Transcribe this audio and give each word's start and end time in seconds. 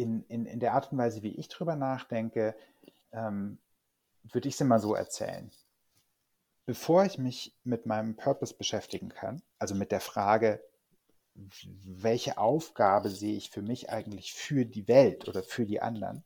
in, 0.00 0.24
in, 0.28 0.46
in 0.46 0.60
der 0.60 0.74
Art 0.74 0.90
und 0.92 0.98
Weise, 0.98 1.22
wie 1.22 1.36
ich 1.36 1.48
drüber 1.48 1.76
nachdenke, 1.76 2.54
ähm, 3.12 3.58
würde 4.24 4.48
ich 4.48 4.54
es 4.54 4.60
immer 4.60 4.78
so 4.78 4.94
erzählen. 4.94 5.50
Bevor 6.66 7.04
ich 7.04 7.18
mich 7.18 7.54
mit 7.64 7.86
meinem 7.86 8.16
Purpose 8.16 8.54
beschäftigen 8.54 9.08
kann, 9.08 9.42
also 9.58 9.74
mit 9.74 9.92
der 9.92 10.00
Frage, 10.00 10.62
welche 11.34 12.38
Aufgabe 12.38 13.10
sehe 13.10 13.36
ich 13.36 13.50
für 13.50 13.62
mich 13.62 13.90
eigentlich 13.90 14.32
für 14.32 14.64
die 14.64 14.88
Welt 14.88 15.28
oder 15.28 15.42
für 15.42 15.64
die 15.64 15.80
anderen, 15.80 16.24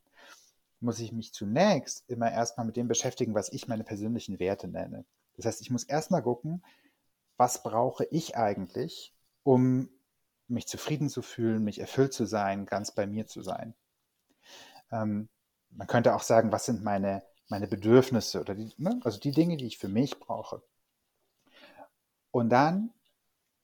muss 0.79 0.99
ich 0.99 1.11
mich 1.11 1.33
zunächst 1.33 2.03
immer 2.07 2.31
erstmal 2.31 2.65
mit 2.65 2.75
dem 2.75 2.87
beschäftigen, 2.87 3.33
was 3.33 3.51
ich 3.51 3.67
meine 3.67 3.83
persönlichen 3.83 4.39
Werte 4.39 4.67
nenne. 4.67 5.05
Das 5.35 5.45
heißt, 5.45 5.61
ich 5.61 5.71
muss 5.71 5.83
erstmal 5.83 6.21
gucken, 6.21 6.63
was 7.37 7.63
brauche 7.63 8.05
ich 8.05 8.37
eigentlich, 8.37 9.13
um 9.43 9.89
mich 10.47 10.67
zufrieden 10.67 11.09
zu 11.09 11.21
fühlen, 11.21 11.63
mich 11.63 11.79
erfüllt 11.79 12.13
zu 12.13 12.25
sein, 12.25 12.65
ganz 12.65 12.91
bei 12.91 13.07
mir 13.07 13.27
zu 13.27 13.41
sein. 13.41 13.73
Ähm, 14.91 15.29
man 15.69 15.87
könnte 15.87 16.15
auch 16.15 16.23
sagen, 16.23 16.51
was 16.51 16.65
sind 16.65 16.83
meine, 16.83 17.23
meine 17.49 17.67
Bedürfnisse 17.67 18.41
oder 18.41 18.55
die, 18.55 18.73
ne? 18.77 18.99
also 19.03 19.19
die 19.19 19.31
Dinge, 19.31 19.57
die 19.57 19.67
ich 19.67 19.77
für 19.77 19.89
mich 19.89 20.19
brauche. 20.19 20.61
Und 22.31 22.49
dann 22.49 22.93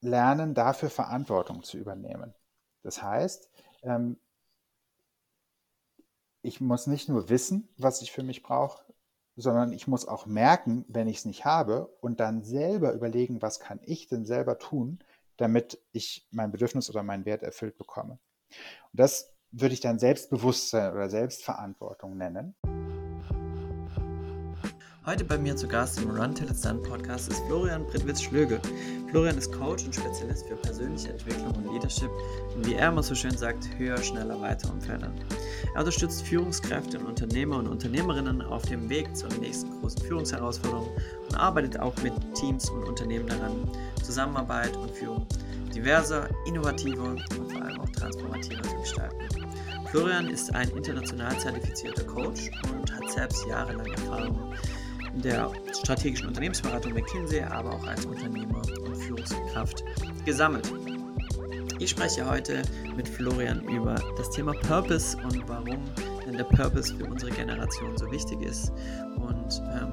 lernen, 0.02 0.54
dafür 0.54 0.90
Verantwortung 0.90 1.64
zu 1.64 1.78
übernehmen. 1.78 2.34
Das 2.84 3.02
heißt, 3.04 3.50
ähm, 3.84 4.18
ich 6.42 6.60
muss 6.60 6.88
nicht 6.88 7.08
nur 7.08 7.30
wissen, 7.30 7.70
was 7.78 8.02
ich 8.02 8.12
für 8.12 8.24
mich 8.24 8.42
brauche, 8.42 8.84
sondern 9.36 9.74
ich 9.74 9.88
muss 9.88 10.08
auch 10.08 10.26
merken, 10.26 10.86
wenn 10.88 11.08
ich 11.08 11.18
es 11.18 11.26
nicht 11.26 11.46
habe 11.46 11.88
und 12.02 12.20
dann 12.20 12.44
selber 12.44 12.94
überlegen, 12.94 13.42
was 13.42 13.60
kann 13.60 13.80
ich 13.84 14.08
denn 14.08 14.26
selber 14.26 14.58
tun, 14.58 15.00
damit 15.42 15.80
ich 15.92 16.28
mein 16.32 16.52
Bedürfnis 16.52 16.90
oder 16.90 17.02
meinen 17.02 17.26
Wert 17.26 17.42
erfüllt 17.42 17.78
bekomme. 17.78 18.20
Und 18.92 19.00
das 19.00 19.34
würde 19.52 19.74
ich 19.74 19.80
dann 19.80 19.98
Selbstbewusstsein 19.98 20.94
oder 20.94 21.10
Selbstverantwortung 21.10 22.16
nennen. 22.16 22.56
Heute 25.12 25.26
bei 25.26 25.38
mir 25.38 25.58
zu 25.58 25.68
Gast 25.68 26.02
im 26.02 26.10
Run 26.10 26.34
Till 26.34 26.50
It's 26.50 26.62
Done 26.62 26.80
Podcast 26.80 27.28
ist 27.28 27.44
Florian 27.46 27.86
Britwitz-Schlöge. 27.86 28.62
Florian 29.10 29.38
ist 29.38 29.52
Coach 29.52 29.84
und 29.84 29.94
Spezialist 29.94 30.48
für 30.48 30.56
persönliche 30.56 31.10
Entwicklung 31.10 31.52
und 31.52 31.74
Leadership 31.74 32.10
in, 32.56 32.66
wie 32.66 32.76
er 32.76 32.88
immer 32.88 33.04
so 33.04 33.14
schön 33.14 33.38
sagt, 33.38 33.68
höher, 33.78 33.98
schneller, 33.98 34.40
weiter 34.40 34.72
Umfeldern. 34.72 35.14
Er 35.74 35.80
unterstützt 35.82 36.26
Führungskräfte 36.26 36.98
und 36.98 37.08
Unternehmer 37.08 37.58
und 37.58 37.68
Unternehmerinnen 37.68 38.42
auf 38.42 38.62
dem 38.68 38.88
Weg 38.88 39.14
zur 39.14 39.28
nächsten 39.42 39.82
großen 39.82 40.02
Führungsherausforderung 40.02 40.88
und 41.28 41.36
arbeitet 41.36 41.78
auch 41.78 41.94
mit 42.04 42.14
Teams 42.36 42.70
und 42.70 42.88
Unternehmen 42.88 43.28
daran, 43.28 43.70
Zusammenarbeit 44.02 44.78
und 44.78 44.92
Führung 44.92 45.28
diverser, 45.76 46.30
innovativer 46.46 47.04
und 47.04 47.22
vor 47.52 47.62
allem 47.62 47.82
auch 47.82 47.90
transformativer 47.90 48.64
zu 48.64 48.78
gestalten. 48.78 49.18
Florian 49.88 50.30
ist 50.30 50.56
ein 50.56 50.70
international 50.70 51.38
zertifizierter 51.38 52.06
Coach 52.06 52.50
und 52.72 52.90
hat 52.94 53.12
selbst 53.12 53.46
jahrelang 53.46 53.88
Erfahrung 53.88 54.54
der 55.16 55.52
strategischen 55.82 56.28
Unternehmensberatung 56.28 56.94
McKinsey, 56.94 57.42
aber 57.42 57.74
auch 57.74 57.88
als 57.88 58.06
Unternehmer 58.06 58.62
und 58.86 58.96
Führungskraft 58.96 59.84
gesammelt. 60.26 60.72
Ich 61.80 61.90
spreche 61.90 62.30
heute 62.30 62.62
mit 62.96 63.08
Florian 63.08 63.62
über 63.64 63.96
das 64.18 64.30
Thema 64.30 64.54
Purpose 64.54 65.18
und 65.18 65.48
warum 65.48 65.80
denn 66.26 66.38
der 66.38 66.44
Purpose 66.44 66.96
für 66.96 67.06
unsere 67.06 67.32
Generation 67.32 67.98
so 67.98 68.10
wichtig 68.12 68.42
ist 68.42 68.72
und 69.16 69.62
ähm, 69.74 69.92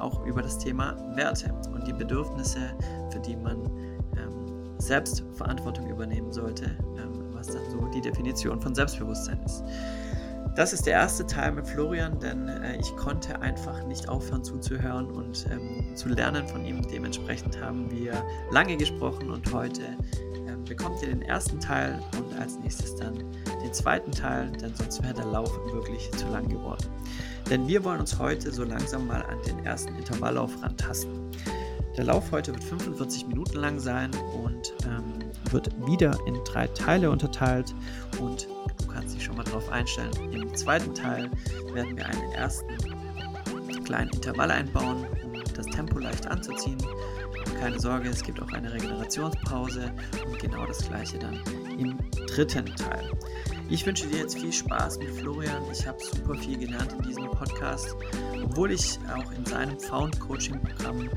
auch 0.00 0.24
über 0.26 0.42
das 0.42 0.58
Thema 0.58 0.96
Werte 1.14 1.52
und 1.72 1.86
die 1.86 1.92
Bedürfnisse, 1.92 2.58
für 3.10 3.20
die 3.20 3.36
man 3.36 3.64
ähm, 4.16 4.74
selbst 4.78 5.22
Verantwortung 5.34 5.88
übernehmen 5.88 6.32
sollte, 6.32 6.64
ähm, 6.96 7.32
was 7.32 7.48
dann 7.48 7.62
so 7.70 7.86
die 7.94 8.00
Definition 8.00 8.60
von 8.60 8.74
Selbstbewusstsein 8.74 9.40
ist. 9.44 9.62
Das 10.60 10.74
ist 10.74 10.84
der 10.84 10.92
erste 10.92 11.26
Teil 11.26 11.52
mit 11.52 11.66
Florian, 11.66 12.18
denn 12.18 12.46
äh, 12.46 12.76
ich 12.78 12.94
konnte 12.94 13.40
einfach 13.40 13.82
nicht 13.86 14.10
aufhören 14.10 14.44
zuzuhören 14.44 15.10
und 15.10 15.46
ähm, 15.50 15.96
zu 15.96 16.10
lernen 16.10 16.46
von 16.46 16.66
ihm. 16.66 16.86
Dementsprechend 16.86 17.58
haben 17.62 17.90
wir 17.90 18.12
lange 18.50 18.76
gesprochen 18.76 19.30
und 19.30 19.50
heute 19.54 19.80
äh, 19.80 20.68
bekommt 20.68 21.00
ihr 21.00 21.08
den 21.08 21.22
ersten 21.22 21.58
Teil 21.60 21.98
und 22.18 22.38
als 22.38 22.58
nächstes 22.58 22.94
dann 22.96 23.24
den 23.64 23.72
zweiten 23.72 24.12
Teil, 24.12 24.52
denn 24.52 24.74
sonst 24.74 25.02
wäre 25.02 25.14
der 25.14 25.24
Lauf 25.24 25.50
wirklich 25.72 26.10
zu 26.12 26.28
lang 26.28 26.46
geworden. 26.46 26.84
Denn 27.48 27.66
wir 27.66 27.82
wollen 27.82 28.00
uns 28.00 28.18
heute 28.18 28.52
so 28.52 28.62
langsam 28.62 29.06
mal 29.06 29.22
an 29.22 29.38
den 29.46 29.64
ersten 29.64 29.96
Intervalllauf 29.96 30.62
rantasten. 30.62 31.30
Der 31.96 32.04
Lauf 32.04 32.30
heute 32.32 32.52
wird 32.52 32.64
45 32.64 33.28
Minuten 33.28 33.56
lang 33.56 33.78
sein 33.78 34.10
und 34.44 34.74
ähm, 34.84 35.20
wird 35.52 35.70
wieder 35.86 36.18
in 36.26 36.34
drei 36.44 36.66
Teile 36.66 37.10
unterteilt 37.10 37.74
und 38.20 38.46
kannst 38.92 39.14
dich 39.14 39.24
schon 39.24 39.36
mal 39.36 39.44
darauf 39.44 39.68
einstellen. 39.70 40.10
Im 40.32 40.54
zweiten 40.54 40.94
Teil 40.94 41.30
werden 41.72 41.96
wir 41.96 42.06
einen 42.06 42.32
ersten 42.32 42.76
kleinen 43.84 44.10
Intervall 44.10 44.50
einbauen, 44.50 45.06
um 45.24 45.32
das 45.54 45.66
Tempo 45.66 45.98
leicht 45.98 46.26
anzuziehen. 46.26 46.78
keine 47.60 47.78
Sorge, 47.78 48.08
es 48.08 48.22
gibt 48.22 48.40
auch 48.40 48.52
eine 48.52 48.72
Regenerationspause 48.72 49.92
und 50.26 50.38
genau 50.38 50.64
das 50.66 50.86
gleiche 50.86 51.18
dann 51.18 51.40
im 51.78 51.98
dritten 52.26 52.66
Teil. 52.76 53.10
Ich 53.68 53.86
wünsche 53.86 54.06
dir 54.06 54.18
jetzt 54.18 54.38
viel 54.38 54.52
Spaß 54.52 54.98
mit 54.98 55.10
Florian. 55.10 55.62
Ich 55.72 55.86
habe 55.86 55.98
super 56.00 56.34
viel 56.34 56.58
gelernt 56.58 56.92
in 56.92 57.02
diesem 57.02 57.30
Podcast, 57.30 57.94
obwohl 58.42 58.72
ich 58.72 58.98
auch 59.14 59.30
in 59.32 59.44
seinem 59.44 59.78
Found 59.78 60.18
Coaching 60.20 60.60
Programm 60.60 61.08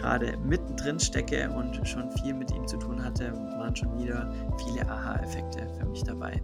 gerade 0.00 0.36
mittendrin 0.38 1.00
stecke 1.00 1.50
und 1.50 1.86
schon 1.86 2.10
viel 2.12 2.34
mit 2.34 2.50
ihm 2.52 2.66
zu 2.66 2.76
tun 2.76 3.02
hatte, 3.02 3.32
waren 3.58 3.74
schon 3.74 3.98
wieder 3.98 4.32
viele 4.64 4.88
Aha-Effekte 4.88 5.68
für 5.78 5.86
mich 5.86 6.02
dabei. 6.04 6.40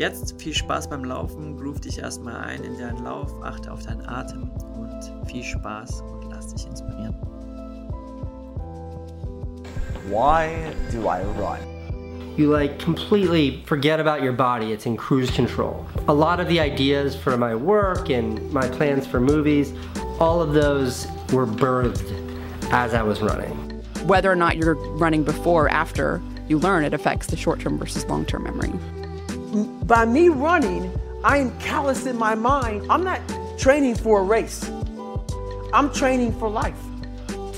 Jetzt 0.00 0.40
viel 0.40 0.54
Spaß 0.54 0.88
beim 0.88 1.04
Laufen, 1.04 1.58
groove 1.58 1.78
dich 1.80 1.98
erstmal 1.98 2.34
ein 2.36 2.64
in 2.64 2.78
deinen 2.78 3.04
Lauf, 3.04 3.30
achte 3.42 3.70
auf 3.70 3.82
deinen 3.82 4.08
Atem 4.08 4.50
und 4.74 5.28
viel 5.28 5.44
Spaß 5.44 6.00
und 6.00 6.30
lass 6.30 6.54
dich 6.54 6.66
inspirieren. 6.66 7.14
Why 10.08 10.72
do 10.90 11.06
I 11.06 11.20
run? 11.38 11.58
You 12.38 12.50
like 12.50 12.82
completely 12.82 13.62
forget 13.66 14.00
about 14.00 14.24
your 14.24 14.32
body, 14.32 14.72
it's 14.72 14.86
in 14.86 14.96
cruise 14.96 15.30
control. 15.30 15.84
A 16.08 16.14
lot 16.14 16.40
of 16.40 16.48
the 16.48 16.58
ideas 16.58 17.14
for 17.14 17.36
my 17.36 17.54
work 17.54 18.08
and 18.08 18.40
my 18.54 18.66
plans 18.68 19.06
for 19.06 19.20
movies, 19.20 19.74
all 20.18 20.40
of 20.40 20.54
those 20.54 21.06
were 21.30 21.46
birthed 21.46 22.10
as 22.72 22.94
I 22.94 23.02
was 23.02 23.20
running. 23.20 23.54
Whether 24.06 24.32
or 24.32 24.36
not 24.36 24.56
you're 24.56 24.76
running 24.96 25.24
before 25.24 25.66
or 25.66 25.68
after 25.68 26.22
you 26.48 26.58
learn, 26.58 26.84
it 26.84 26.94
affects 26.94 27.26
the 27.26 27.36
short 27.36 27.60
term 27.60 27.76
versus 27.76 28.06
long 28.06 28.24
term 28.24 28.44
memory 28.44 28.72
by 29.82 30.04
me 30.04 30.28
running, 30.28 30.92
I 31.24 31.38
am 31.38 31.56
callous 31.58 32.06
in 32.06 32.16
my 32.16 32.34
mind. 32.34 32.86
I'm 32.90 33.04
not 33.04 33.20
training 33.58 33.96
for 33.96 34.20
a 34.20 34.22
race. 34.22 34.70
I'm 35.72 35.92
training 35.92 36.38
for 36.38 36.48
life. 36.48 36.76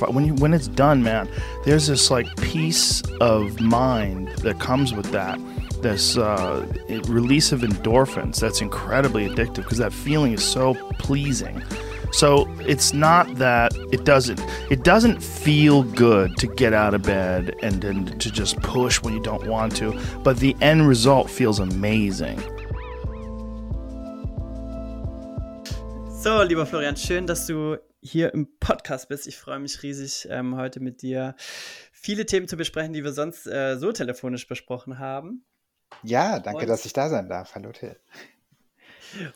When 0.09 0.25
you, 0.27 0.35
when 0.35 0.53
it's 0.53 0.67
done, 0.67 1.03
man, 1.03 1.29
there's 1.65 1.87
this 1.87 2.11
like 2.11 2.27
peace 2.39 3.03
of 3.21 3.61
mind 3.61 4.29
that 4.39 4.59
comes 4.59 4.93
with 4.93 5.13
that. 5.13 5.39
This 5.81 6.17
uh, 6.17 6.67
release 7.07 7.53
of 7.53 7.61
endorphins 7.61 8.41
that's 8.41 8.61
incredibly 8.61 9.29
addictive 9.29 9.57
because 9.57 9.79
that 9.79 9.93
feeling 9.93 10.33
is 10.33 10.43
so 10.45 10.75
pleasing. 10.99 11.63
So 12.13 12.47
it's 12.61 12.93
not 12.93 13.37
that 13.37 13.75
it 13.91 14.05
doesn't 14.05 14.41
it 14.71 14.85
doesn't 14.85 15.23
feel 15.23 15.83
good 15.83 16.37
to 16.37 16.47
get 16.47 16.75
out 16.75 16.93
of 16.95 17.03
bed 17.03 17.55
and, 17.63 17.83
and 17.85 18.21
to 18.21 18.31
just 18.31 18.61
push 18.61 19.03
when 19.03 19.15
you 19.15 19.21
don't 19.21 19.47
want 19.47 19.75
to, 19.77 19.99
but 20.23 20.39
the 20.39 20.55
end 20.61 20.87
result 20.87 21.31
feels 21.31 21.59
amazing. 21.59 22.39
So, 26.23 26.43
lieber 26.43 26.67
Florian, 26.67 26.97
schön, 26.97 27.27
dass 27.27 27.47
du 27.47 27.79
hier 28.01 28.33
im 28.35 28.47
Podcast 28.61 29.09
bist. 29.09 29.27
Ich 29.27 29.37
freue 29.39 29.59
mich 29.59 29.83
riesig, 29.83 30.29
ähm, 30.31 30.57
heute 30.57 30.81
mit 30.81 31.03
dir 31.03 31.35
viele 31.91 32.27
Themen 32.27 32.47
zu 32.47 32.57
besprechen, 32.57 32.93
die 32.93 33.03
wir 33.03 33.13
sonst 33.13 33.47
äh, 33.47 33.77
so 33.77 33.91
telefonisch 33.91 34.47
besprochen 34.47 34.99
haben. 34.99 35.45
Ja, 36.03 36.39
danke, 36.41 36.63
Und 36.63 36.69
dass 36.69 36.85
ich 36.85 36.93
da 36.93 37.09
sein 37.09 37.29
darf. 37.29 37.55
Hallo 37.55 37.73
Till. 37.73 37.97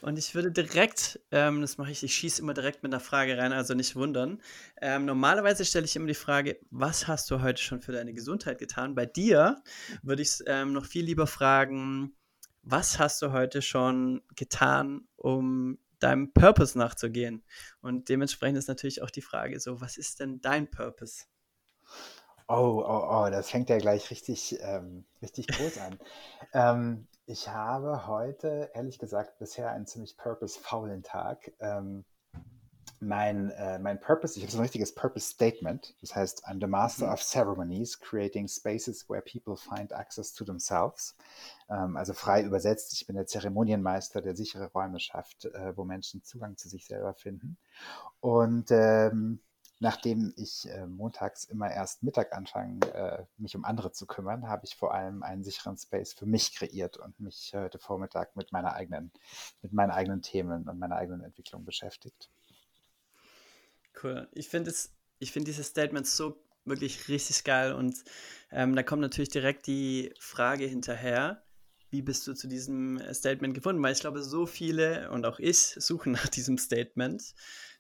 Und 0.01 0.19
ich 0.19 0.35
würde 0.35 0.51
direkt, 0.51 1.21
ähm, 1.31 1.61
das 1.61 1.79
mache 1.79 1.91
ich, 1.91 2.03
ich 2.03 2.15
schieße 2.15 2.43
immer 2.43 2.55
direkt 2.55 2.83
mit 2.83 2.93
einer 2.93 3.01
Frage 3.01 3.39
rein, 3.39 3.53
also 3.53 3.75
nicht 3.75 3.97
wundern. 3.97 4.41
Ähm, 4.81 5.05
normalerweise 5.05 5.65
stelle 5.65 5.85
ich 5.85 5.97
immer 5.97 6.07
die 6.07 6.15
Frage, 6.15 6.59
was 6.71 7.07
hast 7.09 7.31
du 7.31 7.43
heute 7.43 7.63
schon 7.63 7.81
für 7.81 7.93
deine 7.93 8.13
Gesundheit 8.13 8.59
getan? 8.59 8.95
Bei 8.95 9.07
dir 9.07 9.63
würde 10.03 10.23
ich 10.23 10.39
ähm, 10.47 10.73
noch 10.73 10.85
viel 10.85 11.05
lieber 11.05 11.27
fragen, 11.27 12.15
was 12.63 12.99
hast 12.99 13.23
du 13.23 13.33
heute 13.33 13.63
schon 13.63 14.23
getan, 14.35 15.07
um 15.17 15.79
deinem 16.01 16.33
Purpose 16.33 16.77
nachzugehen? 16.77 17.45
Und 17.81 18.09
dementsprechend 18.09 18.59
ist 18.59 18.69
natürlich 18.69 19.03
auch 19.03 19.11
die 19.11 19.23
Frage 19.23 19.61
so, 19.61 19.81
was 19.81 19.97
ist 19.97 20.21
denn 20.21 20.41
dein 20.41 20.71
Purpose? 20.71 21.25
Oh, 22.49 22.83
oh, 22.87 23.09
oh, 23.11 23.31
das 23.31 23.51
fängt 23.51 23.71
ja 23.71 23.79
gleich 23.79 24.11
richtig, 24.11 24.57
ähm, 24.61 25.05
richtig 25.21 25.49
groß 25.49 25.79
an. 25.79 25.99
ähm, 26.53 27.09
ich 27.27 27.49
habe 27.49 28.07
heute, 28.07 28.71
ehrlich 28.73 28.99
gesagt, 28.99 29.39
bisher 29.39 29.71
einen 29.71 29.87
ziemlich 29.87 30.17
purpose-faulen 30.17 31.03
Tag. 31.03 31.53
Ähm, 31.59 32.05
mein, 33.01 33.51
äh, 33.51 33.79
mein 33.79 34.01
Purpose, 34.01 34.39
ich 34.39 34.43
habe 34.45 34.53
so 34.53 34.59
ein 34.59 34.63
richtiges 34.63 34.95
Purpose 34.95 35.29
Statement. 35.29 35.95
Das 36.01 36.15
heißt, 36.15 36.47
I'm 36.47 36.61
the 36.61 36.69
master 36.69 37.09
mhm. 37.09 37.13
of 37.13 37.23
ceremonies, 37.23 37.99
creating 37.99 38.49
spaces 38.49 39.09
where 39.09 39.21
people 39.21 39.57
find 39.57 39.93
access 39.93 40.33
to 40.33 40.45
themselves. 40.45 41.17
Ähm, 41.69 41.97
also 41.97 42.15
frei 42.15 42.43
übersetzt, 42.43 42.93
ich 42.95 43.07
bin 43.07 43.17
der 43.17 43.27
Zeremonienmeister, 43.27 44.23
der 44.23 44.37
sichere 44.37 44.71
Räume 44.73 45.01
schafft, 45.01 45.47
äh, 45.47 45.77
wo 45.77 45.85
Menschen 45.85 46.23
Zugang 46.23 46.57
zu 46.57 46.69
sich 46.69 46.87
selber 46.87 47.13
finden. 47.15 47.59
Und 48.21 48.71
ähm, 48.71 49.41
nachdem 49.79 50.33
ich 50.37 50.69
äh, 50.69 50.87
montags 50.87 51.45
immer 51.45 51.71
erst 51.71 52.03
Mittag 52.03 52.33
anfange, 52.33 52.81
äh, 52.95 53.25
mich 53.37 53.55
um 53.57 53.65
andere 53.65 53.93
zu 53.93 54.07
kümmern, 54.07 54.49
habe 54.49 54.65
ich 54.65 54.75
vor 54.75 54.95
allem 54.95 55.23
einen 55.23 55.45
sicheren 55.45 55.77
Space 55.77 56.15
für 56.15 56.27
mich 56.27 56.55
kreiert 56.55 56.97
und 56.97 57.19
mich 57.21 57.53
heute 57.55 57.79
Vormittag 57.79 58.37
mit 58.37 58.53
meiner 58.53 58.75
eigenen, 58.75 59.13
mit 59.63 59.73
meinen 59.73 59.91
eigenen 59.91 60.23
Themen 60.23 60.69
und 60.69 60.79
meiner 60.79 60.97
eigenen 60.97 61.23
Entwicklung 61.23 61.65
beschäftigt. 61.65 62.31
Cool. 64.03 64.29
Ich 64.33 64.49
finde 64.49 64.71
es, 64.71 64.95
ich 65.19 65.33
finde 65.33 65.51
dieses 65.51 65.69
Statement 65.69 66.07
so 66.07 66.43
wirklich 66.65 67.09
richtig 67.09 67.45
geil 67.45 67.73
und 67.73 68.03
ähm, 68.51 68.75
da 68.75 68.83
kommt 68.83 69.03
natürlich 69.03 69.29
direkt 69.29 69.67
die 69.67 70.13
Frage 70.19 70.67
hinterher, 70.67 71.43
wie 71.91 72.03
bist 72.03 72.27
du 72.27 72.35
zu 72.35 72.49
diesem 72.49 73.01
Statement 73.13 73.55
gefunden? 73.55 73.83
Weil 73.83 73.93
ich 73.93 74.01
glaube, 74.01 74.23
so 74.23 74.47
viele 74.47 75.11
und 75.11 75.25
auch 75.25 75.39
ich 75.39 75.59
suchen 75.59 76.13
nach 76.13 76.29
diesem 76.29 76.59
Statement. 76.59 77.35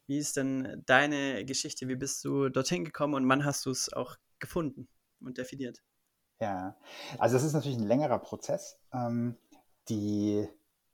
Wie 0.07 0.19
ist 0.19 0.37
denn 0.37 0.83
deine 0.87 1.45
Geschichte? 1.45 1.89
Wie 1.89 1.97
bist 1.97 2.25
du 2.25 2.49
dorthin 2.49 2.85
gekommen 2.85 3.15
und 3.15 3.29
wann 3.29 3.45
hast 3.45 3.67
du 3.67 3.71
es 3.71 3.93
auch 3.93 4.17
gefunden 4.39 4.89
und 5.21 5.39
definiert? 5.39 5.83
Ja, 6.41 6.77
also 7.19 7.37
es 7.37 7.45
ist 7.45 7.55
natürlich 7.55 7.79
ein 7.79 7.87
längerer 7.87 8.19
Prozess. 8.19 8.79
Ähm, 8.93 9.37
die, 9.89 10.47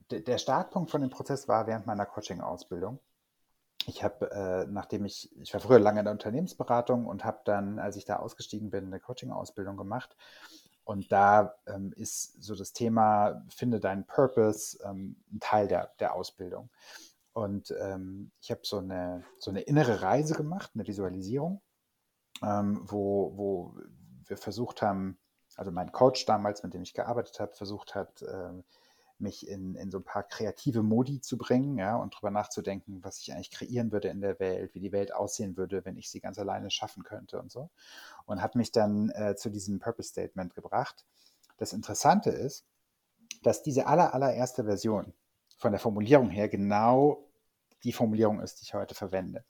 der 0.09 0.37
Startpunkt 0.37 0.89
von 0.89 1.01
dem 1.01 1.09
Prozess 1.09 1.47
war 1.47 1.67
während 1.67 1.85
meiner 1.85 2.05
Coaching-Ausbildung. 2.05 2.99
Ich 3.85 4.03
habe, 4.03 4.31
äh, 4.31 4.65
nachdem 4.71 5.03
ich, 5.05 5.35
ich 5.41 5.53
war 5.53 5.59
früher 5.59 5.79
lange 5.79 5.99
in 5.99 6.05
der 6.05 6.13
Unternehmensberatung 6.13 7.05
und 7.05 7.25
habe 7.25 7.41
dann, 7.43 7.79
als 7.79 7.97
ich 7.97 8.05
da 8.05 8.17
ausgestiegen 8.17 8.69
bin, 8.69 8.85
eine 8.85 8.99
Coaching-Ausbildung 8.99 9.75
gemacht. 9.75 10.15
Und 10.85 11.11
da 11.11 11.55
ähm, 11.67 11.93
ist 11.95 12.41
so 12.41 12.55
das 12.55 12.73
Thema, 12.73 13.45
finde 13.49 13.79
deinen 13.79 14.05
Purpose, 14.05 14.77
ähm, 14.85 15.17
ein 15.31 15.39
Teil 15.39 15.67
der, 15.67 15.93
der 15.99 16.13
Ausbildung. 16.13 16.69
Und 17.33 17.73
ähm, 17.79 18.31
ich 18.41 18.51
habe 18.51 18.61
so 18.63 18.77
eine, 18.77 19.23
so 19.39 19.49
eine 19.49 19.61
innere 19.61 20.01
Reise 20.01 20.35
gemacht, 20.35 20.71
eine 20.75 20.87
Visualisierung, 20.87 21.61
ähm, 22.43 22.81
wo, 22.83 23.33
wo 23.35 23.75
wir 24.27 24.37
versucht 24.37 24.81
haben, 24.81 25.17
also 25.55 25.71
mein 25.71 25.91
Coach 25.91 26.25
damals, 26.25 26.63
mit 26.63 26.73
dem 26.73 26.83
ich 26.83 26.93
gearbeitet 26.93 27.39
habe, 27.39 27.53
versucht 27.53 27.95
hat, 27.95 28.21
äh, 28.21 28.51
mich 29.19 29.47
in, 29.47 29.75
in 29.75 29.89
so 29.89 29.99
ein 29.99 30.03
paar 30.03 30.23
kreative 30.23 30.83
Modi 30.83 31.21
zu 31.21 31.37
bringen, 31.37 31.77
ja, 31.77 31.95
und 31.95 32.13
darüber 32.13 32.31
nachzudenken, 32.31 33.03
was 33.03 33.19
ich 33.19 33.33
eigentlich 33.33 33.51
kreieren 33.51 33.91
würde 33.91 34.09
in 34.09 34.21
der 34.21 34.39
Welt, 34.39 34.75
wie 34.75 34.79
die 34.79 34.91
Welt 34.91 35.13
aussehen 35.13 35.57
würde, 35.57 35.85
wenn 35.85 35.97
ich 35.97 36.09
sie 36.09 36.19
ganz 36.19 36.37
alleine 36.37 36.69
schaffen 36.69 37.03
könnte 37.03 37.39
und 37.39 37.51
so. 37.51 37.69
Und 38.25 38.41
hat 38.41 38.55
mich 38.55 38.71
dann 38.71 39.09
äh, 39.11 39.35
zu 39.35 39.49
diesem 39.49 39.79
Purpose 39.79 40.09
Statement 40.09 40.53
gebracht. 40.53 41.05
Das 41.57 41.73
Interessante 41.73 42.29
ist, 42.29 42.65
dass 43.41 43.63
diese 43.63 43.87
aller, 43.87 44.13
allererste 44.13 44.65
Version, 44.65 45.13
von 45.63 45.71
der 45.71 45.79
Formulierung 45.79 46.29
her 46.29 46.49
genau 46.49 47.25
die 47.83 47.93
Formulierung 47.93 48.41
ist, 48.41 48.59
die 48.59 48.63
ich 48.63 48.73
heute 48.73 48.95
verwende. 48.95 49.43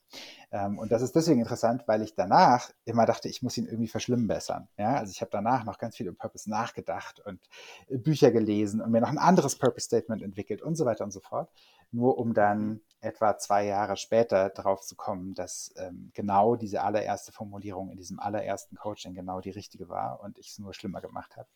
Ähm, 0.51 0.77
und 0.77 0.91
das 0.91 1.01
ist 1.01 1.15
deswegen 1.15 1.39
interessant, 1.39 1.87
weil 1.87 2.01
ich 2.03 2.15
danach 2.15 2.71
immer 2.85 3.05
dachte, 3.05 3.29
ich 3.29 3.41
muss 3.41 3.57
ihn 3.57 3.65
irgendwie 3.65 3.87
verschlimmbessern. 3.87 4.67
Ja, 4.77 4.95
also 4.95 5.11
ich 5.11 5.21
habe 5.21 5.31
danach 5.31 5.65
noch 5.65 5.79
ganz 5.79 5.97
viel 5.97 6.07
über 6.07 6.17
Purpose 6.17 6.49
nachgedacht 6.49 7.19
und 7.19 7.39
äh, 7.87 7.97
Bücher 7.97 8.31
gelesen 8.31 8.79
und 8.81 8.91
mir 8.91 9.01
noch 9.01 9.09
ein 9.09 9.17
anderes 9.17 9.57
Purpose 9.57 9.85
Statement 9.85 10.21
entwickelt 10.21 10.61
und 10.61 10.75
so 10.75 10.85
weiter 10.85 11.03
und 11.03 11.11
so 11.11 11.19
fort. 11.19 11.51
Nur 11.91 12.19
um 12.19 12.33
dann 12.33 12.81
etwa 13.01 13.37
zwei 13.37 13.65
Jahre 13.65 13.97
später 13.97 14.49
darauf 14.49 14.81
zu 14.81 14.95
kommen, 14.95 15.33
dass 15.33 15.73
ähm, 15.77 16.11
genau 16.13 16.55
diese 16.55 16.83
allererste 16.83 17.31
Formulierung 17.31 17.89
in 17.89 17.97
diesem 17.97 18.19
allerersten 18.19 18.75
Coaching 18.75 19.15
genau 19.15 19.41
die 19.41 19.51
richtige 19.51 19.89
war 19.89 20.21
und 20.21 20.37
ich 20.37 20.49
es 20.49 20.59
nur 20.59 20.73
schlimmer 20.73 21.01
gemacht 21.01 21.37
habe. 21.37 21.49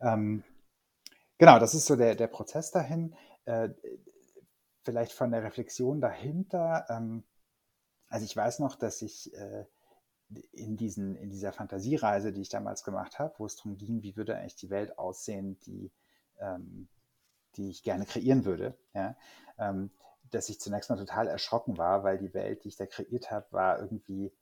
Ähm, 0.00 0.44
genau, 1.38 1.58
das 1.58 1.74
ist 1.74 1.86
so 1.86 1.96
der, 1.96 2.14
der 2.14 2.28
Prozess 2.28 2.70
dahin. 2.70 3.14
Äh, 3.50 3.74
vielleicht 4.82 5.12
von 5.12 5.30
der 5.32 5.42
Reflexion 5.42 6.00
dahinter. 6.00 6.86
Ähm, 6.88 7.24
also 8.08 8.24
ich 8.24 8.36
weiß 8.36 8.60
noch, 8.60 8.76
dass 8.76 9.02
ich 9.02 9.34
äh, 9.34 9.64
in, 10.52 10.76
diesen, 10.76 11.16
in 11.16 11.30
dieser 11.30 11.52
Fantasiereise, 11.52 12.32
die 12.32 12.42
ich 12.42 12.48
damals 12.48 12.84
gemacht 12.84 13.18
habe, 13.18 13.34
wo 13.38 13.46
es 13.46 13.56
darum 13.56 13.76
ging, 13.76 14.02
wie 14.02 14.16
würde 14.16 14.36
eigentlich 14.36 14.56
die 14.56 14.70
Welt 14.70 14.98
aussehen, 14.98 15.58
die, 15.66 15.90
ähm, 16.38 16.88
die 17.56 17.70
ich 17.70 17.82
gerne 17.82 18.06
kreieren 18.06 18.44
würde, 18.44 18.78
ja, 18.94 19.16
ähm, 19.58 19.90
dass 20.30 20.48
ich 20.48 20.60
zunächst 20.60 20.88
mal 20.88 20.96
total 20.96 21.26
erschrocken 21.26 21.76
war, 21.76 22.04
weil 22.04 22.18
die 22.18 22.32
Welt, 22.34 22.62
die 22.62 22.68
ich 22.68 22.76
da 22.76 22.86
kreiert 22.86 23.32
habe, 23.32 23.46
war 23.50 23.80
irgendwie, 23.80 24.32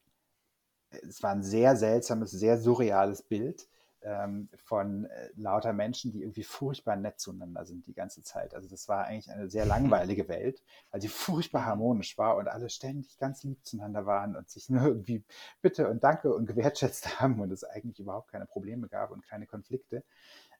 es 0.91 1.23
war 1.23 1.33
ein 1.33 1.43
sehr 1.43 1.77
seltsames, 1.77 2.31
sehr 2.31 2.59
surreales 2.59 3.23
Bild 3.23 3.69
ähm, 4.03 4.49
von 4.65 5.07
äh, 5.07 5.31
lauter 5.37 5.73
Menschen, 5.73 6.13
die 6.13 6.23
irgendwie 6.23 6.45
furchtbar 6.45 6.97
nett 6.97 7.19
zueinander 7.21 7.65
sind 7.65 7.87
die 7.87 7.95
ganze 7.95 8.23
Zeit. 8.23 8.55
Also 8.55 8.69
das 8.69 8.89
war 8.89 9.05
eigentlich 9.05 9.31
eine 9.31 9.49
sehr 9.51 9.67
langweilige 9.67 10.29
Welt, 10.29 10.63
weil 10.91 11.01
sie 11.01 11.09
furchtbar 11.09 11.65
harmonisch 11.65 12.17
war 12.19 12.37
und 12.37 12.49
alle 12.49 12.71
ständig 12.71 13.19
ganz 13.19 13.43
lieb 13.45 13.65
zueinander 13.65 14.07
waren 14.07 14.37
und 14.37 14.49
sich 14.49 14.69
nur 14.69 14.83
irgendwie 14.87 15.25
Bitte 15.61 15.89
und 15.89 16.05
Danke 16.05 16.35
und 16.35 16.47
gewertschätzt 16.47 17.21
haben 17.21 17.41
und 17.41 17.51
es 17.51 17.65
eigentlich 17.65 17.99
überhaupt 18.01 18.31
keine 18.31 18.47
Probleme 18.47 18.89
gab 18.89 19.11
und 19.11 19.27
keine 19.27 19.47
Konflikte. 19.47 20.05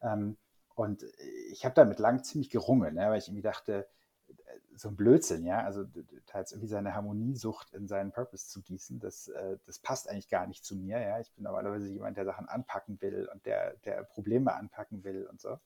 Ähm, 0.03 0.37
und 0.75 1.05
ich 1.51 1.65
habe 1.65 1.75
damit 1.75 1.99
lang 1.99 2.23
ziemlich 2.23 2.51
gerungen, 2.51 2.95
ne, 2.95 3.11
weil 3.11 3.19
ich 3.19 3.27
irgendwie 3.27 3.43
dachte, 3.43 3.89
so 4.77 4.89
ein 4.89 4.97
Blödsinn, 4.97 5.45
ja. 5.45 5.65
Also 5.65 5.85
teils 6.27 6.53
irgendwie 6.53 6.69
seine 6.69 6.95
Harmoniesucht 6.95 7.73
in 7.75 7.89
seinen 7.89 8.13
Purpose 8.13 8.49
zu 8.49 8.63
gießen, 8.63 9.01
das, 9.01 9.29
äh, 9.29 9.59
das 9.67 9.79
passt 9.79 10.09
eigentlich 10.09 10.29
gar 10.29 10.47
nicht 10.47 10.65
zu 10.65 10.77
mir, 10.77 11.01
ja. 11.01 11.21
Ich 11.21 11.33
bin 11.33 11.45
normalerweise 11.45 11.89
jemand, 11.89 12.17
der 12.17 12.25
Sachen 12.25 12.49
anpacken 12.49 13.01
will 13.01 13.29
und 13.33 13.45
der, 13.47 13.75
der 13.85 14.05
Probleme 14.05 14.55
anpacken 14.55 15.05
will 15.05 15.27
und 15.27 15.41
so. 15.41 15.59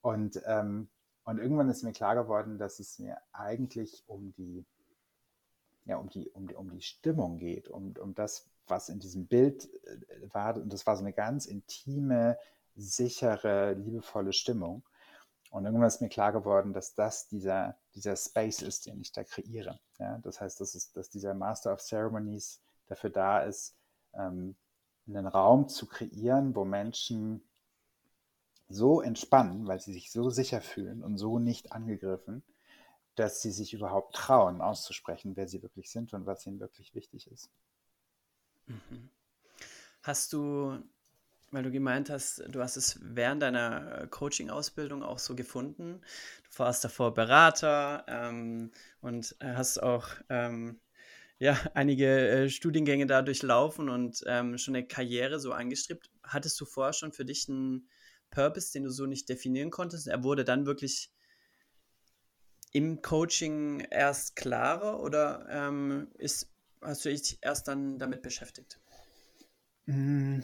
Und, 0.00 0.40
ähm, 0.46 0.88
und 1.24 1.38
irgendwann 1.38 1.68
ist 1.68 1.82
mir 1.82 1.92
klar 1.92 2.14
geworden, 2.14 2.58
dass 2.58 2.80
es 2.80 2.98
mir 2.98 3.18
eigentlich 3.32 4.04
um 4.06 4.32
die, 4.32 4.64
ja, 5.84 5.96
um 5.96 6.08
die, 6.08 6.30
um 6.30 6.46
die, 6.46 6.54
um 6.54 6.70
die 6.70 6.82
Stimmung 6.82 7.38
geht, 7.38 7.68
um, 7.68 7.94
um 8.00 8.14
das, 8.14 8.48
was 8.66 8.88
in 8.88 8.98
diesem 8.98 9.26
Bild 9.26 9.68
äh, 9.84 10.32
war. 10.32 10.56
Und 10.56 10.72
das 10.72 10.86
war 10.86 10.96
so 10.96 11.02
eine 11.02 11.12
ganz 11.12 11.46
intime, 11.46 12.38
sichere, 12.76 13.74
liebevolle 13.74 14.32
Stimmung. 14.32 14.82
Und 15.50 15.64
irgendwann 15.64 15.88
ist 15.88 16.00
mir 16.00 16.08
klar 16.08 16.32
geworden, 16.32 16.72
dass 16.72 16.94
das 16.94 17.28
dieser, 17.28 17.76
dieser 17.94 18.16
Space 18.16 18.62
ist, 18.62 18.86
den 18.86 19.00
ich 19.00 19.12
da 19.12 19.24
kreiere. 19.24 19.80
Ja, 19.98 20.18
das 20.18 20.40
heißt, 20.40 20.60
dass, 20.60 20.74
es, 20.74 20.92
dass 20.92 21.08
dieser 21.08 21.34
Master 21.34 21.72
of 21.72 21.80
Ceremonies 21.80 22.60
dafür 22.86 23.10
da 23.10 23.40
ist, 23.40 23.74
ähm, 24.14 24.56
einen 25.06 25.26
Raum 25.26 25.68
zu 25.68 25.86
kreieren, 25.86 26.54
wo 26.54 26.64
Menschen 26.64 27.42
so 28.68 29.00
entspannen, 29.00 29.66
weil 29.66 29.80
sie 29.80 29.94
sich 29.94 30.12
so 30.12 30.28
sicher 30.28 30.60
fühlen 30.60 31.02
und 31.02 31.16
so 31.16 31.38
nicht 31.38 31.72
angegriffen, 31.72 32.42
dass 33.14 33.40
sie 33.40 33.50
sich 33.50 33.72
überhaupt 33.72 34.14
trauen, 34.14 34.60
auszusprechen, 34.60 35.36
wer 35.36 35.48
sie 35.48 35.62
wirklich 35.62 35.90
sind 35.90 36.12
und 36.12 36.26
was 36.26 36.46
ihnen 36.46 36.60
wirklich 36.60 36.94
wichtig 36.94 37.30
ist. 37.30 37.50
Mhm. 38.66 39.08
Hast 40.02 40.32
du 40.34 40.78
weil 41.50 41.62
du 41.62 41.70
gemeint 41.70 42.10
hast, 42.10 42.42
du 42.48 42.60
hast 42.60 42.76
es 42.76 42.98
während 43.02 43.42
deiner 43.42 44.02
äh, 44.02 44.06
Coaching-Ausbildung 44.06 45.02
auch 45.02 45.18
so 45.18 45.34
gefunden. 45.34 46.00
Du 46.50 46.58
warst 46.58 46.84
davor 46.84 47.14
Berater 47.14 48.04
ähm, 48.08 48.70
und 49.00 49.36
hast 49.40 49.82
auch 49.82 50.08
ähm, 50.28 50.80
ja, 51.38 51.58
einige 51.74 52.28
äh, 52.28 52.50
Studiengänge 52.50 53.06
da 53.06 53.22
durchlaufen 53.22 53.88
und 53.88 54.24
ähm, 54.26 54.58
schon 54.58 54.74
eine 54.74 54.86
Karriere 54.86 55.38
so 55.38 55.52
angestrebt. 55.52 56.10
Hattest 56.22 56.60
du 56.60 56.64
vorher 56.64 56.92
schon 56.92 57.12
für 57.12 57.24
dich 57.24 57.48
einen 57.48 57.88
Purpose, 58.30 58.72
den 58.72 58.84
du 58.84 58.90
so 58.90 59.06
nicht 59.06 59.28
definieren 59.28 59.70
konntest? 59.70 60.08
Er 60.08 60.24
wurde 60.24 60.44
dann 60.44 60.66
wirklich 60.66 61.12
im 62.72 63.00
Coaching 63.02 63.80
erst 63.90 64.36
klarer 64.36 65.00
oder 65.00 65.46
ähm, 65.48 66.08
ist, 66.18 66.50
hast 66.82 67.04
du 67.04 67.08
dich 67.08 67.38
erst 67.40 67.68
dann 67.68 67.98
damit 67.98 68.22
beschäftigt? 68.22 68.78
Mm. 69.86 70.40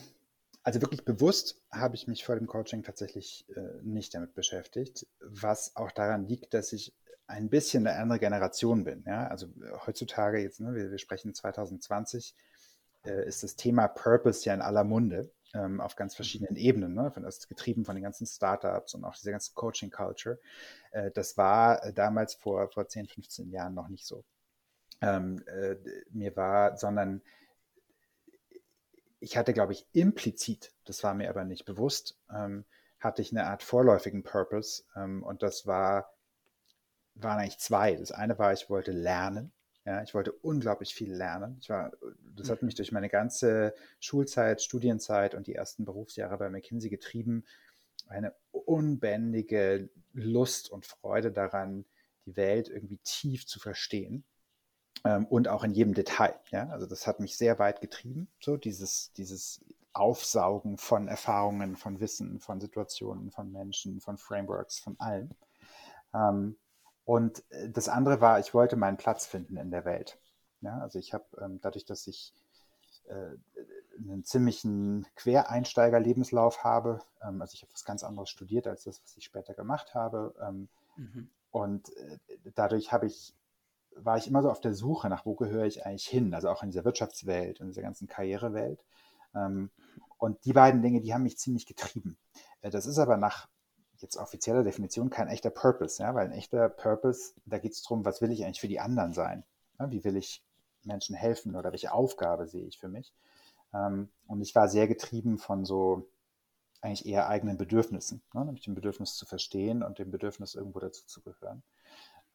Also 0.65 0.81
wirklich 0.81 1.05
bewusst 1.05 1.61
habe 1.71 1.95
ich 1.95 2.09
mich 2.09 2.25
vor 2.25 2.37
dem 2.37 2.47
Coaching 2.47 2.83
tatsächlich 2.83 3.47
äh, 3.55 3.61
nicht 3.83 4.15
damit 4.15 4.35
beschäftigt, 4.35 5.07
was 5.21 5.77
auch 5.77 5.93
daran 5.93 6.27
liegt, 6.27 6.55
dass 6.55 6.73
ich 6.73 6.95
ein 7.27 7.51
bisschen 7.51 7.87
eine 7.87 7.99
andere 7.99 8.19
Generation 8.19 8.85
bin. 8.85 9.05
Ja? 9.07 9.29
Also 9.29 9.49
heutzutage 9.87 10.41
jetzt, 10.41 10.61
ne, 10.61 10.75
wir, 10.75 10.91
wir 10.91 10.99
sprechen 10.99 11.35
2020, 11.35 12.35
äh, 13.05 13.27
ist 13.29 13.43
das 13.43 13.57
Thema 13.57 13.89
Purpose 13.89 14.47
ja 14.47 14.55
in 14.55 14.63
aller 14.63 14.85
Munde 14.85 15.31
ähm, 15.53 15.83
auf 15.83 15.97
ganz 15.97 16.15
verschiedenen 16.15 16.57
Ebenen. 16.57 16.95
Ne? 16.95 17.11
Von, 17.11 17.25
das 17.25 17.47
getrieben 17.47 17.85
von 17.85 17.95
den 17.95 18.03
ganzen 18.03 18.27
Startups 18.27 18.95
und 18.95 19.05
auch 19.05 19.15
dieser 19.15 19.33
ganzen 19.33 19.55
Coaching-Culture. 19.55 20.39
Äh, 20.93 21.11
das 21.11 21.37
war 21.37 21.93
damals 21.93 22.35
vor, 22.35 22.71
vor 22.71 22.89
10, 22.89 23.07
15 23.07 23.51
Jahren 23.51 23.75
noch 23.75 23.89
nicht 23.89 24.07
so. 24.07 24.25
Ähm, 25.03 25.43
äh, 25.47 25.77
mir 26.11 26.35
war, 26.37 26.79
sondern 26.79 27.21
ich 29.25 29.39
hatte, 29.39 29.55
glaube 29.55 29.73
ich, 29.73 29.87
implizit, 29.93 30.75
das 30.85 31.03
war 31.03 31.15
mir 31.15 31.31
aber 31.31 31.45
nicht 31.45 31.65
bewusst, 31.65 32.19
ähm, 32.31 32.67
hatte 33.01 33.23
ich 33.23 33.33
eine 33.33 33.47
Art 33.47 33.63
vorläufigen 33.63 34.23
Purpose. 34.23 34.85
Ähm, 34.95 35.23
und 35.23 35.43
das 35.43 35.67
war, 35.67 36.13
waren 37.15 37.39
eigentlich 37.39 37.59
zwei. 37.59 37.97
Das 37.97 38.13
eine 38.13 38.39
war, 38.39 38.53
ich 38.53 38.69
wollte 38.69 38.93
lernen. 38.93 39.53
Ja, 39.87 40.03
ich 40.03 40.15
wollte 40.15 40.33
unglaublich 40.33 40.95
viel 40.95 41.13
lernen. 41.13 41.57
Ich 41.61 41.71
war, 41.71 41.93
das 42.37 42.51
hat 42.51 42.63
mich 42.63 42.75
durch 42.75 42.93
meine 42.93 43.09
ganze 43.09 43.75
Schulzeit, 43.99 44.63
Studienzeit 44.63 45.35
und 45.35 45.47
die 45.47 45.55
ersten 45.55 45.85
Berufsjahre 45.85 46.39
bei 46.39 46.49
McKinsey 46.51 46.91
getrieben. 46.91 47.45
Eine 48.07 48.35
unbändige 48.51 49.91
Lust 50.13 50.71
und 50.71 50.87
Freude 50.87 51.33
daran, 51.33 51.87
die 52.27 52.37
Welt 52.37 52.69
irgendwie 52.69 52.99
tief 53.05 53.47
zu 53.47 53.59
verstehen 53.59 54.25
ähm, 55.05 55.27
und 55.27 55.49
auch 55.49 55.65
in 55.65 55.73
jedem 55.73 55.95
Detail. 55.95 56.35
Ja? 56.51 56.69
Also 56.71 56.87
das 56.87 57.07
hat 57.07 57.21
mich 57.21 57.37
sehr 57.37 57.59
weit 57.59 57.81
getrieben, 57.81 58.29
so 58.41 58.57
dieses, 58.57 59.13
dieses 59.13 59.61
Aufsaugen 59.93 60.77
von 60.77 61.09
Erfahrungen, 61.09 61.77
von 61.77 62.01
Wissen, 62.01 62.41
von 62.41 62.61
Situationen, 62.61 63.31
von 63.31 63.53
Menschen, 63.53 64.01
von 64.01 64.19
Frameworks, 64.19 64.81
von 64.81 64.99
allem. 64.99 65.31
Ähm, 66.13 66.57
und 67.05 67.45
äh, 67.51 67.71
das 67.71 67.89
andere 67.89 68.21
war, 68.21 68.41
ich 68.41 68.55
wollte 68.55 68.77
meinen 68.77 68.97
Platz 68.97 69.27
finden 69.27 69.57
in 69.57 69.71
der 69.71 69.85
Welt. 69.85 70.19
Ja, 70.63 70.79
also 70.79 70.99
ich 70.99 71.13
habe 71.13 71.25
ähm, 71.41 71.61
dadurch, 71.61 71.85
dass 71.85 72.07
ich 72.07 72.33
äh, 73.07 73.37
einen 73.99 74.25
ziemlichen 74.25 75.07
Quereinsteiger-Lebenslauf 75.17 76.65
habe, 76.65 77.01
ähm, 77.23 77.41
also 77.41 77.55
ich 77.55 77.63
habe 77.63 77.73
was 77.73 77.85
ganz 77.85 78.03
anderes 78.03 78.31
studiert 78.31 78.67
als 78.67 78.85
das, 78.85 79.03
was 79.03 79.17
ich 79.17 79.25
später 79.25 79.55
gemacht 79.55 79.95
habe. 79.95 80.35
Ähm, 80.41 80.69
mhm. 80.97 81.29
Und 81.51 81.97
äh, 81.97 82.19
dadurch 82.55 82.91
habe 82.91 83.07
ich 83.07 83.35
war 83.97 84.17
ich 84.17 84.27
immer 84.27 84.43
so 84.43 84.51
auf 84.51 84.61
der 84.61 84.75
Suche 84.75 85.09
nach, 85.09 85.27
wo 85.27 85.35
gehöre 85.35 85.65
ich 85.65 85.87
eigentlich 85.87 86.07
hin, 86.07 86.35
also 86.35 86.49
auch 86.49 86.63
in 86.63 86.71
dieser 86.71 86.85
Wirtschaftswelt, 86.85 87.61
in 87.61 87.69
dieser 87.69 87.83
ganzen 87.83 88.07
Karrierewelt. 88.07 88.85
Ähm, 89.35 89.71
und 90.19 90.45
die 90.45 90.53
beiden 90.53 90.83
Dinge, 90.83 91.01
die 91.01 91.13
haben 91.13 91.23
mich 91.23 91.39
ziemlich 91.39 91.67
getrieben. 91.67 92.17
Äh, 92.63 92.71
das 92.71 92.87
ist 92.87 92.99
aber 92.99 93.17
nach 93.17 93.49
jetzt 93.99 94.17
offizieller 94.17 94.65
Definition 94.65 95.11
kein 95.11 95.29
echter 95.29 95.51
Purpose, 95.51 96.03
ja, 96.03 96.15
weil 96.15 96.27
ein 96.27 96.33
echter 96.33 96.69
Purpose, 96.69 97.33
da 97.47 97.59
geht 97.59 97.73
es 97.73 97.83
darum, 97.83 98.05
was 98.05 98.21
will 98.21 98.31
ich 98.31 98.45
eigentlich 98.45 98.61
für 98.61 98.69
die 98.69 98.81
anderen 98.81 99.13
sein? 99.13 99.45
Wie 99.79 100.05
will 100.05 100.17
ich 100.17 100.45
Menschen 100.83 101.17
helfen 101.17 101.57
oder 101.57 101.73
welche 101.73 101.93
Aufgabe 101.93 102.47
sehe 102.47 102.67
ich 102.67 102.79
für 102.79 102.89
mich? 102.89 103.13
Ähm, 103.73 104.11
und 104.27 104.41
ich 104.41 104.55
war 104.55 104.69
sehr 104.69 104.89
getrieben 104.89 105.39
von 105.39 105.65
so 105.65 106.09
eigentlich 106.81 107.07
eher 107.07 107.29
eigenen 107.29 107.57
Bedürfnissen, 107.57 108.23
ne, 108.35 108.45
nämlich 108.45 108.65
dem 108.65 108.75
Bedürfnis 108.75 109.15
zu 109.15 109.25
verstehen 109.25 109.83
und 109.83 109.99
dem 109.99 110.11
Bedürfnis 110.11 110.55
irgendwo 110.55 110.81
dazu 110.81 111.07
zu 111.07 111.23
gehören. 111.23 111.63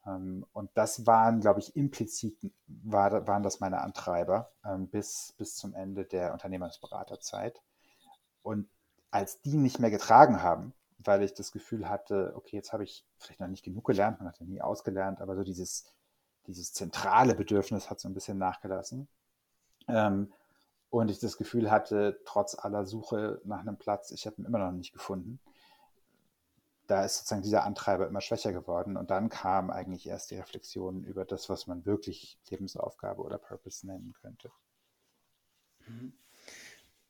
Ähm, 0.09 0.45
und 0.53 0.69
das 0.73 1.05
waren, 1.05 1.41
glaube 1.41 1.59
ich, 1.59 1.75
implizit 1.75 2.37
war, 2.67 3.27
waren 3.27 3.43
das 3.43 3.59
meine 3.59 3.81
Antreiber 3.81 4.51
ähm, 4.65 4.87
bis, 4.87 5.33
bis 5.37 5.55
zum 5.55 5.73
Ende 5.73 6.05
der 6.05 6.33
Unternehmensberaterzeit. 6.33 7.61
Und 8.41 8.69
als 9.11 9.41
die 9.41 9.57
nicht 9.57 9.79
mehr 9.79 9.91
getragen 9.91 10.41
haben, 10.41 10.73
weil 10.97 11.23
ich 11.23 11.33
das 11.33 11.51
Gefühl 11.51 11.87
hatte, 11.89 12.33
okay, 12.35 12.55
jetzt 12.55 12.73
habe 12.73 12.83
ich 12.83 13.05
vielleicht 13.17 13.39
noch 13.39 13.47
nicht 13.47 13.63
genug 13.63 13.85
gelernt, 13.85 14.19
man 14.19 14.27
hat 14.27 14.39
ja 14.39 14.45
nie 14.45 14.61
ausgelernt, 14.61 15.21
aber 15.21 15.35
so 15.35 15.43
dieses, 15.43 15.93
dieses 16.47 16.73
zentrale 16.73 17.35
Bedürfnis 17.35 17.89
hat 17.89 17.99
so 17.99 18.09
ein 18.09 18.13
bisschen 18.13 18.37
nachgelassen. 18.37 19.07
Ähm, 19.87 20.33
und 20.89 21.11
ich 21.11 21.19
das 21.19 21.37
Gefühl 21.37 21.69
hatte, 21.69 22.19
trotz 22.25 22.57
aller 22.57 22.85
Suche 22.85 23.41
nach 23.43 23.59
einem 23.59 23.77
Platz, 23.77 24.11
ich 24.11 24.25
habe 24.25 24.41
ihn 24.41 24.45
immer 24.45 24.57
noch 24.57 24.71
nicht 24.71 24.91
gefunden. 24.91 25.39
Da 26.89 27.05
ist 27.05 27.17
sozusagen 27.17 27.43
dieser 27.43 27.65
Antreiber 27.65 28.07
immer 28.07 28.19
schwächer 28.19 28.51
geworden. 28.51 28.97
Und 28.97 29.11
dann 29.11 29.29
kam 29.29 29.69
eigentlich 29.69 30.07
erst 30.07 30.31
die 30.31 30.37
Reflexion 30.37 31.03
über 31.03 31.23
das, 31.23 31.47
was 31.47 31.67
man 31.67 31.85
wirklich 31.85 32.39
Lebensaufgabe 32.49 33.21
oder 33.21 33.37
Purpose 33.37 33.85
nennen 33.85 34.13
könnte. 34.19 34.51
Mhm. 35.85 36.13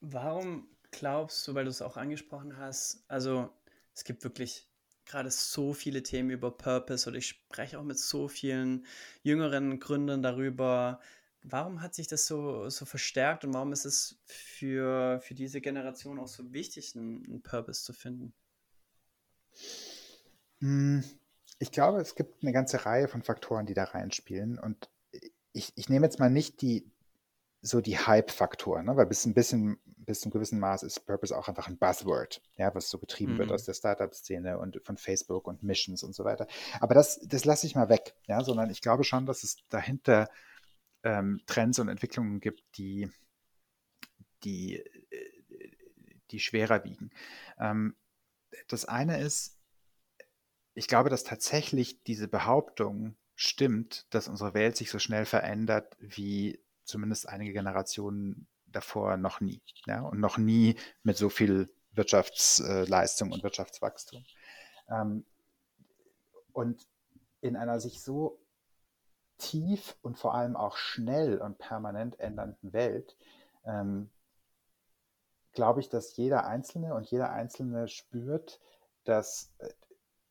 Warum 0.02 0.68
glaubst 0.92 1.48
du, 1.48 1.56
weil 1.56 1.64
du 1.64 1.70
es 1.70 1.82
auch 1.82 1.96
angesprochen 1.96 2.58
hast, 2.58 3.06
also 3.08 3.50
es 3.96 4.04
gibt 4.04 4.26
wirklich 4.26 4.68
gerade 5.06 5.32
so 5.32 5.74
viele 5.74 6.04
Themen 6.04 6.30
über 6.30 6.52
Purpose 6.52 7.10
oder 7.10 7.18
ich 7.18 7.28
spreche 7.28 7.80
auch 7.80 7.84
mit 7.84 8.00
so 8.00 8.28
vielen 8.28 8.86
jüngeren 9.24 9.80
Gründern 9.80 10.22
darüber. 10.22 11.00
Warum 11.42 11.82
hat 11.82 11.96
sich 11.96 12.08
das 12.08 12.28
so, 12.28 12.68
so 12.70 12.84
verstärkt 12.84 13.46
und 13.46 13.54
warum 13.54 13.72
ist 13.72 13.86
es 13.86 14.20
für, 14.26 15.22
für 15.22 15.36
diese 15.36 15.62
Generation 15.62 16.20
auch 16.20 16.28
so 16.28 16.52
wichtig, 16.52 16.98
einen, 16.98 17.24
einen 17.26 17.42
Purpose 17.42 17.86
zu 17.86 17.94
finden? 17.94 18.34
Hm, 20.60 21.04
ich 21.60 21.72
glaube, 21.72 22.00
es 22.00 22.16
gibt 22.16 22.42
eine 22.42 22.54
ganze 22.54 22.86
Reihe 22.86 23.08
von 23.08 23.22
Faktoren, 23.22 23.66
die 23.66 23.74
da 23.74 23.84
reinspielen. 23.84 24.58
Und 24.60 24.90
ich, 25.52 25.74
ich 25.76 25.90
nehme 25.90 26.06
jetzt 26.06 26.20
mal 26.20 26.30
nicht 26.30 26.62
die, 26.62 26.90
so 27.62 27.82
die 27.82 27.98
Hype-Faktoren, 27.98 28.86
ne? 28.86 28.96
weil 28.96 29.06
bis 29.06 29.26
ein 29.26 29.34
bisschen, 29.34 29.78
bis 29.86 30.22
zum 30.22 30.32
gewissen 30.32 30.60
Maß 30.60 30.84
ist 30.84 31.06
Purpose 31.06 31.38
auch 31.38 31.50
einfach 31.50 31.68
ein 31.68 31.78
Buzzword, 31.78 32.42
ja, 32.56 32.74
was 32.74 32.90
so 32.90 32.98
getrieben 32.98 33.34
mhm. 33.34 33.40
wird 33.40 33.52
aus 33.52 33.66
der 33.66 33.74
Startup-Szene 33.74 34.58
und 34.58 34.80
von 34.84 34.98
Facebook 34.98 35.48
und 35.48 35.62
Missions 35.62 36.04
und 36.04 36.16
so 36.16 36.24
weiter. 36.24 36.48
Aber 36.80 36.96
das, 36.96 37.20
das 37.24 37.44
lasse 37.44 37.68
ich 37.68 37.76
mal 37.76 37.90
weg, 37.90 38.16
ja, 38.28 38.42
sondern 38.44 38.70
ich 38.70 38.82
glaube 38.82 39.04
schon, 39.04 39.26
dass 39.26 39.44
es 39.44 39.58
dahinter 39.68 40.30
ähm, 41.04 41.42
Trends 41.46 41.80
und 41.80 41.90
Entwicklungen 41.90 42.40
gibt, 42.40 42.64
die, 42.78 43.10
die, 44.44 44.78
äh, 44.78 45.72
die 46.32 46.40
schwerer 46.40 46.86
wiegen. 46.86 47.12
Ähm, 47.60 47.96
das 48.68 48.86
eine 48.86 49.20
ist, 49.20 49.58
ich 50.74 50.88
glaube, 50.88 51.10
dass 51.10 51.24
tatsächlich 51.24 52.04
diese 52.04 52.28
Behauptung 52.28 53.16
stimmt, 53.36 54.06
dass 54.10 54.28
unsere 54.28 54.54
Welt 54.54 54.78
sich 54.78 54.92
so 54.92 55.00
schnell 55.00 55.26
verändert 55.26 55.96
wie 56.00 56.60
zumindest 56.84 57.28
einige 57.28 57.54
Generationen 57.54 58.48
davor 58.68 59.18
noch 59.18 59.42
nie. 59.42 59.62
Ja? 59.86 60.02
Und 60.02 60.20
noch 60.20 60.38
nie 60.38 60.76
mit 61.04 61.18
so 61.18 61.30
viel 61.30 61.70
Wirtschaftsleistung 61.92 63.32
und 63.32 63.44
Wirtschaftswachstum. 63.44 64.24
Ähm, 64.90 65.26
und 66.54 66.88
in 67.42 67.56
einer 67.56 67.80
sich 67.80 68.02
so 68.02 68.40
tief 69.38 69.96
und 70.02 70.18
vor 70.18 70.36
allem 70.36 70.56
auch 70.56 70.78
schnell 70.78 71.40
und 71.40 71.58
permanent 71.58 72.20
ändernden 72.20 72.74
Welt, 72.74 73.16
ähm, 73.66 74.10
glaube 75.54 75.80
ich, 75.80 75.90
dass 75.90 76.16
jeder 76.16 76.46
Einzelne 76.46 76.94
und 76.94 77.10
jeder 77.10 77.32
Einzelne 77.32 77.88
spürt, 77.88 78.60
dass 79.04 79.52
äh, 79.60 79.70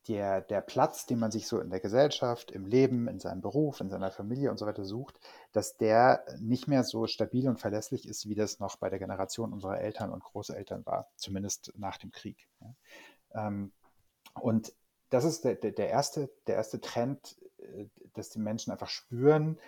der, 0.07 0.41
der 0.41 0.61
Platz, 0.61 1.05
den 1.05 1.19
man 1.19 1.29
sich 1.29 1.47
so 1.47 1.59
in 1.59 1.69
der 1.69 1.79
Gesellschaft, 1.79 2.51
im 2.51 2.65
Leben, 2.65 3.07
in 3.07 3.19
seinem 3.19 3.41
Beruf, 3.41 3.79
in 3.79 3.89
seiner 3.89 4.11
Familie 4.11 4.49
und 4.49 4.57
so 4.57 4.65
weiter 4.65 4.83
sucht, 4.83 5.19
dass 5.51 5.77
der 5.77 6.25
nicht 6.39 6.67
mehr 6.67 6.83
so 6.83 7.05
stabil 7.05 7.47
und 7.47 7.59
verlässlich 7.59 8.07
ist, 8.07 8.27
wie 8.27 8.33
das 8.33 8.59
noch 8.59 8.77
bei 8.77 8.89
der 8.89 8.97
Generation 8.97 9.53
unserer 9.53 9.79
Eltern 9.79 10.11
und 10.11 10.23
Großeltern 10.23 10.85
war, 10.85 11.07
zumindest 11.15 11.73
nach 11.77 11.97
dem 11.97 12.11
Krieg. 12.11 12.47
Ähm, 13.35 13.71
und 14.33 14.73
das 15.09 15.25
ist 15.25 15.43
der, 15.43 15.55
der, 15.55 15.89
erste, 15.89 16.31
der 16.47 16.55
erste 16.55 16.81
Trend, 16.81 17.37
äh, 17.57 17.85
dass 18.13 18.29
die 18.29 18.39
Menschen 18.39 18.71
einfach 18.71 18.89
spüren, 18.89 19.59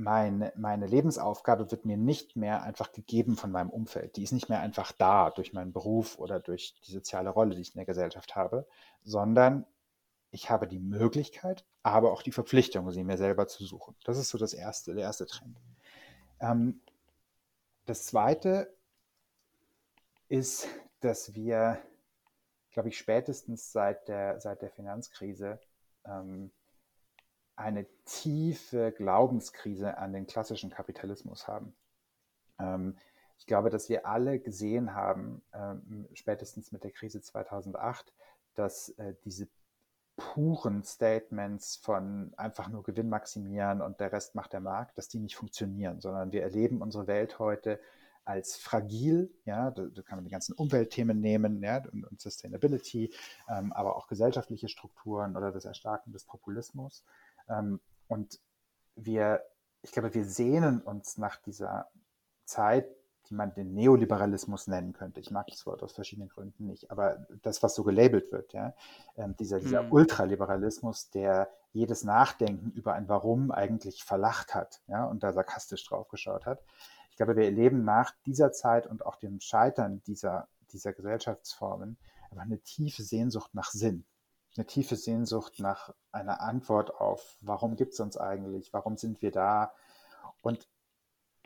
meine, 0.00 0.52
meine 0.56 0.86
Lebensaufgabe 0.86 1.70
wird 1.70 1.84
mir 1.84 1.96
nicht 1.96 2.34
mehr 2.34 2.62
einfach 2.62 2.92
gegeben 2.92 3.36
von 3.36 3.52
meinem 3.52 3.70
Umfeld. 3.70 4.16
Die 4.16 4.22
ist 4.22 4.32
nicht 4.32 4.48
mehr 4.48 4.60
einfach 4.60 4.92
da 4.92 5.30
durch 5.30 5.52
meinen 5.52 5.72
Beruf 5.72 6.18
oder 6.18 6.40
durch 6.40 6.74
die 6.86 6.92
soziale 6.92 7.30
Rolle, 7.30 7.54
die 7.54 7.60
ich 7.60 7.74
in 7.74 7.78
der 7.78 7.86
Gesellschaft 7.86 8.34
habe, 8.34 8.66
sondern 9.04 9.66
ich 10.30 10.48
habe 10.50 10.66
die 10.66 10.78
Möglichkeit, 10.78 11.64
aber 11.82 12.12
auch 12.12 12.22
die 12.22 12.32
Verpflichtung, 12.32 12.90
sie 12.90 13.04
mir 13.04 13.18
selber 13.18 13.46
zu 13.46 13.64
suchen. 13.64 13.94
Das 14.04 14.16
ist 14.16 14.30
so 14.30 14.38
das 14.38 14.54
erste, 14.54 14.94
der 14.94 15.04
erste 15.04 15.26
Trend. 15.26 15.60
Ähm, 16.40 16.80
das 17.84 18.06
zweite 18.06 18.72
ist, 20.28 20.66
dass 21.00 21.34
wir, 21.34 21.78
glaube 22.70 22.88
ich, 22.88 22.96
spätestens 22.96 23.72
seit 23.72 24.08
der, 24.08 24.40
seit 24.40 24.62
der 24.62 24.70
Finanzkrise 24.70 25.60
ähm, 26.06 26.50
eine 27.60 27.86
tiefe 28.04 28.92
Glaubenskrise 28.92 29.98
an 29.98 30.12
den 30.12 30.26
klassischen 30.26 30.70
Kapitalismus 30.70 31.46
haben. 31.46 31.74
Ähm, 32.58 32.96
ich 33.38 33.46
glaube, 33.46 33.70
dass 33.70 33.88
wir 33.88 34.06
alle 34.06 34.38
gesehen 34.38 34.94
haben, 34.94 35.42
ähm, 35.54 36.08
spätestens 36.14 36.72
mit 36.72 36.84
der 36.84 36.90
Krise 36.90 37.20
2008, 37.22 38.12
dass 38.54 38.90
äh, 38.90 39.14
diese 39.24 39.48
puren 40.16 40.84
Statements 40.84 41.76
von 41.76 42.32
einfach 42.36 42.68
nur 42.68 42.82
Gewinn 42.82 43.08
maximieren 43.08 43.80
und 43.80 44.00
der 44.00 44.12
Rest 44.12 44.34
macht 44.34 44.52
der 44.52 44.60
Markt, 44.60 44.98
dass 44.98 45.08
die 45.08 45.18
nicht 45.18 45.36
funktionieren, 45.36 46.00
sondern 46.00 46.32
wir 46.32 46.42
erleben 46.42 46.82
unsere 46.82 47.06
Welt 47.06 47.38
heute 47.38 47.80
als 48.26 48.56
fragil, 48.56 49.30
ja, 49.44 49.70
da, 49.70 49.86
da 49.86 50.02
kann 50.02 50.18
man 50.18 50.24
die 50.24 50.30
ganzen 50.30 50.52
Umweltthemen 50.52 51.20
nehmen, 51.20 51.62
ja, 51.62 51.82
und, 51.90 52.04
und 52.04 52.20
Sustainability, 52.20 53.12
ähm, 53.48 53.72
aber 53.72 53.96
auch 53.96 54.06
gesellschaftliche 54.06 54.68
Strukturen 54.68 55.36
oder 55.36 55.50
das 55.52 55.64
Erstarken 55.64 56.12
des 56.12 56.24
Populismus. 56.24 57.04
Ähm, 57.50 57.80
und 58.08 58.40
wir, 58.96 59.42
ich 59.82 59.92
glaube, 59.92 60.14
wir 60.14 60.24
sehnen 60.24 60.80
uns 60.80 61.18
nach 61.18 61.36
dieser 61.36 61.90
Zeit, 62.44 62.88
die 63.28 63.34
man 63.34 63.54
den 63.54 63.74
Neoliberalismus 63.74 64.66
nennen 64.66 64.92
könnte. 64.92 65.20
Ich 65.20 65.30
mag 65.30 65.46
das 65.46 65.64
Wort 65.64 65.82
aus 65.82 65.92
verschiedenen 65.92 66.28
Gründen 66.28 66.66
nicht, 66.66 66.90
aber 66.90 67.26
das, 67.42 67.62
was 67.62 67.74
so 67.74 67.84
gelabelt 67.84 68.32
wird, 68.32 68.52
ja, 68.52 68.74
ähm, 69.16 69.36
dieser, 69.38 69.60
dieser 69.60 69.84
hm. 69.84 69.92
Ultraliberalismus, 69.92 71.10
der 71.10 71.48
jedes 71.72 72.02
Nachdenken 72.02 72.72
über 72.72 72.94
ein 72.94 73.08
Warum 73.08 73.52
eigentlich 73.52 74.02
verlacht 74.02 74.54
hat, 74.54 74.80
ja, 74.88 75.04
und 75.04 75.22
da 75.22 75.32
sarkastisch 75.32 75.86
drauf 75.86 76.08
geschaut 76.08 76.44
hat. 76.44 76.60
Ich 77.10 77.16
glaube, 77.16 77.36
wir 77.36 77.44
erleben 77.44 77.84
nach 77.84 78.12
dieser 78.26 78.50
Zeit 78.50 78.86
und 78.86 79.06
auch 79.06 79.16
dem 79.16 79.40
Scheitern 79.40 80.02
dieser, 80.06 80.48
dieser 80.72 80.92
Gesellschaftsformen 80.92 81.98
einfach 82.30 82.44
eine 82.44 82.58
tiefe 82.60 83.02
Sehnsucht 83.02 83.54
nach 83.54 83.70
Sinn. 83.70 84.04
Eine 84.56 84.66
tiefe 84.66 84.96
Sehnsucht 84.96 85.60
nach 85.60 85.94
einer 86.12 86.40
Antwort 86.40 86.94
auf, 86.94 87.36
warum 87.40 87.76
gibt 87.76 87.92
es 87.92 88.00
uns 88.00 88.16
eigentlich, 88.16 88.72
warum 88.72 88.96
sind 88.96 89.22
wir 89.22 89.30
da? 89.30 89.72
Und 90.42 90.68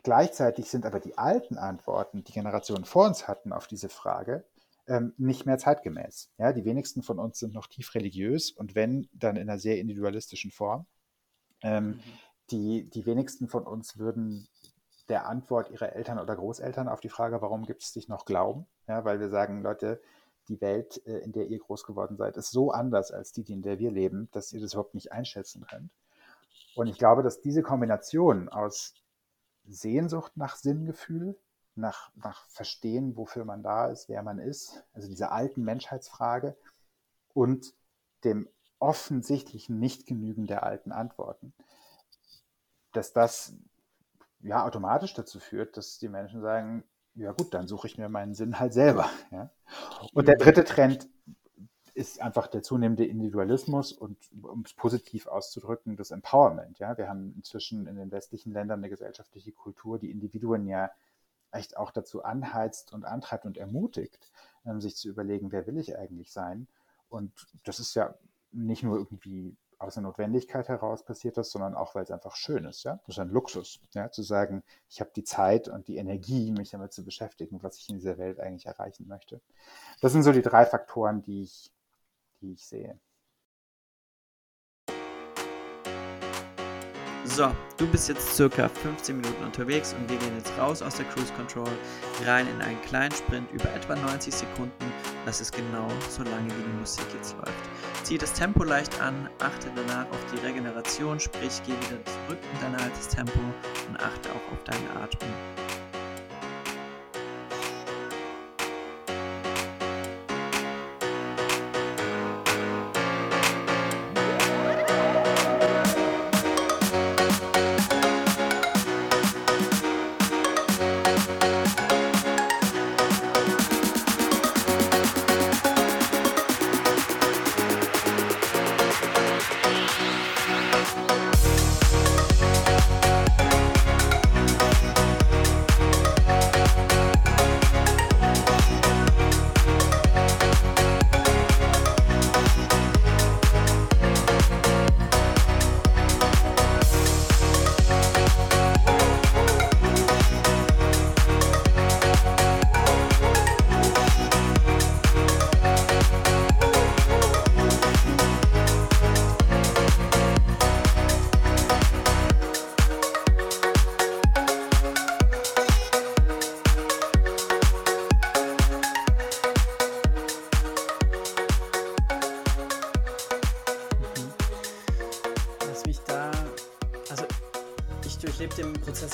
gleichzeitig 0.03 0.69
sind 0.69 0.85
aber 0.85 0.99
die 0.99 1.17
alten 1.17 1.57
Antworten, 1.57 2.23
die 2.23 2.33
Generationen 2.33 2.85
vor 2.85 3.05
uns 3.05 3.27
hatten 3.27 3.53
auf 3.53 3.67
diese 3.67 3.89
Frage, 3.89 4.45
ähm, 4.87 5.13
nicht 5.17 5.45
mehr 5.45 5.57
zeitgemäß. 5.57 6.31
Ja, 6.37 6.53
die 6.53 6.65
wenigsten 6.65 7.01
von 7.03 7.19
uns 7.19 7.39
sind 7.39 7.53
noch 7.53 7.67
tief 7.67 7.93
religiös 7.95 8.51
und 8.51 8.75
wenn, 8.75 9.07
dann 9.13 9.35
in 9.35 9.49
einer 9.49 9.59
sehr 9.59 9.79
individualistischen 9.79 10.51
Form. 10.51 10.85
Ähm, 11.61 11.87
mhm. 11.87 12.01
die, 12.51 12.89
die 12.89 13.05
wenigsten 13.05 13.47
von 13.47 13.65
uns 13.65 13.97
würden 13.97 14.47
der 15.09 15.27
Antwort 15.27 15.69
ihrer 15.69 15.93
Eltern 15.93 16.19
oder 16.19 16.35
Großeltern 16.35 16.87
auf 16.87 16.99
die 16.99 17.09
Frage, 17.09 17.41
warum 17.41 17.65
gibt 17.65 17.83
es 17.83 17.93
dich 17.93 18.07
noch 18.07 18.25
glauben? 18.25 18.65
Ja, 18.87 19.05
weil 19.05 19.19
wir 19.19 19.29
sagen, 19.29 19.61
Leute, 19.61 20.01
die 20.47 20.61
Welt, 20.61 21.05
äh, 21.05 21.19
in 21.19 21.31
der 21.31 21.47
ihr 21.47 21.59
groß 21.59 21.83
geworden 21.83 22.17
seid, 22.17 22.37
ist 22.37 22.51
so 22.51 22.71
anders 22.71 23.11
als 23.11 23.31
die, 23.31 23.41
in 23.51 23.61
der 23.61 23.79
wir 23.79 23.91
leben, 23.91 24.29
dass 24.31 24.53
ihr 24.53 24.61
das 24.61 24.73
überhaupt 24.73 24.93
nicht 24.95 25.11
einschätzen 25.11 25.65
könnt. 25.67 25.91
Und 26.75 26.87
ich 26.87 26.97
glaube, 26.97 27.23
dass 27.23 27.41
diese 27.41 27.63
Kombination 27.63 28.49
aus 28.49 28.93
Sehnsucht 29.67 30.35
nach 30.35 30.55
Sinngefühl, 30.55 31.37
nach, 31.75 32.11
nach 32.15 32.47
Verstehen, 32.49 33.17
wofür 33.17 33.45
man 33.45 33.63
da 33.63 33.87
ist, 33.87 34.09
wer 34.09 34.23
man 34.23 34.39
ist, 34.39 34.83
also 34.93 35.07
dieser 35.07 35.31
alten 35.31 35.63
Menschheitsfrage 35.63 36.55
und 37.33 37.73
dem 38.23 38.47
offensichtlichen 38.79 39.79
Nichtgenügen 39.79 40.47
der 40.47 40.63
alten 40.63 40.91
Antworten, 40.91 41.53
dass 42.93 43.13
das 43.13 43.53
ja 44.39 44.65
automatisch 44.65 45.13
dazu 45.13 45.39
führt, 45.39 45.77
dass 45.77 45.97
die 45.97 46.09
Menschen 46.09 46.41
sagen, 46.41 46.83
ja 47.15 47.31
gut, 47.31 47.53
dann 47.53 47.67
suche 47.67 47.87
ich 47.87 47.97
mir 47.97 48.09
meinen 48.09 48.33
Sinn 48.33 48.59
halt 48.59 48.73
selber. 48.73 49.09
Ja? 49.31 49.49
Und 50.13 50.27
der 50.27 50.35
dritte 50.35 50.63
Trend 50.63 51.07
ist 51.93 52.21
einfach 52.21 52.47
der 52.47 52.61
zunehmende 52.61 53.05
Individualismus 53.05 53.93
und, 53.93 54.17
um 54.43 54.63
es 54.65 54.73
positiv 54.73 55.27
auszudrücken, 55.27 55.95
das 55.95 56.11
Empowerment. 56.11 56.77
Ja? 56.79 56.97
Wir 56.97 57.07
haben 57.07 57.33
inzwischen 57.35 57.87
in 57.87 57.95
den 57.95 58.11
westlichen 58.11 58.51
Ländern 58.51 58.79
eine 58.79 58.89
gesellschaftliche 58.89 59.53
Kultur, 59.53 59.97
die 59.97 60.11
Individuen 60.11 60.67
ja 60.67 60.91
echt 61.51 61.77
auch 61.77 61.91
dazu 61.91 62.23
anheizt 62.23 62.91
und 62.91 63.05
antreibt 63.05 63.45
und 63.45 63.57
ermutigt, 63.57 64.29
ähm, 64.65 64.81
sich 64.81 64.97
zu 64.97 65.07
überlegen, 65.07 65.53
wer 65.53 65.65
will 65.67 65.77
ich 65.77 65.97
eigentlich 65.97 66.33
sein. 66.33 66.67
Und 67.07 67.31
das 67.63 67.79
ist 67.79 67.95
ja 67.95 68.13
nicht 68.51 68.83
nur 68.83 68.97
irgendwie 68.97 69.55
aus 69.79 69.95
der 69.95 70.03
Notwendigkeit 70.03 70.67
heraus 70.67 71.03
passiert 71.03 71.37
das, 71.37 71.51
sondern 71.51 71.75
auch, 71.75 71.95
weil 71.95 72.03
es 72.03 72.11
einfach 72.11 72.35
schön 72.35 72.65
ist. 72.65 72.83
Ja? 72.83 72.99
Das 73.05 73.15
ist 73.15 73.19
ein 73.19 73.29
Luxus, 73.29 73.79
ja? 73.93 74.11
zu 74.11 74.23
sagen, 74.23 74.63
ich 74.89 74.99
habe 75.01 75.11
die 75.15 75.23
Zeit 75.23 75.67
und 75.67 75.87
die 75.87 75.97
Energie, 75.97 76.51
mich 76.51 76.71
damit 76.71 76.93
zu 76.93 77.03
beschäftigen, 77.03 77.61
was 77.63 77.77
ich 77.77 77.89
in 77.89 77.97
dieser 77.97 78.17
Welt 78.17 78.39
eigentlich 78.39 78.65
erreichen 78.65 79.07
möchte. 79.07 79.41
Das 80.01 80.11
sind 80.11 80.23
so 80.23 80.31
die 80.31 80.41
drei 80.41 80.65
Faktoren, 80.65 81.21
die 81.21 81.43
ich, 81.43 81.71
die 82.41 82.53
ich 82.53 82.65
sehe. 82.65 82.99
So, 87.27 87.51
du 87.77 87.87
bist 87.87 88.07
jetzt 88.07 88.35
circa 88.35 88.69
15 88.69 89.19
Minuten 89.19 89.43
unterwegs 89.43 89.93
und 89.93 90.07
wir 90.09 90.17
gehen 90.17 90.37
jetzt 90.37 90.55
raus 90.59 90.83
aus 90.83 90.95
der 90.95 91.05
Cruise 91.07 91.33
Control, 91.33 91.67
rein 92.23 92.47
in 92.47 92.61
einen 92.61 92.79
kleinen 92.83 93.11
Sprint 93.11 93.51
über 93.51 93.69
etwa 93.73 93.95
90 93.95 94.33
Sekunden. 94.33 94.84
Das 95.25 95.41
ist 95.41 95.51
genau 95.51 95.87
so 96.09 96.21
lange, 96.21 96.47
wie 96.49 96.61
die 96.61 96.79
Musik 96.79 97.05
jetzt 97.15 97.35
läuft. 97.37 97.51
Zieh 98.03 98.17
das 98.17 98.31
Tempo 98.33 98.63
leicht 98.63 99.01
an, 99.01 99.27
achte 99.39 99.71
danach 99.75 100.05
auf 100.11 100.23
die 100.31 100.37
Regeneration, 100.45 101.19
sprich 101.19 101.61
geh 101.65 101.71
wieder 101.71 102.05
zurück 102.05 102.39
in 102.53 102.61
dein 102.61 102.75
altes 102.79 103.07
Tempo 103.07 103.39
und 103.89 103.99
achte 103.99 104.29
auch 104.29 104.53
auf 104.53 104.63
deine 104.65 105.01
Atmung. 105.01 105.64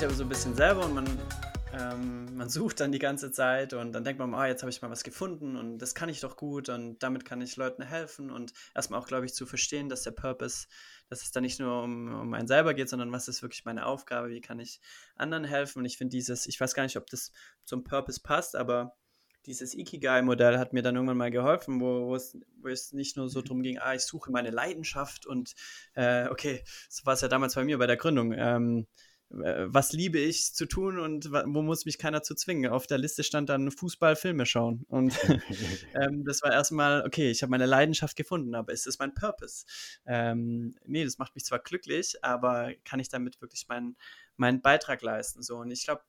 Ja 0.01 0.09
so 0.09 0.23
ein 0.23 0.29
bisschen 0.29 0.55
selber 0.55 0.85
und 0.85 0.95
man, 0.95 1.05
ähm, 1.73 2.35
man 2.35 2.49
sucht 2.49 2.79
dann 2.79 2.91
die 2.91 2.97
ganze 2.97 3.31
Zeit 3.31 3.73
und 3.73 3.93
dann 3.93 4.03
denkt 4.03 4.19
man, 4.19 4.33
oh, 4.33 4.43
jetzt 4.43 4.63
habe 4.63 4.71
ich 4.71 4.81
mal 4.81 4.89
was 4.89 5.03
gefunden 5.03 5.55
und 5.55 5.77
das 5.77 5.93
kann 5.93 6.09
ich 6.09 6.21
doch 6.21 6.37
gut 6.37 6.69
und 6.69 7.03
damit 7.03 7.23
kann 7.23 7.39
ich 7.39 7.55
Leuten 7.55 7.83
helfen 7.83 8.31
und 8.31 8.51
erstmal 8.73 8.99
auch, 8.99 9.05
glaube 9.05 9.27
ich, 9.27 9.35
zu 9.35 9.45
verstehen, 9.45 9.89
dass 9.89 10.01
der 10.01 10.11
Purpose, 10.11 10.65
dass 11.07 11.21
es 11.21 11.31
da 11.31 11.39
nicht 11.39 11.59
nur 11.59 11.83
um, 11.83 12.19
um 12.19 12.33
einen 12.33 12.47
selber 12.47 12.73
geht, 12.73 12.89
sondern 12.89 13.11
was 13.11 13.27
ist 13.27 13.43
wirklich 13.43 13.63
meine 13.63 13.85
Aufgabe, 13.85 14.29
wie 14.29 14.41
kann 14.41 14.59
ich 14.59 14.81
anderen 15.15 15.43
helfen 15.43 15.79
und 15.79 15.85
ich 15.85 15.97
finde 15.99 16.15
dieses, 16.15 16.47
ich 16.47 16.59
weiß 16.59 16.73
gar 16.73 16.81
nicht, 16.81 16.97
ob 16.97 17.07
das 17.07 17.31
zum 17.63 17.83
Purpose 17.83 18.21
passt, 18.23 18.55
aber 18.55 18.95
dieses 19.45 19.75
Ikigai-Modell 19.75 20.57
hat 20.57 20.73
mir 20.73 20.81
dann 20.81 20.95
irgendwann 20.95 21.17
mal 21.17 21.31
geholfen, 21.31 21.79
wo, 21.79 22.07
wo, 22.07 22.15
es, 22.15 22.35
wo 22.59 22.69
es 22.69 22.91
nicht 22.91 23.17
nur 23.17 23.29
so 23.29 23.41
mhm. 23.41 23.43
darum 23.43 23.61
ging, 23.61 23.77
ah, 23.77 23.93
ich 23.93 24.01
suche 24.01 24.31
meine 24.31 24.49
Leidenschaft 24.49 25.27
und 25.27 25.53
äh, 25.93 26.27
okay, 26.29 26.63
so 26.89 27.05
war 27.05 27.13
es 27.13 27.21
ja 27.21 27.27
damals 27.27 27.53
bei 27.53 27.63
mir 27.63 27.77
bei 27.77 27.87
der 27.87 27.97
Gründung. 27.97 28.33
Ähm, 28.35 28.87
äh, 28.87 29.10
was 29.33 29.93
liebe 29.93 30.19
ich 30.19 30.53
zu 30.53 30.65
tun 30.65 30.99
und 30.99 31.31
wo 31.31 31.61
muss 31.61 31.85
mich 31.85 31.97
keiner 31.97 32.21
zu 32.21 32.35
zwingen. 32.35 32.71
Auf 32.71 32.85
der 32.85 32.97
Liste 32.97 33.23
stand 33.23 33.49
dann 33.49 33.71
Fußball, 33.71 34.15
Filme 34.15 34.45
schauen. 34.45 34.85
Und 34.89 35.13
ähm, 35.95 36.23
das 36.25 36.41
war 36.41 36.51
erstmal, 36.51 37.05
okay, 37.05 37.31
ich 37.31 37.41
habe 37.41 37.51
meine 37.51 37.65
Leidenschaft 37.65 38.17
gefunden, 38.17 38.55
aber 38.55 38.73
ist 38.73 38.87
das 38.87 38.99
mein 38.99 39.13
Purpose? 39.13 39.65
Ähm, 40.05 40.75
nee, 40.85 41.03
das 41.05 41.17
macht 41.17 41.35
mich 41.35 41.45
zwar 41.45 41.59
glücklich, 41.59 42.23
aber 42.23 42.73
kann 42.83 42.99
ich 42.99 43.09
damit 43.09 43.41
wirklich 43.41 43.67
meinen, 43.67 43.95
meinen 44.35 44.61
Beitrag 44.61 45.01
leisten? 45.01 45.41
So, 45.43 45.57
und 45.57 45.71
ich 45.71 45.85
glaube, 45.85 46.01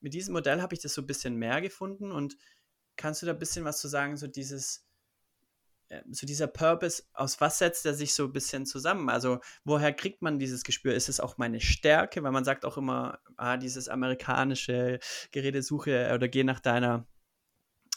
mit 0.00 0.12
diesem 0.12 0.34
Modell 0.34 0.60
habe 0.60 0.74
ich 0.74 0.80
das 0.80 0.94
so 0.94 1.02
ein 1.02 1.06
bisschen 1.06 1.36
mehr 1.36 1.60
gefunden 1.60 2.12
und 2.12 2.36
kannst 2.96 3.22
du 3.22 3.26
da 3.26 3.32
ein 3.32 3.38
bisschen 3.38 3.64
was 3.64 3.80
zu 3.80 3.88
sagen, 3.88 4.16
so 4.16 4.26
dieses, 4.26 4.78
äh, 4.78 4.87
so 6.10 6.26
dieser 6.26 6.46
Purpose, 6.46 7.04
aus 7.14 7.40
was 7.40 7.58
setzt 7.58 7.86
er 7.86 7.94
sich 7.94 8.14
so 8.14 8.24
ein 8.24 8.32
bisschen 8.32 8.66
zusammen? 8.66 9.08
Also, 9.08 9.40
woher 9.64 9.92
kriegt 9.92 10.22
man 10.22 10.38
dieses 10.38 10.64
Gespür? 10.64 10.94
Ist 10.94 11.08
es 11.08 11.20
auch 11.20 11.38
meine 11.38 11.60
Stärke? 11.60 12.22
Weil 12.22 12.32
man 12.32 12.44
sagt 12.44 12.64
auch 12.64 12.76
immer, 12.76 13.20
ah, 13.36 13.56
dieses 13.56 13.88
amerikanische 13.88 14.98
Gerätesuche 15.32 16.12
oder 16.14 16.28
geh 16.28 16.44
nach 16.44 16.60
deiner, 16.60 17.06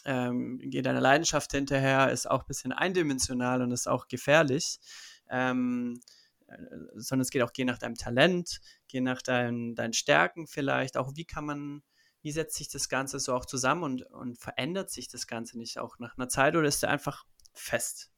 ähm, 0.04 0.58
geh 0.62 0.82
deiner 0.82 1.00
Leidenschaft 1.00 1.52
hinterher, 1.52 2.10
ist 2.10 2.30
auch 2.30 2.42
ein 2.42 2.48
bisschen 2.48 2.72
eindimensional 2.72 3.62
und 3.62 3.72
ist 3.72 3.88
auch 3.88 4.08
gefährlich. 4.08 4.78
Ähm, 5.30 6.00
äh, 6.48 6.56
sondern 6.94 7.22
es 7.22 7.30
geht 7.30 7.42
auch, 7.42 7.52
geh 7.52 7.64
nach 7.64 7.78
deinem 7.78 7.96
Talent, 7.96 8.60
geh 8.88 9.00
nach 9.00 9.22
deinen, 9.22 9.74
deinen 9.74 9.92
Stärken 9.92 10.46
vielleicht. 10.46 10.96
Auch 10.96 11.12
wie 11.14 11.24
kann 11.26 11.44
man, 11.44 11.82
wie 12.22 12.32
setzt 12.32 12.56
sich 12.56 12.68
das 12.68 12.88
Ganze 12.88 13.20
so 13.20 13.34
auch 13.34 13.44
zusammen 13.44 13.82
und, 13.82 14.02
und 14.02 14.38
verändert 14.38 14.90
sich 14.90 15.08
das 15.08 15.26
Ganze 15.26 15.58
nicht 15.58 15.78
auch 15.78 15.98
nach 15.98 16.16
einer 16.16 16.28
Zeit 16.28 16.56
oder 16.56 16.68
ist 16.68 16.82
er 16.82 16.90
einfach 16.90 17.26
fest, 17.52 18.12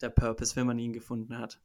der 0.00 0.10
Purpose, 0.10 0.56
wenn 0.56 0.66
man 0.66 0.78
ihn 0.78 0.92
gefunden 0.92 1.38
hat. 1.38 1.60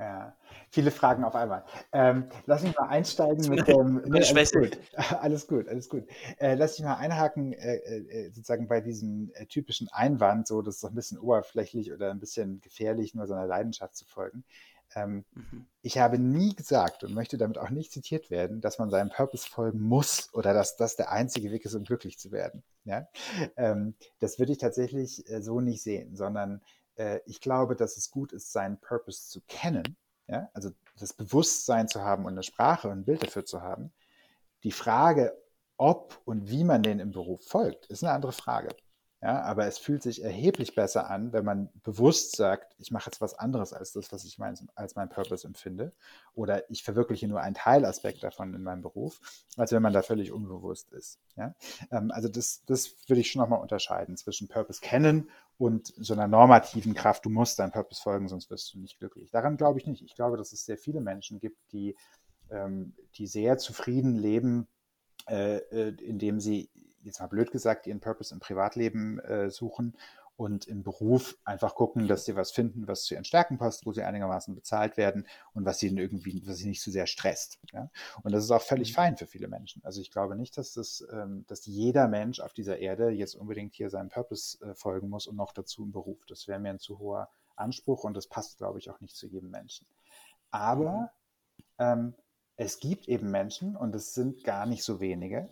Ja, 0.00 0.34
viele 0.70 0.90
Fragen 0.90 1.24
auf 1.24 1.34
einmal. 1.34 1.62
Ähm, 1.92 2.30
lass 2.46 2.62
mich 2.62 2.74
mal 2.74 2.88
einsteigen 2.88 3.46
mit 3.50 3.68
dem. 3.68 4.02
Nee, 4.06 4.24
alles, 4.24 4.50
gut. 4.50 4.78
alles 5.20 5.46
gut, 5.46 5.68
alles 5.68 5.90
gut. 5.90 6.08
Äh, 6.38 6.54
lass 6.54 6.78
mich 6.78 6.86
mal 6.86 6.94
einhaken, 6.94 7.52
äh, 7.52 7.76
äh, 7.76 8.30
sozusagen 8.30 8.66
bei 8.66 8.80
diesem 8.80 9.30
äh, 9.34 9.44
typischen 9.44 9.88
Einwand, 9.88 10.46
so 10.46 10.62
das 10.62 10.76
ist 10.76 10.80
so 10.80 10.88
ein 10.88 10.94
bisschen 10.94 11.18
oberflächlich 11.18 11.92
oder 11.92 12.10
ein 12.12 12.18
bisschen 12.18 12.62
gefährlich, 12.62 13.14
nur 13.14 13.26
seiner 13.26 13.46
Leidenschaft 13.46 13.94
zu 13.94 14.06
folgen. 14.06 14.44
Ähm, 14.94 15.24
mhm. 15.32 15.66
Ich 15.82 15.98
habe 15.98 16.18
nie 16.18 16.54
gesagt 16.54 17.04
und 17.04 17.14
möchte 17.14 17.38
damit 17.38 17.58
auch 17.58 17.70
nicht 17.70 17.92
zitiert 17.92 18.30
werden, 18.30 18.60
dass 18.60 18.78
man 18.78 18.90
seinem 18.90 19.10
Purpose 19.10 19.48
folgen 19.48 19.80
muss 19.80 20.32
oder 20.34 20.52
dass 20.52 20.76
das 20.76 20.96
der 20.96 21.10
einzige 21.10 21.50
Weg 21.50 21.64
ist, 21.64 21.74
um 21.74 21.84
glücklich 21.84 22.18
zu 22.18 22.32
werden. 22.32 22.62
Ja? 22.84 23.08
Ähm, 23.56 23.94
das 24.18 24.38
würde 24.38 24.52
ich 24.52 24.58
tatsächlich 24.58 25.28
äh, 25.30 25.42
so 25.42 25.60
nicht 25.60 25.82
sehen, 25.82 26.16
sondern 26.16 26.60
äh, 26.96 27.20
ich 27.26 27.40
glaube, 27.40 27.76
dass 27.76 27.96
es 27.96 28.10
gut 28.10 28.32
ist, 28.32 28.52
seinen 28.52 28.78
Purpose 28.80 29.28
zu 29.28 29.40
kennen, 29.46 29.96
ja? 30.26 30.50
also 30.54 30.70
das 30.98 31.12
Bewusstsein 31.12 31.88
zu 31.88 32.02
haben 32.02 32.24
und 32.24 32.32
eine 32.32 32.42
Sprache 32.42 32.88
und 32.88 33.00
ein 33.00 33.04
Bild 33.04 33.22
dafür 33.22 33.44
zu 33.44 33.62
haben. 33.62 33.92
Die 34.64 34.72
Frage, 34.72 35.40
ob 35.76 36.20
und 36.24 36.50
wie 36.50 36.64
man 36.64 36.82
den 36.82 36.98
im 36.98 37.12
Beruf 37.12 37.42
folgt, 37.46 37.86
ist 37.86 38.04
eine 38.04 38.12
andere 38.12 38.32
Frage. 38.32 38.68
Ja, 39.22 39.42
aber 39.42 39.66
es 39.66 39.76
fühlt 39.76 40.02
sich 40.02 40.24
erheblich 40.24 40.74
besser 40.74 41.10
an, 41.10 41.34
wenn 41.34 41.44
man 41.44 41.68
bewusst 41.82 42.36
sagt, 42.36 42.74
ich 42.78 42.90
mache 42.90 43.10
jetzt 43.10 43.20
was 43.20 43.34
anderes 43.34 43.74
als 43.74 43.92
das, 43.92 44.10
was 44.12 44.24
ich 44.24 44.38
mein, 44.38 44.56
als 44.74 44.96
mein 44.96 45.10
Purpose 45.10 45.46
empfinde. 45.46 45.92
Oder 46.34 46.70
ich 46.70 46.82
verwirkliche 46.82 47.28
nur 47.28 47.42
einen 47.42 47.54
Teilaspekt 47.54 48.22
davon 48.22 48.54
in 48.54 48.62
meinem 48.62 48.80
Beruf, 48.80 49.20
als 49.58 49.72
wenn 49.72 49.82
man 49.82 49.92
da 49.92 50.00
völlig 50.00 50.32
unbewusst 50.32 50.90
ist. 50.92 51.18
Ja? 51.36 51.54
Ähm, 51.90 52.10
also 52.12 52.28
das, 52.30 52.64
das 52.64 52.96
würde 53.08 53.20
ich 53.20 53.30
schon 53.30 53.42
nochmal 53.42 53.60
unterscheiden 53.60 54.16
zwischen 54.16 54.48
Purpose 54.48 54.80
kennen 54.80 55.28
und 55.58 55.92
so 55.98 56.14
einer 56.14 56.26
normativen 56.26 56.94
Kraft, 56.94 57.26
du 57.26 57.28
musst 57.28 57.58
deinem 57.58 57.72
Purpose 57.72 58.00
folgen, 58.00 58.26
sonst 58.26 58.48
wirst 58.48 58.72
du 58.72 58.78
nicht 58.78 58.98
glücklich. 58.98 59.30
Daran 59.30 59.58
glaube 59.58 59.78
ich 59.78 59.86
nicht. 59.86 60.02
Ich 60.02 60.14
glaube, 60.14 60.38
dass 60.38 60.52
es 60.52 60.64
sehr 60.64 60.78
viele 60.78 61.02
Menschen 61.02 61.40
gibt, 61.40 61.58
die, 61.72 61.94
ähm, 62.50 62.94
die 63.16 63.26
sehr 63.26 63.58
zufrieden 63.58 64.16
leben, 64.16 64.66
äh, 65.28 65.56
äh 65.56 65.94
indem 66.02 66.40
sie 66.40 66.70
jetzt 67.02 67.20
mal 67.20 67.26
blöd 67.26 67.50
gesagt, 67.50 67.86
ihren 67.86 68.00
Purpose 68.00 68.34
im 68.34 68.40
Privatleben 68.40 69.18
äh, 69.20 69.50
suchen 69.50 69.96
und 70.40 70.66
im 70.66 70.82
Beruf 70.82 71.36
einfach 71.44 71.74
gucken, 71.74 72.08
dass 72.08 72.24
sie 72.24 72.34
was 72.34 72.50
finden, 72.50 72.88
was 72.88 73.04
zu 73.04 73.12
ihren 73.12 73.24
Stärken 73.24 73.58
passt, 73.58 73.84
wo 73.84 73.92
sie 73.92 74.02
einigermaßen 74.02 74.54
bezahlt 74.54 74.96
werden 74.96 75.26
und 75.52 75.66
was 75.66 75.80
sie 75.80 75.88
irgendwie, 75.88 76.42
was 76.46 76.56
sie 76.56 76.68
nicht 76.68 76.80
zu 76.80 76.88
so 76.88 76.94
sehr 76.94 77.06
stresst. 77.06 77.58
Ja? 77.72 77.90
Und 78.22 78.32
das 78.32 78.44
ist 78.44 78.50
auch 78.50 78.62
völlig 78.62 78.92
mhm. 78.92 78.94
fein 78.94 79.16
für 79.18 79.26
viele 79.26 79.48
Menschen. 79.48 79.84
Also 79.84 80.00
ich 80.00 80.10
glaube 80.10 80.36
nicht, 80.36 80.56
dass 80.56 80.72
das, 80.72 81.06
ähm, 81.12 81.44
dass 81.46 81.66
jeder 81.66 82.08
Mensch 82.08 82.40
auf 82.40 82.54
dieser 82.54 82.78
Erde 82.78 83.10
jetzt 83.10 83.34
unbedingt 83.34 83.74
hier 83.74 83.90
seinem 83.90 84.08
Purpose 84.08 84.58
äh, 84.64 84.74
folgen 84.74 85.10
muss 85.10 85.26
und 85.26 85.36
noch 85.36 85.52
dazu 85.52 85.84
im 85.84 85.92
Beruf. 85.92 86.24
Das 86.26 86.48
wäre 86.48 86.58
mir 86.58 86.70
ein 86.70 86.78
zu 86.78 86.98
hoher 86.98 87.28
Anspruch 87.54 88.04
und 88.04 88.14
das 88.16 88.26
passt, 88.26 88.56
glaube 88.56 88.78
ich, 88.78 88.88
auch 88.88 89.00
nicht 89.00 89.16
zu 89.16 89.26
jedem 89.26 89.50
Menschen. 89.50 89.86
Aber 90.50 91.12
mhm. 91.58 91.64
ähm, 91.78 92.14
es 92.56 92.78
gibt 92.78 93.08
eben 93.08 93.30
Menschen, 93.30 93.76
und 93.76 93.94
es 93.94 94.14
sind 94.14 94.44
gar 94.44 94.66
nicht 94.66 94.84
so 94.84 95.00
wenige, 95.00 95.48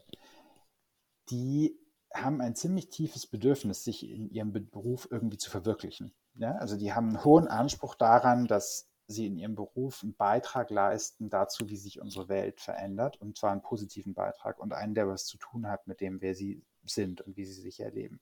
die 1.31 1.79
haben 2.13 2.41
ein 2.41 2.55
ziemlich 2.55 2.89
tiefes 2.89 3.27
Bedürfnis, 3.27 3.85
sich 3.85 4.09
in 4.09 4.31
ihrem 4.31 4.53
Beruf 4.53 5.09
irgendwie 5.11 5.39
zu 5.39 5.51
verwirklichen. 5.51 6.15
Ja? 6.35 6.53
Also 6.57 6.77
die 6.77 6.93
haben 6.93 7.09
einen 7.09 7.25
hohen 7.25 7.49
Anspruch 7.49 7.95
daran, 7.95 8.47
dass 8.47 8.89
sie 9.07 9.27
in 9.27 9.39
ihrem 9.39 9.55
Beruf 9.55 10.03
einen 10.03 10.15
Beitrag 10.15 10.71
leisten 10.71 11.31
dazu, 11.31 11.69
wie 11.69 11.77
sich 11.77 12.01
unsere 12.01 12.29
Welt 12.29 12.61
verändert, 12.61 13.21
und 13.21 13.39
zwar 13.39 13.53
einen 13.53 13.63
positiven 13.63 14.15
Beitrag 14.15 14.59
und 14.59 14.73
einen, 14.73 14.95
der 14.95 15.09
was 15.09 15.25
zu 15.25 15.39
tun 15.39 15.67
hat 15.67 15.87
mit 15.87 16.01
dem, 16.01 16.21
wer 16.21 16.35
sie 16.35 16.63
sind 16.85 17.23
und 17.23 17.37
wie 17.37 17.47
sie 17.47 17.61
sich 17.61 17.81
erleben. 17.81 18.21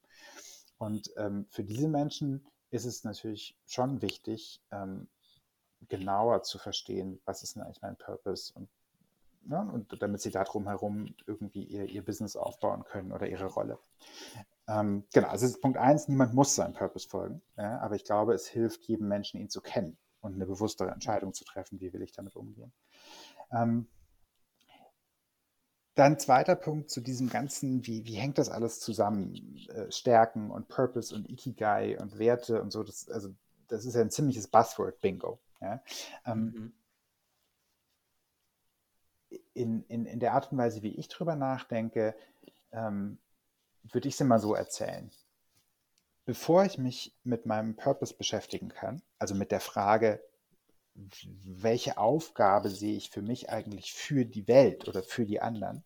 Und 0.78 1.10
ähm, 1.16 1.46
für 1.50 1.64
diese 1.64 1.88
Menschen 1.88 2.46
ist 2.70 2.84
es 2.84 3.02
natürlich 3.04 3.56
schon 3.66 4.00
wichtig, 4.02 4.60
ähm, 4.70 5.08
genauer 5.88 6.42
zu 6.42 6.58
verstehen, 6.58 7.20
was 7.24 7.42
ist 7.42 7.56
denn 7.56 7.62
eigentlich 7.62 7.82
mein 7.82 7.96
Purpose 7.96 8.52
und 8.54 8.68
ne? 9.48 9.70
und 9.72 10.02
damit 10.02 10.20
sie 10.20 10.30
darum 10.30 10.66
herum 10.66 11.14
irgendwie 11.26 11.64
ihr, 11.64 11.84
ihr 11.86 12.04
Business 12.04 12.36
aufbauen 12.36 12.84
können 12.84 13.12
oder 13.12 13.28
ihre 13.28 13.46
Rolle. 13.46 13.78
Ähm, 14.68 15.04
genau, 15.12 15.28
also 15.28 15.46
Punkt 15.60 15.78
eins, 15.78 16.08
niemand 16.08 16.34
muss 16.34 16.54
seinem 16.54 16.74
Purpose 16.74 17.08
folgen, 17.08 17.42
ja? 17.56 17.78
aber 17.80 17.94
ich 17.94 18.04
glaube, 18.04 18.34
es 18.34 18.46
hilft 18.46 18.84
jedem 18.84 19.08
Menschen, 19.08 19.40
ihn 19.40 19.48
zu 19.48 19.60
kennen 19.60 19.96
und 20.20 20.34
eine 20.34 20.46
bewusstere 20.46 20.90
Entscheidung 20.90 21.34
zu 21.34 21.44
treffen, 21.44 21.80
wie 21.80 21.92
will 21.92 22.02
ich 22.02 22.12
damit 22.12 22.34
umgehen. 22.34 22.72
Ähm, 23.52 23.86
dann 25.94 26.18
zweiter 26.18 26.56
Punkt 26.56 26.90
zu 26.90 27.00
diesem 27.00 27.30
ganzen, 27.30 27.86
wie, 27.86 28.04
wie 28.04 28.16
hängt 28.16 28.38
das 28.38 28.50
alles 28.50 28.80
zusammen? 28.80 29.34
Äh, 29.68 29.90
Stärken 29.90 30.50
und 30.50 30.68
Purpose 30.68 31.14
und 31.14 31.30
Ikigai 31.30 31.98
und 31.98 32.18
Werte 32.18 32.60
und 32.60 32.70
so, 32.70 32.82
das, 32.82 33.08
also, 33.08 33.30
das 33.68 33.86
ist 33.86 33.94
ja 33.94 34.02
ein 34.02 34.10
ziemliches 34.10 34.48
Buzzword-Bingo. 34.48 35.40
Ja? 35.60 35.82
Ähm, 36.26 36.44
mhm 36.44 36.72
in, 39.56 39.84
in, 39.88 40.06
in 40.06 40.20
der 40.20 40.34
Art 40.34 40.52
und 40.52 40.58
Weise, 40.58 40.82
wie 40.82 40.94
ich 40.96 41.08
drüber 41.08 41.36
nachdenke, 41.36 42.14
ähm, 42.72 43.18
würde 43.82 44.08
ich 44.08 44.14
es 44.14 44.20
immer 44.20 44.38
so 44.38 44.54
erzählen. 44.54 45.10
Bevor 46.24 46.64
ich 46.64 46.78
mich 46.78 47.14
mit 47.24 47.46
meinem 47.46 47.76
Purpose 47.76 48.14
beschäftigen 48.14 48.68
kann, 48.68 49.02
also 49.18 49.34
mit 49.34 49.52
der 49.52 49.60
Frage, 49.60 50.20
welche 51.44 51.98
Aufgabe 51.98 52.70
sehe 52.70 52.96
ich 52.96 53.10
für 53.10 53.22
mich 53.22 53.50
eigentlich 53.50 53.92
für 53.92 54.24
die 54.24 54.48
Welt 54.48 54.88
oder 54.88 55.02
für 55.02 55.24
die 55.24 55.40
anderen, 55.40 55.84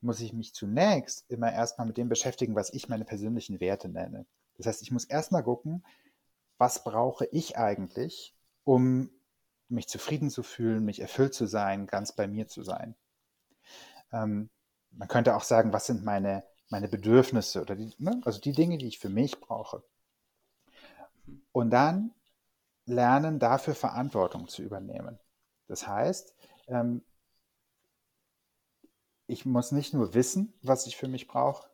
muss 0.00 0.20
ich 0.20 0.32
mich 0.32 0.54
zunächst 0.54 1.30
immer 1.30 1.52
erstmal 1.52 1.86
mit 1.86 1.96
dem 1.96 2.08
beschäftigen, 2.08 2.56
was 2.56 2.72
ich 2.72 2.88
meine 2.88 3.04
persönlichen 3.04 3.60
Werte 3.60 3.88
nenne. 3.88 4.26
Das 4.56 4.66
heißt, 4.66 4.82
ich 4.82 4.90
muss 4.90 5.04
erstmal 5.04 5.44
gucken, 5.44 5.84
was 6.58 6.82
brauche 6.82 7.26
ich 7.26 7.56
eigentlich, 7.56 8.34
um 8.64 9.10
mich 9.72 9.88
zufrieden 9.88 10.30
zu 10.30 10.42
fühlen, 10.42 10.84
mich 10.84 11.00
erfüllt 11.00 11.34
zu 11.34 11.46
sein, 11.46 11.86
ganz 11.86 12.12
bei 12.12 12.28
mir 12.28 12.48
zu 12.48 12.62
sein. 12.62 12.94
Ähm, 14.12 14.50
man 14.90 15.08
könnte 15.08 15.36
auch 15.36 15.44
sagen, 15.44 15.72
was 15.72 15.86
sind 15.86 16.04
meine, 16.04 16.44
meine 16.68 16.88
Bedürfnisse 16.88 17.62
oder 17.62 17.76
die, 17.76 17.94
ne? 17.98 18.20
also 18.24 18.40
die 18.40 18.52
Dinge, 18.52 18.78
die 18.78 18.86
ich 18.86 18.98
für 18.98 19.08
mich 19.08 19.40
brauche. 19.40 19.82
Und 21.52 21.70
dann 21.70 22.12
lernen, 22.84 23.38
dafür 23.38 23.74
Verantwortung 23.74 24.48
zu 24.48 24.62
übernehmen. 24.62 25.18
Das 25.68 25.86
heißt, 25.86 26.34
ähm, 26.68 27.02
ich 29.26 29.46
muss 29.46 29.72
nicht 29.72 29.94
nur 29.94 30.14
wissen, 30.14 30.52
was 30.62 30.86
ich 30.86 30.96
für 30.96 31.08
mich 31.08 31.26
brauche, 31.26 31.66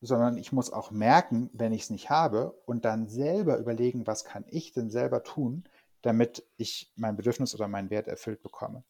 sondern 0.00 0.36
ich 0.36 0.52
muss 0.52 0.72
auch 0.72 0.90
merken, 0.90 1.50
wenn 1.52 1.72
ich 1.72 1.82
es 1.82 1.90
nicht 1.90 2.10
habe 2.10 2.52
und 2.64 2.84
dann 2.84 3.08
selber 3.08 3.58
überlegen, 3.58 4.06
was 4.06 4.24
kann 4.24 4.44
ich 4.48 4.72
denn 4.72 4.90
selber 4.90 5.22
tun, 5.22 5.64
damit 6.02 6.44
ich 6.56 6.92
mein 6.96 7.16
Bedürfnis 7.16 7.54
oder 7.54 7.68
meinen 7.68 7.90
Wert 7.90 8.08
erfüllt 8.08 8.42
bekomme. 8.42 8.84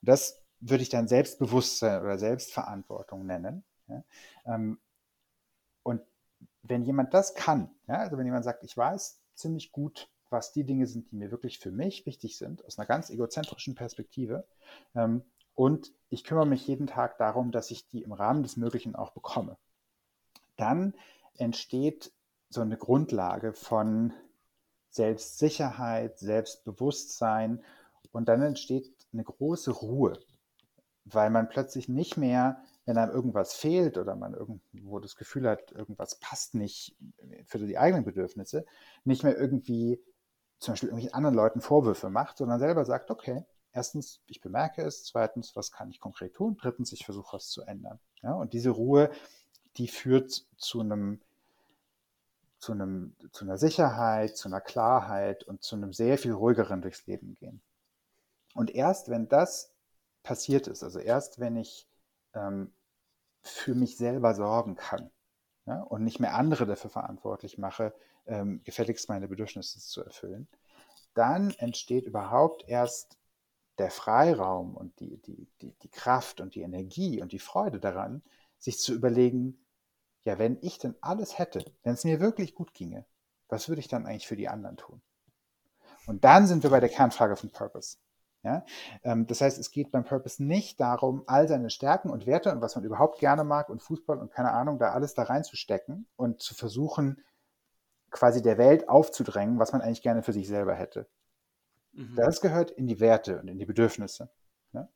Und 0.00 0.08
das 0.08 0.42
würde 0.60 0.82
ich 0.82 0.88
dann 0.88 1.08
Selbstbewusstsein 1.08 2.02
oder 2.02 2.18
Selbstverantwortung 2.18 3.26
nennen. 3.26 3.64
Ja? 3.88 4.04
Ähm, 4.46 4.78
und 5.82 6.02
wenn 6.62 6.82
jemand 6.82 7.14
das 7.14 7.34
kann, 7.34 7.70
ja, 7.86 7.96
also 7.98 8.16
wenn 8.18 8.26
jemand 8.26 8.44
sagt, 8.44 8.64
ich 8.64 8.76
weiß 8.76 9.20
ziemlich 9.34 9.72
gut, 9.72 10.08
was 10.30 10.52
die 10.52 10.64
Dinge 10.64 10.86
sind, 10.86 11.10
die 11.10 11.16
mir 11.16 11.30
wirklich 11.30 11.58
für 11.58 11.70
mich 11.70 12.06
wichtig 12.06 12.36
sind, 12.36 12.64
aus 12.64 12.78
einer 12.78 12.86
ganz 12.86 13.10
egozentrischen 13.10 13.74
Perspektive, 13.74 14.46
ähm, 14.94 15.24
und 15.54 15.94
ich 16.10 16.24
kümmere 16.24 16.46
mich 16.46 16.66
jeden 16.66 16.86
Tag 16.86 17.16
darum, 17.16 17.50
dass 17.50 17.70
ich 17.70 17.88
die 17.88 18.02
im 18.02 18.12
Rahmen 18.12 18.42
des 18.42 18.58
Möglichen 18.58 18.94
auch 18.94 19.12
bekomme, 19.12 19.56
dann 20.56 20.94
entsteht 21.38 22.12
so 22.50 22.60
eine 22.60 22.76
Grundlage 22.76 23.54
von 23.54 24.12
Selbstsicherheit, 24.96 26.18
Selbstbewusstsein 26.18 27.62
und 28.12 28.28
dann 28.28 28.42
entsteht 28.42 28.92
eine 29.12 29.24
große 29.24 29.70
Ruhe, 29.70 30.18
weil 31.04 31.30
man 31.30 31.48
plötzlich 31.48 31.88
nicht 31.88 32.16
mehr, 32.16 32.62
wenn 32.84 32.98
einem 32.98 33.12
irgendwas 33.12 33.54
fehlt 33.54 33.98
oder 33.98 34.16
man 34.16 34.34
irgendwo 34.34 34.98
das 34.98 35.16
Gefühl 35.16 35.48
hat, 35.48 35.72
irgendwas 35.72 36.18
passt 36.18 36.54
nicht 36.54 36.96
für 37.46 37.58
die 37.58 37.78
eigenen 37.78 38.04
Bedürfnisse, 38.04 38.64
nicht 39.04 39.22
mehr 39.22 39.36
irgendwie 39.36 40.02
zum 40.58 40.72
Beispiel 40.72 40.88
irgendwelchen 40.88 41.14
anderen 41.14 41.34
Leuten 41.34 41.60
Vorwürfe 41.60 42.10
macht, 42.10 42.38
sondern 42.38 42.58
selber 42.58 42.84
sagt, 42.84 43.10
okay, 43.10 43.44
erstens, 43.72 44.22
ich 44.26 44.40
bemerke 44.40 44.82
es, 44.82 45.04
zweitens, 45.04 45.54
was 45.54 45.70
kann 45.70 45.90
ich 45.90 46.00
konkret 46.00 46.34
tun, 46.34 46.56
drittens, 46.56 46.92
ich 46.92 47.04
versuche 47.04 47.36
was 47.36 47.48
zu 47.48 47.62
ändern. 47.62 48.00
Ja, 48.22 48.32
und 48.34 48.52
diese 48.54 48.70
Ruhe, 48.70 49.10
die 49.76 49.88
führt 49.88 50.46
zu 50.56 50.80
einem 50.80 51.20
zu, 52.58 52.72
einem, 52.72 53.14
zu 53.32 53.44
einer 53.44 53.58
Sicherheit, 53.58 54.36
zu 54.36 54.48
einer 54.48 54.60
Klarheit 54.60 55.44
und 55.44 55.62
zu 55.62 55.76
einem 55.76 55.92
sehr 55.92 56.18
viel 56.18 56.32
ruhigeren 56.32 56.82
durchs 56.82 57.06
Leben 57.06 57.34
gehen. 57.34 57.62
Und 58.54 58.74
erst 58.74 59.08
wenn 59.10 59.28
das 59.28 59.74
passiert 60.22 60.66
ist, 60.66 60.82
also 60.82 60.98
erst 60.98 61.38
wenn 61.38 61.56
ich 61.56 61.86
ähm, 62.34 62.72
für 63.42 63.74
mich 63.74 63.96
selber 63.96 64.34
sorgen 64.34 64.76
kann 64.76 65.10
ja, 65.66 65.82
und 65.82 66.02
nicht 66.02 66.20
mehr 66.20 66.34
andere 66.34 66.66
dafür 66.66 66.90
verantwortlich 66.90 67.58
mache, 67.58 67.94
ähm, 68.26 68.62
gefälligst 68.64 69.08
meine 69.08 69.28
Bedürfnisse 69.28 69.78
zu 69.78 70.02
erfüllen, 70.02 70.48
dann 71.14 71.50
entsteht 71.58 72.06
überhaupt 72.06 72.64
erst 72.68 73.18
der 73.78 73.90
Freiraum 73.90 74.74
und 74.74 74.98
die, 75.00 75.18
die, 75.18 75.48
die, 75.60 75.72
die 75.82 75.90
Kraft 75.90 76.40
und 76.40 76.54
die 76.54 76.62
Energie 76.62 77.20
und 77.20 77.32
die 77.32 77.38
Freude 77.38 77.78
daran, 77.78 78.22
sich 78.58 78.78
zu 78.78 78.94
überlegen, 78.94 79.58
ja, 80.26 80.38
wenn 80.38 80.58
ich 80.60 80.78
denn 80.78 80.96
alles 81.00 81.38
hätte, 81.38 81.64
wenn 81.84 81.94
es 81.94 82.04
mir 82.04 82.20
wirklich 82.20 82.54
gut 82.54 82.74
ginge, 82.74 83.06
was 83.48 83.68
würde 83.68 83.80
ich 83.80 83.88
dann 83.88 84.06
eigentlich 84.06 84.26
für 84.26 84.36
die 84.36 84.48
anderen 84.48 84.76
tun? 84.76 85.00
Und 86.06 86.24
dann 86.24 86.46
sind 86.46 86.64
wir 86.64 86.70
bei 86.70 86.80
der 86.80 86.88
Kernfrage 86.88 87.36
von 87.36 87.50
Purpose. 87.50 87.98
Ja? 88.42 88.64
Ähm, 89.04 89.26
das 89.26 89.40
heißt, 89.40 89.58
es 89.58 89.70
geht 89.70 89.92
beim 89.92 90.04
Purpose 90.04 90.42
nicht 90.42 90.80
darum, 90.80 91.22
all 91.26 91.46
seine 91.46 91.70
Stärken 91.70 92.10
und 92.10 92.26
Werte 92.26 92.52
und 92.52 92.60
was 92.60 92.74
man 92.74 92.84
überhaupt 92.84 93.20
gerne 93.20 93.44
mag 93.44 93.68
und 93.68 93.82
Fußball 93.82 94.18
und 94.18 94.32
keine 94.32 94.52
Ahnung, 94.52 94.78
da 94.78 94.92
alles 94.92 95.14
da 95.14 95.22
reinzustecken 95.22 96.06
und 96.16 96.40
zu 96.40 96.54
versuchen, 96.54 97.22
quasi 98.10 98.42
der 98.42 98.58
Welt 98.58 98.88
aufzudrängen, 98.88 99.58
was 99.58 99.72
man 99.72 99.80
eigentlich 99.80 100.02
gerne 100.02 100.22
für 100.22 100.32
sich 100.32 100.48
selber 100.48 100.74
hätte. 100.74 101.08
Mhm. 101.92 102.16
Das 102.16 102.40
gehört 102.40 102.72
in 102.72 102.88
die 102.88 102.98
Werte 102.98 103.40
und 103.40 103.48
in 103.48 103.58
die 103.58 103.66
Bedürfnisse. 103.66 104.28
Ja? 104.72 104.88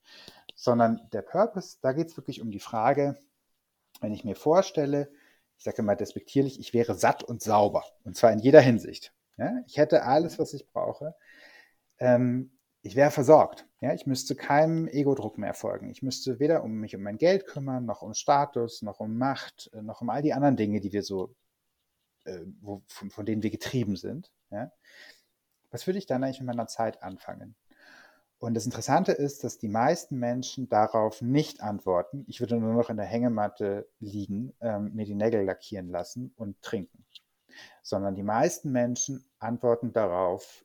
Sondern 0.57 1.09
der 1.13 1.23
Purpose, 1.23 1.79
da 1.83 1.93
geht 1.93 2.09
es 2.09 2.17
wirklich 2.17 2.41
um 2.41 2.51
die 2.51 2.61
Frage, 2.61 3.17
wenn 4.01 4.13
ich 4.13 4.25
mir 4.25 4.37
vorstelle, 4.37 5.11
ich 5.61 5.65
sage 5.65 5.83
mal 5.83 5.95
despektierlich, 5.95 6.59
ich 6.59 6.73
wäre 6.73 6.95
satt 6.95 7.23
und 7.23 7.43
sauber. 7.43 7.85
Und 8.05 8.17
zwar 8.17 8.33
in 8.33 8.39
jeder 8.39 8.63
Hinsicht. 8.63 9.13
Ja? 9.37 9.63
Ich 9.67 9.77
hätte 9.77 10.05
alles, 10.05 10.39
was 10.39 10.55
ich 10.55 10.67
brauche. 10.67 11.15
Ähm, 11.99 12.59
ich 12.81 12.97
wäre 12.97 13.11
versorgt. 13.11 13.69
Ja? 13.83 13.93
Ich 13.93 14.07
müsste 14.07 14.35
keinem 14.35 14.89
Ego-Druck 14.89 15.37
mehr 15.37 15.53
folgen. 15.53 15.91
Ich 15.91 16.01
müsste 16.01 16.39
weder 16.39 16.65
um 16.65 16.77
mich 16.77 16.97
um 16.97 17.03
mein 17.03 17.19
Geld 17.19 17.47
kümmern, 17.47 17.85
noch 17.85 18.01
um 18.01 18.15
Status, 18.15 18.81
noch 18.81 19.01
um 19.01 19.19
Macht, 19.19 19.69
äh, 19.75 19.83
noch 19.83 20.01
um 20.01 20.09
all 20.09 20.23
die 20.23 20.33
anderen 20.33 20.57
Dinge, 20.57 20.81
die 20.81 20.95
wir 20.95 21.03
so, 21.03 21.37
äh, 22.25 22.41
wo, 22.63 22.83
von, 22.87 23.11
von, 23.11 23.27
denen 23.27 23.43
wir 23.43 23.51
getrieben 23.51 23.97
sind. 23.97 24.33
Ja? 24.51 24.73
Was 25.71 25.87
würde 25.87 25.99
ich 25.99 26.07
dann 26.07 26.25
eigentlich 26.25 26.41
mit 26.41 26.47
meiner 26.47 26.69
Zeit 26.69 27.03
anfangen? 27.03 27.55
Und 28.41 28.55
das 28.55 28.65
Interessante 28.65 29.13
ist, 29.13 29.45
dass 29.45 29.59
die 29.59 29.69
meisten 29.69 30.19
Menschen 30.19 30.67
darauf 30.71 31.21
nicht 31.21 31.61
antworten. 31.63 32.25
Ich 32.27 32.41
würde 32.41 32.57
nur 32.57 32.73
noch 32.73 32.89
in 32.89 32.97
der 32.97 33.05
Hängematte 33.05 33.87
liegen, 34.01 34.55
ähm, 34.63 34.95
mir 34.95 35.05
die 35.05 35.15
Nägel 35.15 35.45
lackieren 35.45 35.91
lassen 35.91 36.33
und 36.37 36.61
trinken. 36.63 37.05
Sondern 37.83 38.15
die 38.15 38.23
meisten 38.23 38.73
Menschen 38.73 39.23
antworten 39.39 39.93
darauf, 39.93 40.65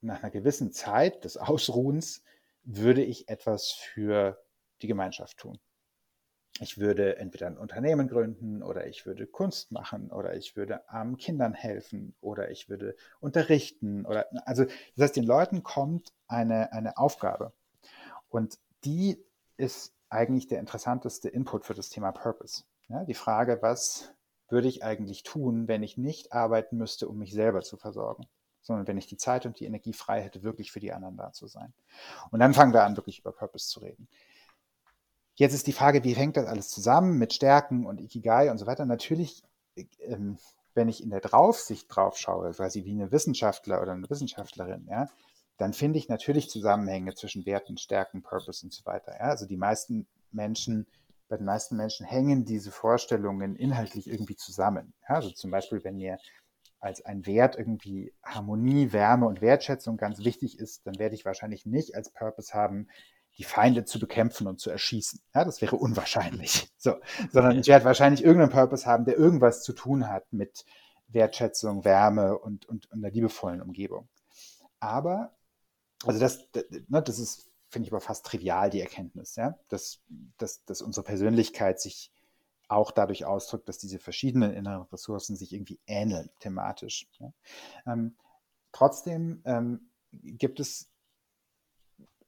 nach 0.00 0.22
einer 0.22 0.30
gewissen 0.30 0.70
Zeit 0.70 1.24
des 1.24 1.36
Ausruhens 1.36 2.22
würde 2.62 3.02
ich 3.02 3.28
etwas 3.28 3.72
für 3.72 4.40
die 4.80 4.86
Gemeinschaft 4.86 5.38
tun 5.38 5.58
ich 6.60 6.78
würde 6.78 7.16
entweder 7.18 7.46
ein 7.46 7.58
Unternehmen 7.58 8.08
gründen 8.08 8.62
oder 8.62 8.86
ich 8.86 9.06
würde 9.06 9.26
Kunst 9.26 9.72
machen 9.72 10.10
oder 10.10 10.34
ich 10.34 10.56
würde 10.56 10.88
armen 10.88 11.16
Kindern 11.16 11.54
helfen 11.54 12.14
oder 12.20 12.50
ich 12.50 12.68
würde 12.68 12.96
unterrichten 13.20 14.06
oder 14.06 14.26
also 14.46 14.64
das 14.64 15.04
heißt, 15.04 15.16
den 15.16 15.24
Leuten 15.24 15.62
kommt 15.62 16.12
eine, 16.28 16.72
eine 16.72 16.96
Aufgabe 16.96 17.52
und 18.28 18.58
die 18.84 19.22
ist 19.56 19.94
eigentlich 20.08 20.46
der 20.46 20.60
interessanteste 20.60 21.28
Input 21.28 21.64
für 21.64 21.74
das 21.74 21.88
Thema 21.88 22.12
Purpose. 22.12 22.64
Ja, 22.88 23.04
die 23.04 23.14
Frage, 23.14 23.58
was 23.62 24.12
würde 24.48 24.68
ich 24.68 24.84
eigentlich 24.84 25.24
tun, 25.24 25.66
wenn 25.66 25.82
ich 25.82 25.96
nicht 25.96 26.32
arbeiten 26.32 26.76
müsste, 26.76 27.08
um 27.08 27.18
mich 27.18 27.32
selber 27.32 27.62
zu 27.62 27.76
versorgen, 27.76 28.26
sondern 28.62 28.86
wenn 28.86 28.98
ich 28.98 29.08
die 29.08 29.16
Zeit 29.16 29.44
und 29.44 29.58
die 29.58 29.64
Energie 29.64 29.92
frei 29.92 30.22
hätte, 30.22 30.42
wirklich 30.42 30.70
für 30.70 30.80
die 30.80 30.92
anderen 30.92 31.16
da 31.16 31.32
zu 31.32 31.48
sein. 31.48 31.72
Und 32.30 32.38
dann 32.38 32.54
fangen 32.54 32.72
wir 32.72 32.84
an, 32.84 32.96
wirklich 32.96 33.18
über 33.18 33.32
Purpose 33.32 33.68
zu 33.68 33.80
reden. 33.80 34.08
Jetzt 35.36 35.52
ist 35.52 35.66
die 35.66 35.72
Frage, 35.72 36.02
wie 36.02 36.14
hängt 36.14 36.36
das 36.36 36.46
alles 36.46 36.68
zusammen 36.68 37.18
mit 37.18 37.34
Stärken 37.34 37.84
und 37.84 38.00
Ikigai 38.00 38.50
und 38.50 38.58
so 38.58 38.66
weiter? 38.66 38.86
Natürlich, 38.86 39.42
ähm, 40.00 40.38
wenn 40.74 40.88
ich 40.88 41.02
in 41.02 41.10
der 41.10 41.20
Draufsicht 41.20 41.86
drauf 41.94 42.16
schaue, 42.16 42.52
quasi 42.52 42.84
wie 42.84 42.92
eine 42.92 43.12
Wissenschaftler 43.12 43.82
oder 43.82 43.92
eine 43.92 44.08
Wissenschaftlerin, 44.08 44.86
ja, 44.90 45.08
dann 45.58 45.74
finde 45.74 45.98
ich 45.98 46.08
natürlich 46.08 46.48
Zusammenhänge 46.50 47.14
zwischen 47.14 47.44
Werten, 47.46 47.76
Stärken, 47.76 48.22
Purpose 48.22 48.64
und 48.64 48.72
so 48.72 48.84
weiter. 48.86 49.12
Ja? 49.12 49.26
Also 49.26 49.46
die 49.46 49.56
meisten 49.56 50.06
Menschen, 50.32 50.86
bei 51.28 51.36
den 51.36 51.46
meisten 51.46 51.76
Menschen 51.76 52.06
hängen 52.06 52.44
diese 52.44 52.70
Vorstellungen 52.70 53.56
inhaltlich 53.56 54.08
irgendwie 54.08 54.36
zusammen. 54.36 54.94
Ja? 55.08 55.16
Also 55.16 55.30
zum 55.30 55.50
Beispiel, 55.50 55.84
wenn 55.84 55.96
mir 55.96 56.18
als 56.78 57.04
ein 57.04 57.26
Wert 57.26 57.56
irgendwie 57.56 58.12
Harmonie, 58.22 58.92
Wärme 58.92 59.26
und 59.26 59.40
Wertschätzung 59.40 59.96
ganz 59.96 60.18
wichtig 60.18 60.58
ist, 60.58 60.86
dann 60.86 60.98
werde 60.98 61.14
ich 61.14 61.24
wahrscheinlich 61.24 61.66
nicht 61.66 61.94
als 61.94 62.10
Purpose 62.10 62.52
haben, 62.54 62.88
die 63.38 63.44
Feinde 63.44 63.84
zu 63.84 63.98
bekämpfen 63.98 64.46
und 64.46 64.60
zu 64.60 64.70
erschießen. 64.70 65.20
Ja, 65.34 65.44
das 65.44 65.60
wäre 65.60 65.76
unwahrscheinlich. 65.76 66.68
So, 66.86 66.94
sondern 67.32 67.58
ich 67.58 67.66
werde 67.66 67.84
wahrscheinlich 67.84 68.22
irgendeinen 68.22 68.52
Purpose 68.52 68.86
haben, 68.86 69.06
der 69.06 69.16
irgendwas 69.16 69.64
zu 69.64 69.72
tun 69.72 70.08
hat 70.08 70.32
mit 70.32 70.64
Wertschätzung, 71.08 71.84
Wärme 71.84 72.38
und, 72.38 72.66
und, 72.66 72.88
und 72.92 73.04
einer 73.04 73.10
liebevollen 73.10 73.60
Umgebung. 73.60 74.08
Aber, 74.78 75.34
also 76.04 76.20
das, 76.20 76.48
das, 76.52 76.64
ne, 76.86 77.02
das 77.02 77.18
ist, 77.18 77.50
finde 77.70 77.86
ich 77.86 77.92
aber 77.92 78.00
fast 78.00 78.24
trivial, 78.24 78.70
die 78.70 78.80
Erkenntnis, 78.80 79.34
ja, 79.34 79.58
dass, 79.68 79.98
dass, 80.38 80.64
dass 80.64 80.80
unsere 80.80 81.02
Persönlichkeit 81.02 81.80
sich 81.80 82.12
auch 82.68 82.92
dadurch 82.92 83.24
ausdrückt, 83.24 83.68
dass 83.68 83.78
diese 83.78 83.98
verschiedenen 83.98 84.52
inneren 84.52 84.82
Ressourcen 84.82 85.34
sich 85.34 85.52
irgendwie 85.52 85.80
ähneln, 85.86 86.30
thematisch. 86.38 87.08
Ja. 87.18 87.32
Ähm, 87.86 88.16
trotzdem 88.70 89.42
ähm, 89.44 89.90
gibt 90.12 90.60
es 90.60 90.88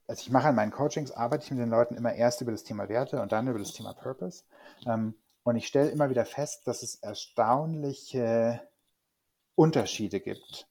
also 0.08 0.22
ich 0.22 0.30
mache 0.30 0.48
an 0.48 0.54
meinen 0.54 0.72
Coachings, 0.72 1.12
arbeite 1.12 1.44
ich 1.44 1.50
mit 1.50 1.60
den 1.60 1.68
Leuten 1.68 1.94
immer 1.94 2.14
erst 2.14 2.40
über 2.40 2.50
das 2.50 2.64
Thema 2.64 2.88
Werte 2.88 3.20
und 3.20 3.30
dann 3.30 3.46
über 3.46 3.58
das 3.58 3.74
Thema 3.74 3.92
Purpose. 3.92 4.44
Ähm, 4.86 5.14
und 5.44 5.56
ich 5.56 5.66
stelle 5.66 5.90
immer 5.90 6.10
wieder 6.10 6.24
fest, 6.24 6.66
dass 6.66 6.82
es 6.82 6.96
erstaunliche 6.96 8.60
Unterschiede 9.54 10.20
gibt, 10.20 10.66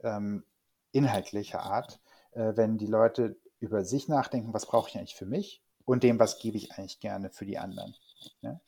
ähm, 0.00 0.44
inhaltlicher 0.92 1.62
Art, 1.62 2.00
äh, 2.32 2.52
wenn 2.54 2.76
die 2.76 2.86
Leute 2.86 3.36
über 3.60 3.84
sich 3.84 4.08
nachdenken, 4.08 4.52
was 4.52 4.66
brauche 4.66 4.90
ich 4.90 4.98
eigentlich 4.98 5.16
für 5.16 5.26
mich 5.26 5.62
und 5.86 6.02
dem, 6.02 6.18
was 6.18 6.38
gebe 6.38 6.58
ich 6.58 6.72
eigentlich 6.72 7.00
gerne 7.00 7.30
für 7.30 7.46
die 7.46 7.58
anderen. 7.58 7.94
Ja? 8.42 8.60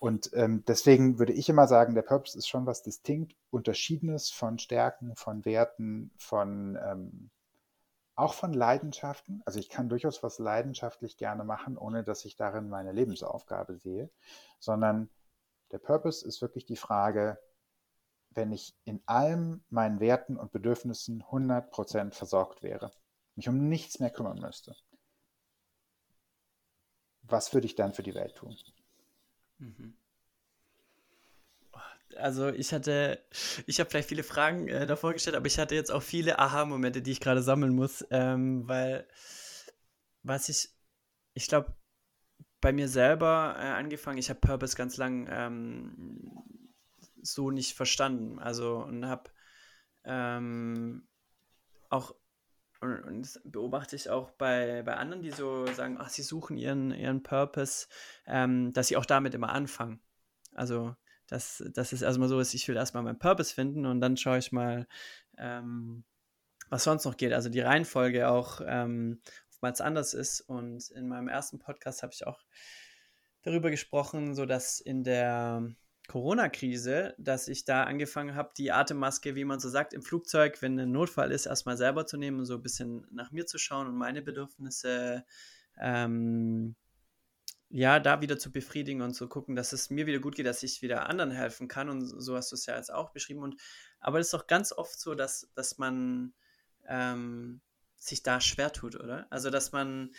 Und 0.00 0.30
ähm, 0.34 0.64
deswegen 0.66 1.18
würde 1.18 1.32
ich 1.32 1.48
immer 1.48 1.66
sagen, 1.66 1.94
der 1.94 2.02
Purpose 2.02 2.36
ist 2.36 2.48
schon 2.48 2.66
was 2.66 2.82
distinkt 2.82 3.34
Unterschiedenes 3.50 4.30
von 4.30 4.58
Stärken, 4.58 5.16
von 5.16 5.44
Werten, 5.44 6.10
von 6.16 6.76
auch 8.22 8.34
von 8.34 8.52
Leidenschaften. 8.52 9.42
Also 9.44 9.58
ich 9.58 9.68
kann 9.68 9.88
durchaus 9.88 10.22
was 10.22 10.38
leidenschaftlich 10.38 11.16
gerne 11.16 11.44
machen, 11.44 11.76
ohne 11.76 12.04
dass 12.04 12.24
ich 12.24 12.36
darin 12.36 12.68
meine 12.68 12.92
Lebensaufgabe 12.92 13.76
sehe, 13.76 14.10
sondern 14.60 15.10
der 15.72 15.78
Purpose 15.78 16.26
ist 16.26 16.40
wirklich 16.40 16.64
die 16.64 16.76
Frage, 16.76 17.38
wenn 18.30 18.52
ich 18.52 18.74
in 18.84 19.02
allem 19.06 19.64
meinen 19.68 20.00
Werten 20.00 20.36
und 20.36 20.52
Bedürfnissen 20.52 21.22
100% 21.24 22.12
versorgt 22.12 22.62
wäre, 22.62 22.92
mich 23.34 23.48
um 23.48 23.68
nichts 23.68 23.98
mehr 23.98 24.10
kümmern 24.10 24.38
müsste, 24.38 24.74
was 27.22 27.52
würde 27.52 27.66
ich 27.66 27.74
dann 27.74 27.92
für 27.92 28.02
die 28.02 28.14
Welt 28.14 28.36
tun? 28.36 28.56
Mhm 29.58 29.96
also 32.16 32.48
ich 32.48 32.72
hatte, 32.72 33.24
ich 33.66 33.80
habe 33.80 33.90
vielleicht 33.90 34.08
viele 34.08 34.22
Fragen 34.22 34.68
äh, 34.68 34.86
davor 34.86 35.12
gestellt, 35.12 35.36
aber 35.36 35.46
ich 35.46 35.58
hatte 35.58 35.74
jetzt 35.74 35.90
auch 35.90 36.02
viele 36.02 36.38
Aha-Momente, 36.38 37.02
die 37.02 37.12
ich 37.12 37.20
gerade 37.20 37.42
sammeln 37.42 37.74
muss, 37.74 38.04
ähm, 38.10 38.66
weil 38.68 39.06
was 40.22 40.48
ich, 40.48 40.70
ich 41.34 41.48
glaube, 41.48 41.74
bei 42.60 42.72
mir 42.72 42.88
selber 42.88 43.56
äh, 43.58 43.62
angefangen, 43.62 44.18
ich 44.18 44.30
habe 44.30 44.40
Purpose 44.40 44.76
ganz 44.76 44.96
lang 44.96 45.28
ähm, 45.30 46.44
so 47.22 47.50
nicht 47.50 47.74
verstanden, 47.74 48.38
also 48.38 48.78
und 48.78 49.06
habe 49.06 49.30
ähm, 50.04 51.08
auch 51.90 52.14
und, 52.80 53.00
und, 53.04 53.22
das 53.22 53.40
beobachte 53.44 53.94
ich 53.94 54.10
auch 54.10 54.30
bei, 54.32 54.82
bei 54.82 54.96
anderen, 54.96 55.22
die 55.22 55.30
so 55.30 55.66
sagen, 55.66 55.98
ach, 56.00 56.08
sie 56.08 56.22
suchen 56.22 56.56
ihren, 56.56 56.92
ihren 56.92 57.22
Purpose, 57.22 57.86
ähm, 58.26 58.72
dass 58.72 58.88
sie 58.88 58.96
auch 58.96 59.06
damit 59.06 59.34
immer 59.34 59.50
anfangen. 59.50 60.00
Also 60.54 60.96
dass, 61.32 61.64
dass 61.72 61.92
es 61.92 62.02
erstmal 62.02 62.28
so 62.28 62.38
ist, 62.38 62.52
ich 62.52 62.68
will 62.68 62.76
erstmal 62.76 63.02
meinen 63.02 63.18
Purpose 63.18 63.54
finden 63.54 63.86
und 63.86 64.00
dann 64.00 64.18
schaue 64.18 64.38
ich 64.38 64.52
mal, 64.52 64.86
ähm, 65.38 66.04
was 66.68 66.84
sonst 66.84 67.06
noch 67.06 67.16
geht. 67.16 67.32
Also 67.32 67.48
die 67.48 67.60
Reihenfolge 67.60 68.28
auch 68.28 68.60
ähm, 68.66 69.20
oftmals 69.48 69.80
anders 69.80 70.12
ist. 70.12 70.42
Und 70.42 70.90
in 70.90 71.08
meinem 71.08 71.28
ersten 71.28 71.58
Podcast 71.58 72.02
habe 72.02 72.12
ich 72.12 72.26
auch 72.26 72.40
darüber 73.42 73.70
gesprochen, 73.70 74.34
so 74.34 74.44
dass 74.44 74.78
in 74.78 75.04
der 75.04 75.74
Corona-Krise, 76.08 77.14
dass 77.16 77.48
ich 77.48 77.64
da 77.64 77.84
angefangen 77.84 78.34
habe, 78.34 78.52
die 78.58 78.70
Atemmaske, 78.70 79.34
wie 79.34 79.44
man 79.46 79.58
so 79.58 79.70
sagt, 79.70 79.94
im 79.94 80.02
Flugzeug, 80.02 80.60
wenn 80.60 80.78
ein 80.78 80.92
Notfall 80.92 81.32
ist, 81.32 81.46
erstmal 81.46 81.78
selber 81.78 82.04
zu 82.04 82.18
nehmen 82.18 82.40
und 82.40 82.44
so 82.44 82.56
ein 82.56 82.62
bisschen 82.62 83.06
nach 83.10 83.30
mir 83.32 83.46
zu 83.46 83.56
schauen 83.56 83.86
und 83.86 83.96
meine 83.96 84.20
Bedürfnisse 84.20 85.24
ähm, 85.80 86.76
ja, 87.74 88.00
da 88.00 88.20
wieder 88.20 88.38
zu 88.38 88.52
befriedigen 88.52 89.00
und 89.00 89.14
zu 89.14 89.28
gucken, 89.28 89.56
dass 89.56 89.72
es 89.72 89.88
mir 89.88 90.04
wieder 90.04 90.18
gut 90.18 90.34
geht, 90.34 90.44
dass 90.44 90.62
ich 90.62 90.82
wieder 90.82 91.08
anderen 91.08 91.30
helfen 91.30 91.68
kann. 91.68 91.88
Und 91.88 92.04
so 92.06 92.36
hast 92.36 92.52
du 92.52 92.54
es 92.54 92.66
ja 92.66 92.76
jetzt 92.76 92.92
auch 92.92 93.12
beschrieben. 93.12 93.42
Und 93.42 93.56
aber 93.98 94.20
es 94.20 94.26
ist 94.26 94.34
doch 94.34 94.46
ganz 94.46 94.72
oft 94.72 95.00
so, 95.00 95.14
dass, 95.14 95.50
dass 95.54 95.78
man 95.78 96.34
ähm, 96.86 97.62
sich 97.96 98.22
da 98.22 98.42
schwer 98.42 98.72
tut, 98.72 98.94
oder? 98.96 99.26
Also 99.30 99.48
dass 99.48 99.72
man 99.72 100.14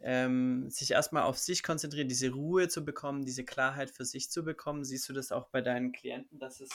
ähm, 0.00 0.70
sich 0.70 0.92
erstmal 0.92 1.24
auf 1.24 1.38
sich 1.38 1.62
konzentriert, 1.62 2.10
diese 2.10 2.30
Ruhe 2.30 2.68
zu 2.68 2.86
bekommen, 2.86 3.26
diese 3.26 3.44
Klarheit 3.44 3.90
für 3.90 4.06
sich 4.06 4.30
zu 4.30 4.42
bekommen. 4.42 4.82
Siehst 4.82 5.06
du 5.06 5.12
das 5.12 5.30
auch 5.30 5.48
bei 5.50 5.60
deinen 5.60 5.92
Klienten, 5.92 6.38
dass 6.38 6.60
es 6.60 6.70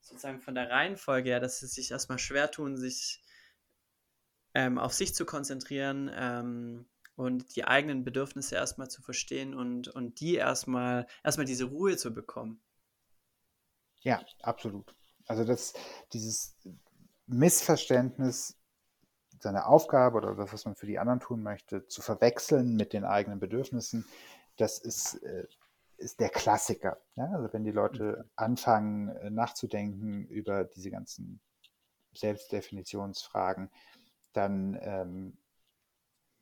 sozusagen 0.00 0.40
von 0.40 0.54
der 0.54 0.70
Reihenfolge 0.70 1.30
her, 1.30 1.40
dass 1.40 1.58
sie 1.58 1.66
sich 1.66 1.90
erstmal 1.90 2.20
schwer 2.20 2.52
tun, 2.52 2.76
sich 2.76 3.20
ähm, 4.54 4.78
auf 4.78 4.92
sich 4.92 5.12
zu 5.12 5.26
konzentrieren, 5.26 6.08
ähm, 6.14 6.86
und 7.16 7.56
die 7.56 7.64
eigenen 7.64 8.04
Bedürfnisse 8.04 8.54
erstmal 8.54 8.88
zu 8.88 9.02
verstehen 9.02 9.54
und, 9.54 9.88
und 9.88 10.20
die 10.20 10.36
erstmal, 10.36 11.06
erstmal 11.24 11.46
diese 11.46 11.64
Ruhe 11.64 11.96
zu 11.96 12.14
bekommen. 12.14 12.60
Ja, 14.02 14.22
absolut. 14.42 14.94
Also 15.26 15.44
das, 15.44 15.72
dieses 16.12 16.56
Missverständnis 17.26 18.56
seiner 19.40 19.66
Aufgabe 19.66 20.18
oder 20.18 20.34
das, 20.34 20.52
was 20.52 20.64
man 20.64 20.76
für 20.76 20.86
die 20.86 20.98
anderen 20.98 21.20
tun 21.20 21.42
möchte, 21.42 21.86
zu 21.88 22.02
verwechseln 22.02 22.76
mit 22.76 22.92
den 22.92 23.04
eigenen 23.04 23.40
Bedürfnissen, 23.40 24.06
das 24.56 24.78
ist, 24.78 25.14
äh, 25.22 25.46
ist 25.96 26.20
der 26.20 26.28
Klassiker. 26.28 26.98
Ja? 27.16 27.30
Also 27.32 27.52
wenn 27.52 27.64
die 27.64 27.72
Leute 27.72 28.18
mhm. 28.18 28.30
anfangen 28.36 29.08
äh, 29.08 29.30
nachzudenken 29.30 30.26
über 30.26 30.64
diese 30.64 30.90
ganzen 30.90 31.40
Selbstdefinitionsfragen, 32.12 33.70
dann 34.32 34.78
ähm, 34.80 35.38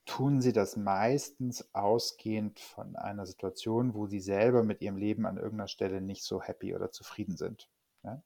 tun 0.07 0.43
sie 0.43 0.53
das 0.53 0.77
meistens 0.77 1.75
ausgehend 1.75 2.61
von 2.61 2.97
einer 2.97 3.27
Situation, 3.27 3.95
wo 3.95 4.07
sie 4.07 4.21
selber 4.21 4.63
mit 4.63 4.83
ihrem 4.83 4.97
Leben 4.97 5.27
an 5.27 5.37
irgendeiner 5.37 5.69
Stelle 5.69 6.01
nicht 6.01 6.25
so 6.25 6.43
happy 6.43 6.75
oder 6.75 6.91
zufrieden 6.91 7.37
sind. 7.37 7.69
Ja? 8.03 8.23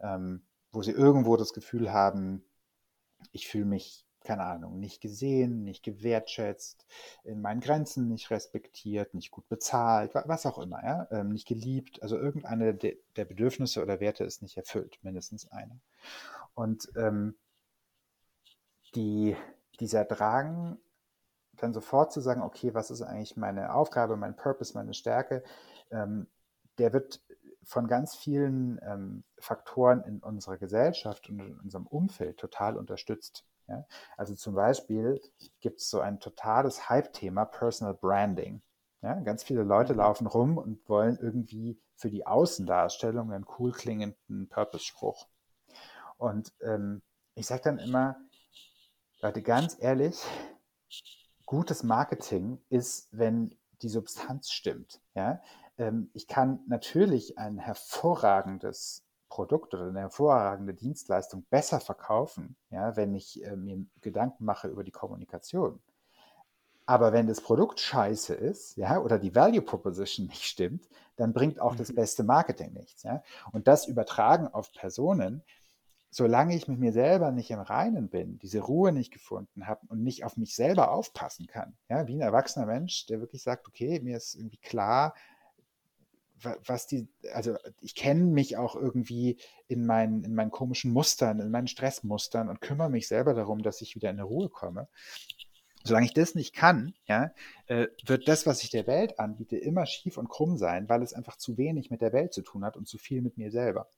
Ähm, 0.00 0.42
wo 0.72 0.82
sie 0.82 0.92
irgendwo 0.92 1.36
das 1.36 1.52
Gefühl 1.52 1.92
haben, 1.92 2.44
ich 3.32 3.48
fühle 3.48 3.64
mich, 3.64 4.06
keine 4.22 4.44
Ahnung, 4.44 4.78
nicht 4.78 5.00
gesehen, 5.00 5.64
nicht 5.64 5.82
gewertschätzt, 5.82 6.84
in 7.24 7.40
meinen 7.40 7.60
Grenzen 7.60 8.08
nicht 8.08 8.30
respektiert, 8.30 9.14
nicht 9.14 9.30
gut 9.30 9.48
bezahlt, 9.48 10.14
was 10.14 10.46
auch 10.46 10.58
immer, 10.58 10.82
ja? 10.84 11.08
Ähm, 11.10 11.30
nicht 11.30 11.48
geliebt. 11.48 12.02
Also 12.02 12.18
irgendeine 12.18 12.74
der, 12.74 12.94
der 13.16 13.24
Bedürfnisse 13.24 13.82
oder 13.82 14.00
Werte 14.00 14.24
ist 14.24 14.42
nicht 14.42 14.56
erfüllt, 14.56 14.98
mindestens 15.02 15.50
eine. 15.50 15.80
Und 16.54 16.90
ähm, 16.96 17.36
die, 18.94 19.36
dieser 19.78 20.04
Drang, 20.04 20.78
dann 21.60 21.72
sofort 21.72 22.12
zu 22.12 22.20
sagen, 22.20 22.42
okay, 22.42 22.74
was 22.74 22.90
ist 22.90 23.02
eigentlich 23.02 23.36
meine 23.36 23.74
Aufgabe, 23.74 24.16
mein 24.16 24.36
Purpose, 24.36 24.74
meine 24.74 24.94
Stärke, 24.94 25.42
ähm, 25.90 26.26
der 26.78 26.92
wird 26.92 27.20
von 27.62 27.86
ganz 27.86 28.16
vielen 28.16 28.80
ähm, 28.82 29.24
Faktoren 29.38 30.02
in 30.02 30.20
unserer 30.20 30.56
Gesellschaft 30.56 31.28
und 31.28 31.40
in 31.40 31.58
unserem 31.60 31.86
Umfeld 31.86 32.38
total 32.38 32.76
unterstützt. 32.76 33.44
Ja? 33.68 33.86
Also 34.16 34.34
zum 34.34 34.54
Beispiel 34.54 35.20
gibt 35.60 35.80
es 35.80 35.90
so 35.90 36.00
ein 36.00 36.20
totales 36.20 36.88
Hype-Thema 36.88 37.44
Personal 37.44 37.94
Branding. 37.94 38.62
Ja? 39.02 39.14
Ganz 39.20 39.44
viele 39.44 39.62
Leute 39.62 39.92
mhm. 39.92 39.98
laufen 40.00 40.26
rum 40.26 40.58
und 40.58 40.88
wollen 40.88 41.18
irgendwie 41.20 41.78
für 41.94 42.10
die 42.10 42.26
Außendarstellung 42.26 43.32
einen 43.32 43.46
cool 43.58 43.72
klingenden 43.72 44.48
Purpose-Spruch. 44.48 45.28
Und 46.16 46.52
ähm, 46.62 47.02
ich 47.34 47.46
sage 47.46 47.62
dann 47.64 47.78
immer, 47.78 48.16
Leute, 49.22 49.42
ganz 49.42 49.76
ehrlich, 49.78 50.22
gutes 51.50 51.82
Marketing 51.82 52.60
ist, 52.68 53.08
wenn 53.10 53.56
die 53.82 53.88
Substanz 53.88 54.52
stimmt. 54.52 55.00
Ja? 55.16 55.42
Ähm, 55.78 56.08
ich 56.14 56.28
kann 56.28 56.60
natürlich 56.68 57.38
ein 57.38 57.58
hervorragendes 57.58 59.02
Produkt 59.28 59.74
oder 59.74 59.88
eine 59.88 59.98
hervorragende 59.98 60.74
Dienstleistung 60.74 61.44
besser 61.50 61.80
verkaufen, 61.80 62.54
ja, 62.70 62.94
wenn 62.94 63.16
ich 63.16 63.44
äh, 63.44 63.56
mir 63.56 63.84
Gedanken 64.00 64.44
mache 64.44 64.68
über 64.68 64.84
die 64.84 64.92
Kommunikation. 64.92 65.80
Aber 66.86 67.12
wenn 67.12 67.26
das 67.26 67.40
Produkt 67.40 67.80
scheiße 67.80 68.32
ist, 68.32 68.76
ja, 68.76 69.00
oder 69.00 69.18
die 69.18 69.34
Value 69.34 69.62
Proposition 69.62 70.26
nicht 70.26 70.44
stimmt, 70.44 70.88
dann 71.16 71.32
bringt 71.32 71.60
auch 71.60 71.74
das 71.74 71.90
mhm. 71.90 71.96
beste 71.96 72.22
Marketing 72.22 72.74
nichts, 72.74 73.02
ja. 73.02 73.24
Und 73.50 73.66
das 73.66 73.88
übertragen 73.88 74.46
auf 74.46 74.72
Personen, 74.72 75.42
solange 76.10 76.56
ich 76.56 76.66
mit 76.66 76.78
mir 76.78 76.92
selber 76.92 77.30
nicht 77.30 77.50
im 77.50 77.60
Reinen 77.60 78.08
bin, 78.08 78.38
diese 78.38 78.60
Ruhe 78.60 78.92
nicht 78.92 79.12
gefunden 79.12 79.66
habe 79.66 79.86
und 79.88 80.02
nicht 80.02 80.24
auf 80.24 80.36
mich 80.36 80.56
selber 80.56 80.90
aufpassen 80.90 81.46
kann, 81.46 81.76
ja, 81.88 82.06
wie 82.08 82.14
ein 82.14 82.20
erwachsener 82.20 82.66
Mensch, 82.66 83.06
der 83.06 83.20
wirklich 83.20 83.42
sagt, 83.42 83.68
okay, 83.68 84.00
mir 84.00 84.16
ist 84.16 84.34
irgendwie 84.34 84.58
klar, 84.58 85.14
was 86.42 86.86
die, 86.86 87.08
also 87.34 87.56
ich 87.80 87.94
kenne 87.94 88.24
mich 88.24 88.56
auch 88.56 88.74
irgendwie 88.74 89.38
in 89.68 89.84
meinen, 89.84 90.24
in 90.24 90.34
meinen 90.34 90.50
komischen 90.50 90.92
Mustern, 90.92 91.38
in 91.38 91.50
meinen 91.50 91.68
Stressmustern 91.68 92.48
und 92.48 92.60
kümmere 92.60 92.90
mich 92.90 93.08
selber 93.08 93.34
darum, 93.34 93.62
dass 93.62 93.82
ich 93.82 93.94
wieder 93.94 94.10
in 94.10 94.16
eine 94.16 94.24
Ruhe 94.24 94.48
komme. 94.48 94.88
Solange 95.84 96.06
ich 96.06 96.14
das 96.14 96.34
nicht 96.34 96.54
kann, 96.54 96.94
ja, 97.06 97.30
äh, 97.66 97.88
wird 98.04 98.28
das, 98.28 98.46
was 98.46 98.62
ich 98.62 98.70
der 98.70 98.86
Welt 98.86 99.18
anbiete, 99.18 99.56
immer 99.56 99.86
schief 99.86 100.18
und 100.18 100.28
krumm 100.28 100.56
sein, 100.58 100.88
weil 100.88 101.02
es 101.02 101.14
einfach 101.14 101.36
zu 101.36 101.56
wenig 101.56 101.90
mit 101.90 102.02
der 102.02 102.12
Welt 102.12 102.34
zu 102.34 102.42
tun 102.42 102.64
hat 102.64 102.76
und 102.76 102.86
zu 102.86 102.98
viel 102.98 103.22
mit 103.22 103.38
mir 103.38 103.50
selber. 103.50 103.88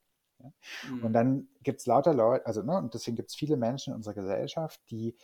Ja? 0.43 0.53
Mhm. 0.91 1.05
Und 1.05 1.13
dann 1.13 1.49
gibt 1.63 1.81
es 1.81 1.87
lauter 1.87 2.15
Leute, 2.15 2.47
also 2.47 2.63
ne, 2.63 2.77
und 2.77 2.95
deswegen 2.95 3.17
gibt 3.17 3.31
es 3.31 3.37
viele 3.37 3.57
Menschen 3.57 3.93
in 3.93 3.97
unserer 3.97 4.15
Gesellschaft, 4.15 4.81
die 4.91 5.17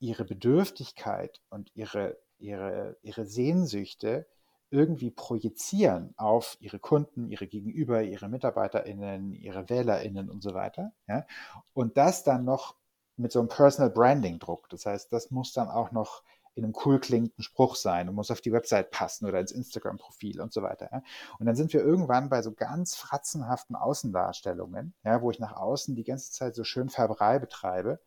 ihre 0.00 0.24
Bedürftigkeit 0.24 1.40
und 1.50 1.70
ihre, 1.74 2.18
ihre, 2.38 2.96
ihre 3.02 3.26
Sehnsüchte 3.26 4.26
irgendwie 4.70 5.10
projizieren 5.10 6.12
auf 6.16 6.56
ihre 6.60 6.78
Kunden, 6.78 7.30
ihre 7.30 7.46
Gegenüber, 7.46 8.02
ihre 8.02 8.28
MitarbeiterInnen, 8.28 9.32
ihre 9.34 9.68
WählerInnen 9.68 10.28
und 10.28 10.42
so 10.42 10.54
weiter. 10.54 10.92
Ja? 11.06 11.26
Und 11.72 11.96
das 11.96 12.22
dann 12.22 12.44
noch 12.44 12.76
mit 13.16 13.32
so 13.32 13.40
einem 13.40 13.48
Personal 13.48 13.90
Branding 13.90 14.38
Druck. 14.38 14.68
Das 14.68 14.86
heißt, 14.86 15.12
das 15.12 15.30
muss 15.30 15.52
dann 15.52 15.68
auch 15.68 15.90
noch 15.90 16.22
in 16.58 16.64
einem 16.64 16.74
cool 16.84 17.00
klingenden 17.00 17.42
Spruch 17.42 17.76
sein 17.76 18.08
und 18.08 18.14
muss 18.14 18.30
auf 18.30 18.40
die 18.40 18.52
Website 18.52 18.90
passen 18.90 19.26
oder 19.26 19.40
ins 19.40 19.52
Instagram-Profil 19.52 20.40
und 20.40 20.52
so 20.52 20.62
weiter. 20.62 20.88
Ja? 20.92 21.02
Und 21.38 21.46
dann 21.46 21.56
sind 21.56 21.72
wir 21.72 21.80
irgendwann 21.80 22.28
bei 22.28 22.42
so 22.42 22.52
ganz 22.52 22.96
fratzenhaften 22.96 23.76
Außendarstellungen, 23.76 24.94
ja, 25.04 25.22
wo 25.22 25.30
ich 25.30 25.38
nach 25.38 25.52
außen 25.52 25.94
die 25.94 26.04
ganze 26.04 26.32
Zeit 26.32 26.54
so 26.54 26.64
schön 26.64 26.88
Färberei 26.88 27.38
betreibe. 27.38 28.00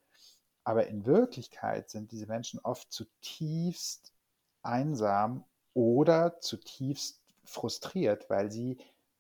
Aber 0.64 0.88
in 0.88 1.06
Wirklichkeit 1.06 1.90
sind 1.90 2.12
diese 2.12 2.28
Menschen 2.28 2.60
oft 2.60 2.92
zutiefst 2.92 4.14
einsam 4.62 5.46
oder 5.74 6.40
zutiefst 6.40 7.22
frustriert, 7.44 8.30
weil 8.30 8.52
sie 8.52 8.78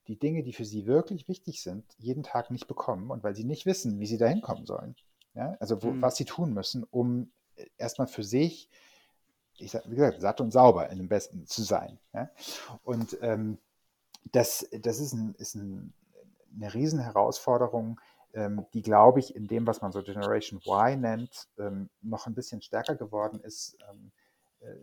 die 0.08 0.20
Dinge, 0.20 0.44
die 0.44 0.54
für 0.54 0.65
sie 0.65 0.86
wirklich 0.86 1.28
wichtig 1.28 1.62
sind, 1.62 1.86
jeden 1.98 2.24
Tag 2.24 2.52
nicht 2.52 2.67
bekommen 2.67 3.12
und 3.12 3.24
weil 3.24 3.36
sie 3.36 3.44
nicht 3.44 3.65
wissen, 3.65 4.00
wie 4.00 4.06
sie 4.06 4.17
da 4.17 4.28
hinkommen 4.28 4.65
sollen. 4.65 4.96
Ja? 5.34 5.56
Also 5.60 5.82
wo, 5.84 5.91
mhm. 5.91 6.02
was 6.02 6.17
sie 6.17 6.26
tun 6.26 6.54
müssen, 6.54 6.84
um 6.84 7.32
äh, 7.56 7.65
erstmal 7.78 8.08
für 8.08 8.24
sich, 8.24 8.70
ich 9.62 9.74
wie 9.86 9.95
gesagt, 9.95 10.21
satt 10.21 10.41
und 10.41 10.52
sauber 10.52 10.89
in 10.89 10.97
dem 10.97 11.08
Besten 11.08 11.45
zu 11.47 11.63
sein. 11.63 12.00
Ja? 12.13 12.30
Und 12.84 13.17
ähm, 13.21 13.58
das, 14.32 14.67
das 14.71 15.00
ist, 15.00 15.13
ein, 15.13 15.36
ist 15.38 15.56
ein, 15.56 15.93
eine 16.56 16.74
Riesenherausforderung, 16.74 18.00
ähm, 18.34 18.65
die, 18.74 18.82
glaube 18.82 19.19
ich, 19.19 19.36
in 19.36 19.47
dem, 19.47 19.67
was 19.67 19.82
man 19.82 19.91
so 19.91 20.02
Generation 20.02 20.62
Y 20.65 21.02
nennt, 21.02 21.50
ähm, 21.58 21.89
noch 22.02 22.28
ein 22.28 22.36
bisschen 22.36 22.62
stärker 22.62 22.95
geworden 22.95 23.41
ist. 23.41 23.78
Ähm, 23.89 24.12
äh, 24.62 24.76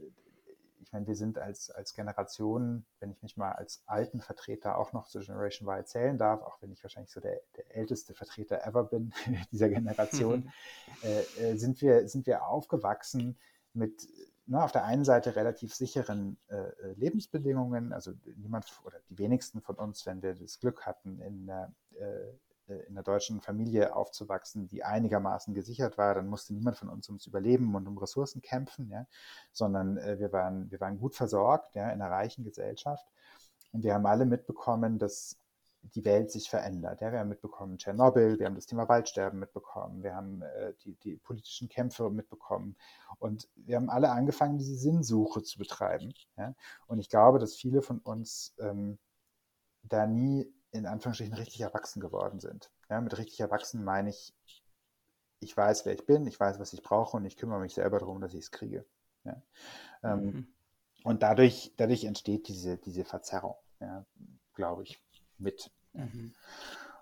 ich 0.89 0.93
meine, 0.93 1.07
wir 1.07 1.17
sind 1.17 1.39
als, 1.39 1.71
als 1.71 1.93
Generation, 1.93 2.87
wenn 2.99 3.11
ich 3.11 3.23
mich 3.23 3.37
mal 3.37 3.53
als 3.53 3.83
alten 3.85 4.21
Vertreter 4.21 4.79
auch 4.79 4.95
noch 4.95 5.07
zur 5.07 5.21
Generation 5.21 5.69
Y 5.69 5.85
zählen 5.85 6.17
darf, 6.17 6.41
auch 6.41 6.63
wenn 6.63 6.73
ich 6.73 6.83
wahrscheinlich 6.83 7.13
so 7.13 7.21
der, 7.21 7.41
der 7.59 7.77
älteste 7.77 8.15
Vertreter 8.15 8.67
ever 8.67 8.85
bin 8.85 9.13
dieser 9.53 9.69
Generation, 9.69 10.51
äh, 11.03 11.21
äh, 11.43 11.57
sind, 11.57 11.83
wir, 11.83 12.09
sind 12.09 12.27
wir 12.27 12.47
aufgewachsen 12.47 13.39
mit 13.75 14.09
ne, 14.49 14.63
auf 14.63 14.73
der 14.73 14.85
einen 14.85 15.05
Seite 15.05 15.37
relativ 15.37 15.75
sicheren 15.75 16.39
äh, 16.49 16.57
äh 16.57 16.95
Lebensbedingungen, 16.97 17.93
also 17.93 18.13
niemand 18.37 18.67
oder 18.85 18.99
die 19.09 19.19
wenigsten 19.19 19.61
von 19.61 19.77
uns, 19.77 20.07
wenn 20.07 20.23
wir 20.23 20.35
das 20.35 20.59
Glück 20.59 20.87
hatten, 20.87 21.21
in 21.21 21.49
einer 21.49 21.73
äh, 21.95 22.33
äh, 22.69 22.75
in 22.87 22.97
einer 22.97 23.03
deutschen 23.03 23.41
Familie 23.41 23.95
aufzuwachsen, 23.95 24.69
die 24.69 24.85
einigermaßen 24.85 25.55
gesichert 25.55 25.99
war, 25.99 26.15
dann 26.15 26.29
musste 26.29 26.55
niemand 26.55 26.77
von 26.77 26.89
uns 26.89 27.09
ums 27.09 27.27
Überleben 27.27 27.75
und 27.75 27.87
um 27.87 27.99
Ressourcen 27.99 28.43
kämpfen, 28.43 28.91
ja, 28.91 29.07
sondern 29.53 29.97
äh, 29.99 30.19
wir, 30.19 30.33
waren, 30.33 30.71
wir 30.71 30.81
waren 30.81 30.99
gut 30.99 31.15
versorgt 31.15 31.75
ja, 31.75 31.91
in 31.91 32.03
einer 32.03 32.11
reichen 32.11 32.45
Gesellschaft. 32.45 33.07
Und 33.73 33.83
wir 33.85 33.95
haben 33.95 34.07
alle 34.07 34.25
mitbekommen, 34.27 34.99
dass 34.99 35.37
die 35.83 36.05
Welt 36.05 36.31
sich 36.31 36.51
verändert. 36.51 37.01
Ja, 37.01 37.13
wir 37.13 37.21
haben 37.21 37.29
mitbekommen 37.29 37.79
Tschernobyl, 37.79 38.39
wir 38.39 38.47
haben 38.47 38.55
das 38.55 38.67
Thema 38.67 38.89
Waldsterben 38.89 39.39
mitbekommen, 39.39 40.03
wir 40.03 40.15
haben 40.15 40.43
äh, 40.43 40.75
die, 40.85 40.95
die 40.97 41.17
politischen 41.17 41.69
Kämpfe 41.69 42.11
mitbekommen 42.11 42.77
und 43.19 43.49
wir 43.57 43.77
haben 43.77 43.91
alle 43.91 44.11
angefangen, 44.11 44.59
diese 44.59 44.77
Sinnsuche 44.77 45.43
zu 45.43 45.59
betreiben. 45.59 46.13
Ja? 46.37 46.55
Und 46.87 46.99
ich 46.99 47.09
glaube, 47.09 47.39
dass 47.39 47.55
viele 47.55 47.83
von 47.83 47.99
uns 48.01 48.55
ähm, 48.59 48.99
da 49.83 50.07
nie 50.07 50.53
in 50.71 50.87
Anführungsstrichen 50.87 51.35
richtig 51.35 51.61
erwachsen 51.61 52.01
geworden 52.01 52.41
sind. 52.41 52.71
Ja, 52.91 53.01
mit 53.01 53.17
richtig 53.17 53.41
erwachsen 53.41 53.85
meine 53.85 54.11
ich, 54.11 54.35
ich 55.41 55.57
weiß, 55.57 55.87
wer 55.87 55.95
ich 55.95 56.05
bin, 56.05 56.27
ich 56.27 56.39
weiß, 56.39 56.59
was 56.59 56.73
ich 56.73 56.83
brauche 56.83 57.17
und 57.17 57.25
ich 57.25 57.37
kümmere 57.37 57.61
mich 57.61 57.75
selber 57.75 57.99
darum, 57.99 58.21
dass 58.21 58.35
ich 58.35 58.41
es 58.41 58.51
kriege. 58.51 58.85
Ja. 59.25 59.43
Ähm, 60.03 60.25
mhm. 60.25 60.49
Und 61.05 61.23
dadurch, 61.23 61.73
dadurch 61.77 62.05
entsteht 62.05 62.49
diese, 62.49 62.77
diese 62.77 63.05
Verzerrung, 63.05 63.55
ja, 63.81 64.05
glaube 64.55 64.83
ich, 64.83 65.01
mit. 65.41 65.71
Mhm. 65.93 66.35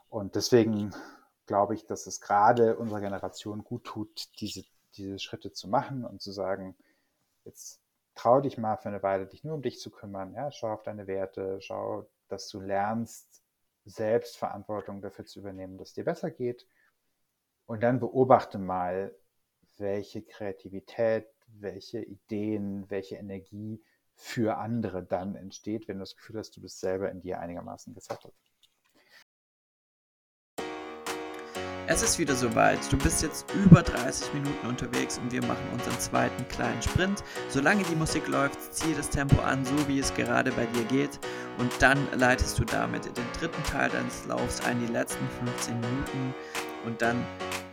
Und 0.08 0.34
deswegen 0.34 0.94
glaube 1.46 1.74
ich, 1.74 1.86
dass 1.86 2.06
es 2.06 2.20
gerade 2.20 2.76
unserer 2.76 3.00
Generation 3.00 3.64
gut 3.64 3.84
tut, 3.84 4.28
diese, 4.40 4.64
diese 4.94 5.18
Schritte 5.18 5.52
zu 5.52 5.68
machen 5.68 6.04
und 6.04 6.20
zu 6.20 6.32
sagen, 6.32 6.76
jetzt 7.44 7.80
trau 8.14 8.40
dich 8.40 8.58
mal 8.58 8.76
für 8.76 8.88
eine 8.88 9.02
Weile, 9.02 9.26
dich 9.26 9.44
nur 9.44 9.54
um 9.54 9.62
dich 9.62 9.78
zu 9.78 9.90
kümmern. 9.90 10.34
Ja, 10.34 10.50
schau 10.50 10.72
auf 10.72 10.82
deine 10.82 11.06
Werte, 11.06 11.60
schau, 11.60 12.08
dass 12.28 12.48
du 12.48 12.60
lernst, 12.60 13.42
selbst 13.84 14.36
Verantwortung 14.36 15.00
dafür 15.00 15.26
zu 15.26 15.40
übernehmen, 15.40 15.78
dass 15.78 15.88
es 15.88 15.94
dir 15.94 16.04
besser 16.04 16.30
geht. 16.30 16.66
Und 17.66 17.82
dann 17.82 18.00
beobachte 18.00 18.58
mal, 18.58 19.14
welche 19.78 20.22
Kreativität, 20.22 21.28
welche 21.46 22.00
Ideen, 22.00 22.88
welche 22.90 23.16
Energie 23.16 23.82
für 24.16 24.56
andere 24.56 25.02
dann 25.02 25.36
entsteht, 25.36 25.88
wenn 25.88 25.98
du 25.98 26.02
das 26.02 26.16
Gefühl 26.16 26.38
hast, 26.38 26.56
du 26.56 26.60
bist 26.60 26.80
selber 26.80 27.10
in 27.10 27.20
dir 27.20 27.38
einigermaßen 27.38 27.94
gesettelt. 27.94 28.34
Es 31.88 32.02
ist 32.02 32.18
wieder 32.18 32.34
soweit. 32.34 32.80
Du 32.90 32.98
bist 32.98 33.22
jetzt 33.22 33.46
über 33.54 33.80
30 33.80 34.34
Minuten 34.34 34.66
unterwegs 34.66 35.18
und 35.18 35.30
wir 35.30 35.40
machen 35.44 35.64
unseren 35.72 35.98
zweiten 36.00 36.48
kleinen 36.48 36.82
Sprint. 36.82 37.22
Solange 37.48 37.84
die 37.84 37.94
Musik 37.94 38.26
läuft, 38.26 38.74
ziehe 38.74 38.96
das 38.96 39.08
Tempo 39.08 39.40
an, 39.42 39.64
so 39.64 39.86
wie 39.86 40.00
es 40.00 40.12
gerade 40.14 40.50
bei 40.52 40.66
dir 40.66 40.84
geht. 40.86 41.20
Und 41.58 41.70
dann 41.80 42.08
leitest 42.18 42.58
du 42.58 42.64
damit 42.64 43.04
den 43.04 43.24
dritten 43.38 43.62
Teil 43.62 43.88
deines 43.90 44.26
Laufs 44.26 44.60
ein, 44.64 44.80
die 44.80 44.92
letzten 44.92 45.28
15 45.44 45.78
Minuten. 45.78 46.34
Und 46.86 47.02
dann 47.02 47.26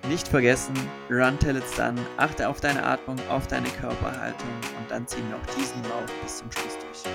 nicht 0.10 0.28
vergessen, 0.28 0.74
run 1.10 1.38
till 1.40 1.56
it's 1.56 1.76
done. 1.76 1.96
Achte 2.18 2.50
auf 2.50 2.60
deine 2.60 2.84
Atmung, 2.84 3.18
auf 3.30 3.48
deine 3.48 3.70
Körperhaltung 3.70 4.50
und 4.78 4.92
dann 4.92 5.08
ziehen 5.08 5.24
wir 5.30 5.38
auch 5.38 5.56
diesen 5.56 5.82
Lauf 5.84 6.12
bis 6.22 6.40
zum 6.40 6.52
Schluss 6.52 6.78
durch. 6.80 7.14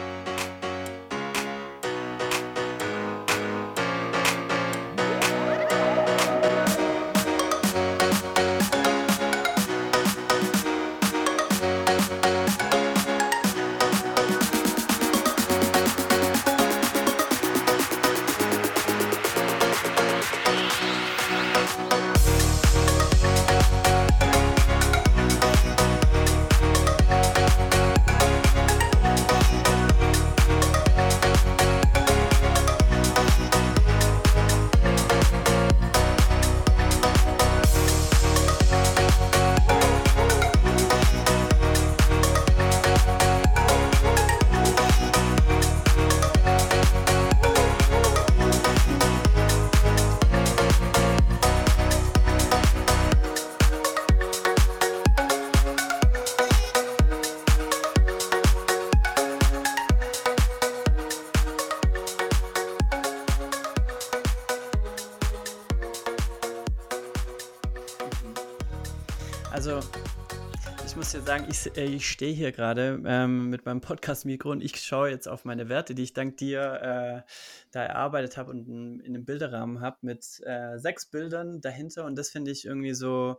Ich, 71.66 71.76
äh, 71.76 71.84
ich 71.84 72.08
stehe 72.08 72.32
hier 72.32 72.52
gerade 72.52 73.02
ähm, 73.06 73.50
mit 73.50 73.64
meinem 73.64 73.80
Podcast-Mikro 73.80 74.50
und 74.50 74.62
ich 74.62 74.80
schaue 74.80 75.10
jetzt 75.10 75.26
auf 75.26 75.44
meine 75.44 75.68
Werte, 75.68 75.94
die 75.94 76.02
ich 76.02 76.12
dank 76.12 76.36
dir 76.36 77.24
äh, 77.26 77.30
da 77.70 77.82
erarbeitet 77.82 78.36
habe 78.36 78.50
und 78.50 78.68
in, 78.68 79.00
in 79.00 79.14
einem 79.14 79.24
Bilderrahmen 79.24 79.80
habe 79.80 79.98
mit 80.02 80.40
äh, 80.44 80.78
sechs 80.78 81.06
Bildern 81.06 81.60
dahinter. 81.60 82.04
Und 82.04 82.16
das 82.16 82.30
finde 82.30 82.50
ich 82.50 82.64
irgendwie 82.64 82.94
so, 82.94 83.38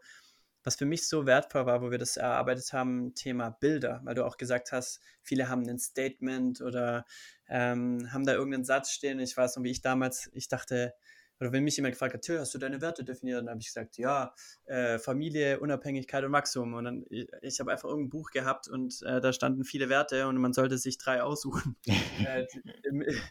was 0.64 0.76
für 0.76 0.86
mich 0.86 1.08
so 1.08 1.26
wertvoll 1.26 1.66
war, 1.66 1.82
wo 1.82 1.92
wir 1.92 1.98
das 1.98 2.18
erarbeitet 2.18 2.74
haben, 2.74 3.14
Thema 3.16 3.52
Bilder, 3.52 4.02
weil 4.04 4.16
du 4.16 4.26
auch 4.26 4.38
gesagt 4.38 4.72
hast, 4.72 5.00
viele 5.22 5.50
haben 5.50 5.68
ein 5.68 5.80
Statement 5.80 6.62
oder 6.62 7.06
ähm, 7.48 8.12
haben 8.12 8.26
da 8.26 8.34
irgendeinen 8.34 8.66
Satz 8.66 8.92
stehen. 8.92 9.20
Ich 9.20 9.36
weiß 9.36 9.56
noch, 9.56 9.64
wie 9.64 9.72
ich 9.72 9.82
damals, 9.82 10.30
ich 10.34 10.48
dachte, 10.48 10.94
oder 11.40 11.54
wenn 11.54 11.64
mich 11.64 11.78
jemand 11.78 11.94
gefragt 11.94 12.14
hat, 12.14 12.40
hast 12.40 12.54
du 12.54 12.58
deine 12.58 12.82
Werte 12.82 13.04
definiert? 13.04 13.40
Dann 13.40 13.50
habe 13.50 13.60
ich 13.60 13.68
gesagt, 13.68 13.98
ja, 13.98 14.34
äh, 14.66 15.00
Familie, 15.00 15.60
Unabhängigkeit 15.60 16.24
und 16.26 16.34
Wachstum. 16.34 16.74
Und 16.74 16.84
dann, 16.84 17.06
ich, 17.10 17.28
ich 17.42 17.60
habe 17.60 17.72
einfach 17.72 17.88
irgendein 17.88 18.10
Buch 18.10 18.32
gehabt 18.32 18.68
und 18.68 19.02
äh, 19.04 19.22
da 19.22 19.32
standen 19.32 19.64
viele 19.64 19.90
Werte 19.90 20.28
und 20.28 20.38
man 20.38 20.54
sollte 20.54 20.78
sich 20.78 20.98
drei 20.98 21.24
aussuchen, 21.24 21.78
äh, 21.88 22.46
die, 22.54 23.22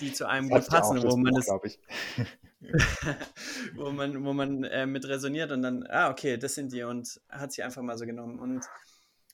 die, 0.00 0.12
zu 0.12 0.28
einem 0.28 0.50
gut 0.50 0.66
passen, 0.66 1.02
wo 1.02 1.16
man 1.16 1.34
das, 1.34 1.48
wo 3.74 3.90
man, 3.90 4.24
wo 4.24 4.32
man 4.34 4.64
äh, 4.64 4.86
mit 4.86 5.08
resoniert 5.08 5.50
und 5.50 5.62
dann, 5.62 5.86
ah, 5.88 6.10
okay, 6.10 6.36
das 6.36 6.54
sind 6.54 6.72
die 6.72 6.82
und 6.82 7.20
hat 7.30 7.52
sie 7.52 7.62
einfach 7.62 7.82
mal 7.82 7.96
so 7.96 8.04
genommen. 8.04 8.38
Und 8.38 8.66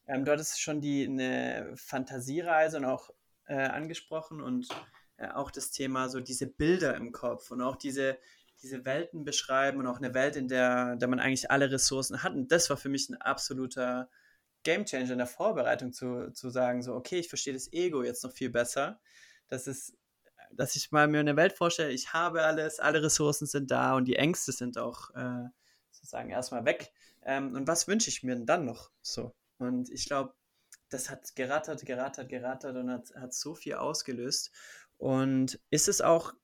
ähm, 0.06 0.24
du 0.24 0.30
hattest 0.30 0.60
schon 0.60 0.80
die 0.80 1.04
eine 1.04 1.72
Fantasiereise 1.74 2.76
und 2.76 2.84
auch 2.84 3.10
äh, 3.46 3.54
angesprochen 3.54 4.40
und 4.40 4.70
äh, 4.70 4.74
auch 5.34 5.50
das 5.50 5.70
Thema 5.70 6.08
so 6.08 6.20
diese 6.20 6.46
Bilder 6.46 6.96
im 6.96 7.12
Kopf 7.12 7.50
und 7.50 7.60
auch 7.60 7.76
diese, 7.76 8.18
diese 8.62 8.84
Welten 8.84 9.24
beschreiben 9.24 9.78
und 9.78 9.86
auch 9.86 9.98
eine 9.98 10.14
Welt, 10.14 10.36
in 10.36 10.48
der, 10.48 10.96
der 10.96 11.08
man 11.08 11.20
eigentlich 11.20 11.50
alle 11.50 11.70
Ressourcen 11.70 12.22
hat. 12.22 12.32
Und 12.32 12.50
das 12.52 12.70
war 12.70 12.76
für 12.76 12.88
mich 12.88 13.08
ein 13.08 13.20
absoluter 13.20 14.08
Gamechanger 14.62 15.12
in 15.12 15.18
der 15.18 15.26
Vorbereitung 15.26 15.92
zu, 15.92 16.30
zu 16.32 16.50
sagen, 16.50 16.82
so, 16.82 16.94
okay, 16.94 17.18
ich 17.18 17.28
verstehe 17.28 17.54
das 17.54 17.72
Ego 17.72 18.02
jetzt 18.02 18.24
noch 18.24 18.32
viel 18.32 18.50
besser. 18.50 19.00
Das 19.48 19.66
ist, 19.66 19.96
dass 20.52 20.76
ich 20.76 20.92
mal 20.92 21.08
mir 21.08 21.20
eine 21.20 21.36
Welt 21.36 21.52
vorstelle, 21.52 21.92
ich 21.92 22.12
habe 22.12 22.42
alles, 22.42 22.80
alle 22.80 23.02
Ressourcen 23.02 23.46
sind 23.46 23.70
da 23.70 23.94
und 23.94 24.06
die 24.06 24.16
Ängste 24.16 24.52
sind 24.52 24.78
auch 24.78 25.10
äh, 25.14 25.48
sozusagen 25.90 26.30
erstmal 26.30 26.64
weg. 26.64 26.92
Ähm, 27.22 27.54
und 27.54 27.66
was 27.66 27.88
wünsche 27.88 28.10
ich 28.10 28.22
mir 28.22 28.34
denn 28.34 28.46
dann 28.46 28.64
noch 28.64 28.90
so? 29.02 29.34
Und 29.58 29.90
ich 29.90 30.06
glaube, 30.06 30.34
das 30.88 31.08
hat 31.08 31.34
gerattert, 31.36 31.84
gerattert, 31.86 32.28
gerattert 32.28 32.76
und 32.76 32.90
hat, 32.90 33.14
hat 33.14 33.32
so 33.32 33.54
viel 33.54 33.74
ausgelöst. 33.74 34.50
Und 35.00 35.58
ist 35.70 35.88
es 35.88 36.02
auch 36.02 36.34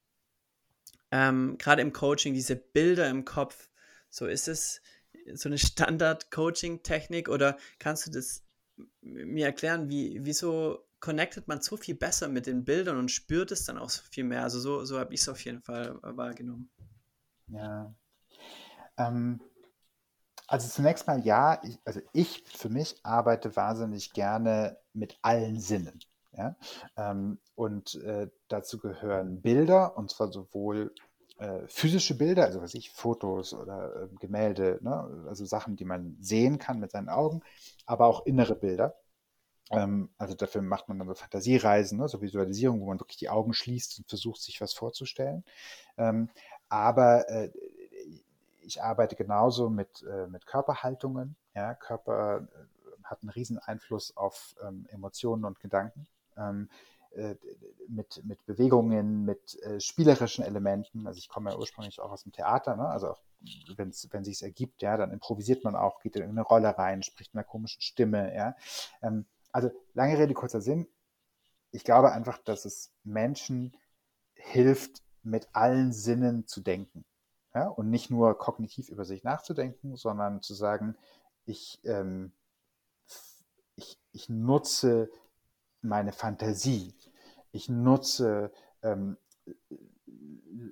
ähm, 1.11 1.59
gerade 1.59 1.83
im 1.83 1.93
Coaching 1.93 2.33
diese 2.33 2.57
Bilder 2.57 3.07
im 3.11 3.27
Kopf, 3.27 3.69
so 4.09 4.27
ist 4.27 4.49
es 4.49 4.81
so 5.35 5.51
eine 5.51 5.59
Standard-Coaching-Technik 5.59 7.29
oder 7.29 7.59
kannst 7.79 8.07
du 8.07 8.11
das 8.11 8.45
mir 9.03 9.45
erklären, 9.45 9.91
wie, 9.91 10.21
wieso 10.23 10.87
connectet 11.01 11.49
man 11.49 11.61
so 11.61 11.77
viel 11.77 11.97
besser 11.97 12.29
mit 12.29 12.47
den 12.47 12.65
Bildern 12.65 12.97
und 12.97 13.11
spürt 13.11 13.53
es 13.53 13.67
dann 13.67 13.77
auch 13.77 13.91
so 13.91 14.03
viel 14.11 14.25
mehr? 14.25 14.43
Also 14.43 14.59
so, 14.59 14.87
so 14.87 14.99
habe 14.99 15.13
ich 15.13 15.21
es 15.21 15.29
auf 15.29 15.45
jeden 15.45 15.61
Fall 15.61 15.99
wahrgenommen. 16.01 16.71
Ja. 17.49 17.95
Ähm, 18.97 19.39
also 20.47 20.67
zunächst 20.67 21.07
mal 21.07 21.21
ja, 21.27 21.63
ich, 21.63 21.79
also 21.85 22.01
ich 22.15 22.43
für 22.47 22.71
mich 22.71 22.97
arbeite 23.03 23.55
wahnsinnig 23.55 24.15
gerne 24.15 24.79
mit 24.95 25.19
allen 25.21 25.61
Sinnen. 25.61 26.01
Ja? 26.37 26.57
Ähm, 26.97 27.39
und 27.55 27.95
äh, 28.03 28.29
dazu 28.49 28.79
gehören 28.79 29.41
Bilder, 29.41 29.97
und 29.97 30.11
zwar 30.11 30.33
sowohl 30.33 30.93
äh, 31.39 31.67
physische 31.67 32.17
Bilder, 32.17 32.45
also 32.45 32.63
was 32.63 32.75
ich, 32.75 32.91
Fotos 32.91 33.53
oder 33.55 34.05
äh, 34.05 34.09
Gemälde, 34.21 34.79
ne? 34.83 35.27
also 35.29 35.45
Sachen, 35.45 35.77
die 35.77 35.85
man 35.85 36.17
sehen 36.21 36.59
kann 36.59 36.81
mit 36.81 36.91
seinen 36.91 37.09
Augen, 37.09 37.43
aber 37.85 38.07
auch 38.07 38.27
innere 38.27 38.55
Bilder. 38.55 38.97
Ähm, 39.71 40.11
also 40.19 40.35
dafür 40.35 40.63
macht 40.63 40.89
man 40.89 40.99
dann 40.99 41.09
so 41.09 41.15
Fantasiereisen, 41.15 41.99
ne? 41.99 42.09
so 42.09 42.23
Visualisierung, 42.23 42.81
wo 42.81 42.87
man 42.87 43.01
wirklich 43.01 43.19
die 43.19 43.29
Augen 43.29 43.53
schließt 43.53 43.99
und 43.99 44.09
versucht, 44.09 44.41
sich 44.41 44.61
was 44.61 44.73
vorzustellen. 44.73 45.45
Ähm, 45.99 46.31
aber 46.69 47.29
äh, 47.29 47.51
ich 48.63 48.83
arbeite 48.83 49.17
genauso 49.17 49.71
mit, 49.71 50.03
äh, 50.03 50.27
mit 50.27 50.47
Körperhaltungen. 50.47 51.37
Ja? 51.55 51.75
Körper 51.75 52.39
äh, 52.41 53.05
hat 53.05 53.23
einen 53.23 53.31
riesen 53.31 53.59
Einfluss 53.59 54.17
auf 54.17 54.57
ähm, 54.67 54.87
Emotionen 54.91 55.45
und 55.45 55.61
Gedanken 55.61 56.07
ähm, 56.37 56.69
äh, 57.13 57.37
mit, 57.89 58.23
mit 58.25 58.45
Bewegungen, 58.47 59.25
mit 59.25 59.61
äh, 59.63 59.81
spielerischen 59.81 60.45
Elementen. 60.45 61.07
Also 61.07 61.19
ich 61.19 61.29
komme 61.29 61.51
ja 61.51 61.57
ursprünglich 61.57 62.01
auch 62.01 62.11
aus 62.11 62.25
dem 62.25 62.33
Theater, 62.33 62.77
ne? 62.77 62.89
also 62.89 63.11
auch 63.11 63.23
wenn 63.77 63.93
sich 64.25 64.43
ergibt, 64.43 64.83
ja, 64.83 64.97
dann 64.97 65.13
improvisiert 65.13 65.63
man 65.63 65.77
auch, 65.77 66.01
geht 66.01 66.17
in 66.17 66.23
eine 66.25 66.43
Rolle 66.43 66.77
rein, 66.77 67.03
spricht 67.03 67.33
in 67.33 67.39
einer 67.39 67.47
komischen 67.47 67.81
Stimme, 67.81 68.35
ja. 68.35 68.57
Ähm, 69.03 69.27
also 69.53 69.71
lange 69.95 70.19
Rede, 70.19 70.35
kurzer 70.35 70.61
Sinn. 70.61 70.87
Ich 71.71 71.85
glaube 71.85 72.13
einfach, 72.13 72.39
dass 72.39 72.65
es 72.65 72.93
Menschen 73.05 73.77
hilft, 74.35 75.03
mit 75.23 75.49
allen 75.53 75.93
Sinnen 75.93 76.47
zu 76.47 76.61
denken. 76.61 77.05
Ja? 77.55 77.69
Und 77.69 77.91
nicht 77.91 78.11
nur 78.11 78.37
kognitiv 78.39 78.89
über 78.89 79.05
sich 79.05 79.25
nachzudenken, 79.25 79.97
sondern 79.97 80.43
zu 80.43 80.55
sagen, 80.55 80.97
ich, 81.47 81.81
ähm, 81.85 82.33
ich, 83.75 83.99
ich 84.13 84.29
nutze 84.29 85.11
meine 85.83 86.13
Fantasie. 86.13 86.95
Ich 87.53 87.69
nutze 87.69 88.53
ähm, 88.83 89.17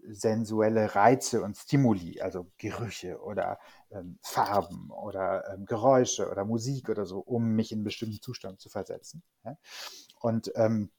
sensuelle 0.09 0.95
Reize 0.95 1.43
und 1.43 1.57
Stimuli, 1.57 2.21
also 2.21 2.51
Gerüche 2.59 3.21
oder 3.21 3.59
ähm, 3.91 4.19
Farben 4.23 4.91
oder 4.91 5.53
ähm, 5.53 5.67
Geräusche 5.67 6.31
oder 6.31 6.45
Musik 6.45 6.89
oder 6.89 7.07
so, 7.07 7.19
um 7.21 7.55
mich 7.55 7.73
in 7.73 7.79
einen 7.79 7.85
bestimmten 7.85 8.21
Zustand 8.21 8.61
zu 8.61 8.69
versetzen. 8.69 9.23
Ja? 9.45 9.57
Und 10.21 10.53
ähm, 10.57 10.91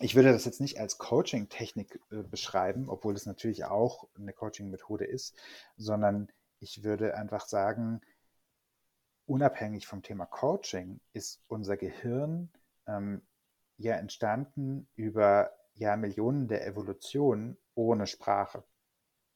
ich 0.00 0.14
würde 0.14 0.32
das 0.32 0.44
jetzt 0.44 0.60
nicht 0.60 0.80
als 0.80 0.98
Coaching-Technik 0.98 2.00
äh, 2.10 2.22
beschreiben, 2.22 2.88
obwohl 2.88 3.14
es 3.14 3.26
natürlich 3.26 3.64
auch 3.64 4.08
eine 4.16 4.32
Coaching-Methode 4.32 5.04
ist, 5.04 5.34
sondern 5.76 6.28
ich 6.60 6.82
würde 6.82 7.16
einfach 7.16 7.46
sagen, 7.46 8.00
unabhängig 9.26 9.86
vom 9.86 10.02
Thema 10.02 10.26
Coaching 10.26 11.00
ist 11.12 11.42
unser 11.48 11.76
Gehirn 11.76 12.50
ähm, 12.86 13.22
ja 13.76 13.94
entstanden 13.94 14.88
über 14.94 15.50
Jahrmillionen 15.74 16.48
der 16.48 16.66
Evolution 16.66 17.56
ohne 17.74 18.06
Sprache. 18.06 18.64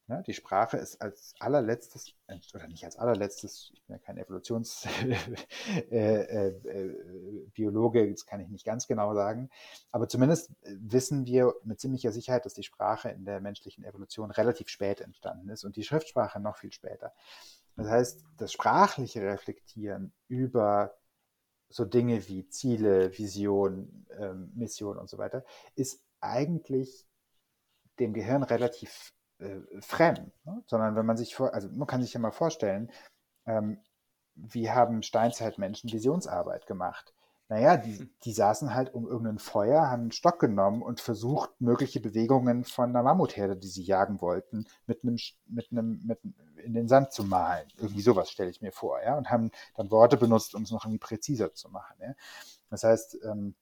Ne? 0.07 0.23
Die 0.25 0.33
Sprache 0.33 0.77
ist 0.77 0.99
als 1.01 1.35
allerletztes, 1.39 2.13
oder 2.53 2.67
nicht 2.67 2.85
als 2.85 2.95
allerletztes, 2.95 3.71
ich 3.73 3.83
bin 3.85 3.97
ja 3.97 3.99
kein 3.99 4.17
Evolutionsbiologe, 4.17 5.89
äh, 5.91 8.03
äh, 8.03 8.07
äh, 8.07 8.11
das 8.11 8.25
kann 8.25 8.39
ich 8.39 8.47
nicht 8.47 8.63
ganz 8.63 8.87
genau 8.87 9.13
sagen, 9.13 9.49
aber 9.91 10.07
zumindest 10.07 10.53
wissen 10.63 11.25
wir 11.25 11.53
mit 11.63 11.81
ziemlicher 11.81 12.13
Sicherheit, 12.13 12.45
dass 12.45 12.53
die 12.53 12.63
Sprache 12.63 13.09
in 13.09 13.25
der 13.25 13.41
menschlichen 13.41 13.83
Evolution 13.83 14.31
relativ 14.31 14.69
spät 14.69 15.01
entstanden 15.01 15.49
ist 15.49 15.65
und 15.65 15.75
die 15.75 15.83
Schriftsprache 15.83 16.39
noch 16.39 16.55
viel 16.55 16.71
später. 16.71 17.13
Das 17.75 17.89
heißt, 17.89 18.23
das 18.37 18.53
sprachliche 18.53 19.21
Reflektieren 19.21 20.13
über 20.29 20.95
so 21.69 21.85
Dinge 21.85 22.27
wie 22.27 22.47
Ziele, 22.47 23.17
Vision, 23.17 24.05
ähm, 24.17 24.51
Mission 24.55 24.97
und 24.97 25.09
so 25.09 25.17
weiter, 25.17 25.43
ist 25.75 26.03
eigentlich 26.21 27.05
dem 27.99 28.13
Gehirn 28.13 28.43
relativ 28.43 29.13
äh, 29.39 29.59
fremd. 29.79 30.31
Ne? 30.45 30.63
Sondern 30.67 30.95
wenn 30.95 31.05
man 31.05 31.17
sich 31.17 31.35
vor, 31.35 31.53
also 31.53 31.69
man 31.69 31.87
kann 31.87 32.01
sich 32.01 32.13
ja 32.13 32.19
mal 32.19 32.31
vorstellen, 32.31 32.91
ähm, 33.45 33.79
wie 34.35 34.69
haben 34.69 35.03
Steinzeitmenschen 35.03 35.91
Visionsarbeit 35.91 36.67
gemacht? 36.67 37.13
Naja, 37.49 37.77
die, 37.77 37.99
hm. 37.99 38.09
die 38.23 38.33
saßen 38.33 38.73
halt 38.73 38.93
um 38.93 39.07
irgendein 39.07 39.39
Feuer, 39.39 39.89
haben 39.89 40.03
einen 40.03 40.11
Stock 40.11 40.39
genommen 40.39 40.81
und 40.81 40.99
versucht, 40.99 41.49
mögliche 41.59 42.01
Bewegungen 42.01 42.65
von 42.65 42.89
einer 42.89 43.03
Mammutherde, 43.03 43.55
die 43.55 43.69
sie 43.69 43.83
jagen 43.83 44.21
wollten, 44.21 44.65
mit 44.85 45.03
einem, 45.03 45.17
mit 45.47 45.71
einem, 45.71 46.01
mit, 46.05 46.19
in 46.57 46.73
den 46.73 46.87
Sand 46.87 47.13
zu 47.13 47.23
malen. 47.23 47.67
Irgendwie 47.77 48.01
sowas 48.01 48.29
stelle 48.29 48.49
ich 48.49 48.61
mir 48.61 48.73
vor, 48.73 49.01
ja, 49.01 49.17
und 49.17 49.29
haben 49.29 49.51
dann 49.75 49.91
Worte 49.91 50.17
benutzt, 50.17 50.55
um 50.55 50.63
es 50.63 50.71
noch 50.71 50.83
irgendwie 50.83 50.99
präziser 50.99 51.53
zu 51.53 51.69
machen. 51.69 51.95
Ja? 52.01 52.13
Das 52.69 52.83
heißt, 52.83 53.19
ähm, 53.23 53.55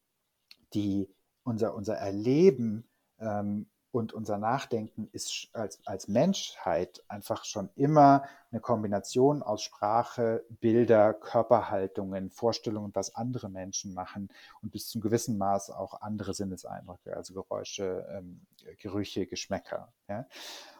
die, 0.73 1.07
unser, 1.43 1.75
unser 1.75 1.95
Erleben 1.95 2.87
ähm, 3.19 3.67
und 3.95 4.11
unser 4.11 4.37
Nachdenken 4.37 5.07
ist 5.13 5.47
als, 5.53 5.79
als 5.85 6.09
Menschheit 6.09 7.01
einfach 7.07 7.45
schon 7.45 7.69
immer 7.77 8.25
eine 8.51 8.59
Kombination 8.59 9.41
aus 9.41 9.63
Sprache, 9.63 10.43
Bilder, 10.49 11.13
Körperhaltungen, 11.13 12.29
Vorstellungen, 12.29 12.91
was 12.93 13.15
andere 13.15 13.47
Menschen 13.47 13.93
machen 13.93 14.27
und 14.61 14.73
bis 14.73 14.89
zum 14.89 14.99
gewissen 14.99 15.37
Maß 15.37 15.71
auch 15.71 16.01
andere 16.01 16.33
Sinneseindrücke, 16.33 17.15
also 17.15 17.33
Geräusche, 17.33 18.05
ähm, 18.11 18.41
Gerüche, 18.79 19.27
Geschmäcker. 19.27 19.93
Ja? 20.09 20.25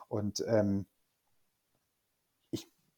Und 0.10 0.44
ähm, 0.46 0.86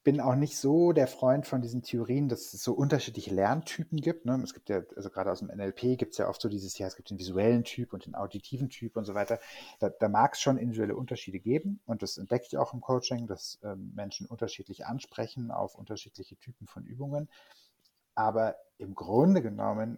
bin 0.08 0.22
auch 0.22 0.36
nicht 0.36 0.58
so 0.58 0.94
der 0.94 1.06
Freund 1.06 1.46
von 1.46 1.62
diesen 1.62 1.82
Theorien, 1.82 2.30
dass 2.30 2.54
es 2.54 2.64
so 2.64 2.72
unterschiedliche 2.72 3.36
Lerntypen 3.36 4.00
gibt. 4.00 4.26
Ne? 4.26 4.40
Es 4.42 4.54
gibt 4.54 4.70
ja, 4.70 4.82
also 4.96 5.10
gerade 5.10 5.30
aus 5.30 5.40
dem 5.40 5.50
NLP 5.50 5.98
gibt 5.98 6.14
es 6.14 6.18
ja 6.18 6.30
oft 6.30 6.42
so 6.42 6.48
dieses, 6.48 6.78
ja, 6.78 6.88
es 6.88 6.96
gibt 6.96 7.10
den 7.10 7.20
visuellen 7.20 7.66
Typ 7.66 7.92
und 7.92 8.06
den 8.06 8.16
auditiven 8.16 8.70
Typ 8.70 8.96
und 8.96 9.04
so 9.04 9.16
weiter. 9.16 9.38
Da, 9.80 9.90
da 9.90 10.08
mag 10.08 10.36
es 10.36 10.40
schon 10.40 10.58
individuelle 10.58 10.96
Unterschiede 10.96 11.42
geben 11.42 11.82
und 11.86 12.04
das 12.04 12.18
entdecke 12.18 12.46
ich 12.48 12.58
auch 12.58 12.74
im 12.74 12.80
Coaching, 12.80 13.28
dass 13.28 13.60
ähm, 13.64 13.92
Menschen 13.96 14.28
unterschiedlich 14.28 14.86
ansprechen 14.86 15.52
auf 15.52 15.76
unterschiedliche 15.76 16.38
Typen 16.38 16.68
von 16.68 16.86
Übungen. 16.86 17.28
Aber 18.16 18.56
im 18.78 18.96
Grunde 18.96 19.42
genommen 19.42 19.98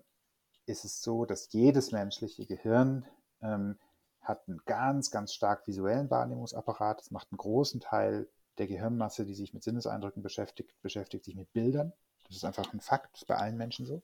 ist 0.66 0.86
es 0.86 1.04
so, 1.04 1.26
dass 1.26 1.54
jedes 1.54 1.92
menschliche 1.92 2.48
Gehirn 2.48 3.06
ähm, 3.44 3.78
hat 4.24 4.42
einen 4.48 4.60
ganz, 4.66 5.12
ganz 5.12 5.36
stark 5.36 5.68
visuellen 5.68 6.10
Wahrnehmungsapparat. 6.10 7.00
Es 7.00 7.12
macht 7.12 7.28
einen 7.32 7.38
großen 7.38 7.80
Teil 7.80 8.28
der 8.60 8.68
Gehirnmasse, 8.68 9.26
die 9.26 9.34
sich 9.34 9.54
mit 9.54 9.64
Sinneseindrücken 9.64 10.22
beschäftigt, 10.22 10.80
beschäftigt 10.82 11.26
sich 11.26 11.36
mit 11.36 11.52
Bildern. 11.54 11.94
Das 12.28 12.36
ist 12.36 12.46
einfach 12.46 12.72
ein 12.74 12.82
Fakt, 12.82 13.14
das 13.14 13.22
ist 13.22 13.28
bei 13.28 13.36
allen 13.36 13.58
Menschen 13.58 13.86
so. 13.86 14.04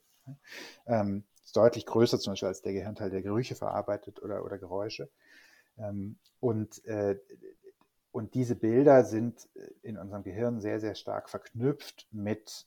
Ähm, 0.88 1.24
ist 1.44 1.56
deutlich 1.56 1.86
größer 1.86 2.20
zum 2.20 2.34
Beispiel 2.34 2.48
als 2.48 2.62
der 2.62 2.74
Gehirnteil, 2.74 3.12
der 3.12 3.22
Gerüche 3.22 3.56
verarbeitet 3.56 4.24
oder, 4.24 4.44
oder 4.44 4.58
Geräusche. 4.58 5.10
Ähm, 5.78 6.18
und, 6.40 6.84
äh, 6.86 7.20
und 8.12 8.34
diese 8.34 8.56
Bilder 8.56 9.04
sind 9.04 9.48
in 9.84 9.98
unserem 9.98 10.24
Gehirn 10.24 10.62
sehr, 10.62 10.80
sehr 10.80 10.96
stark 10.96 11.30
verknüpft 11.30 12.08
mit 12.12 12.66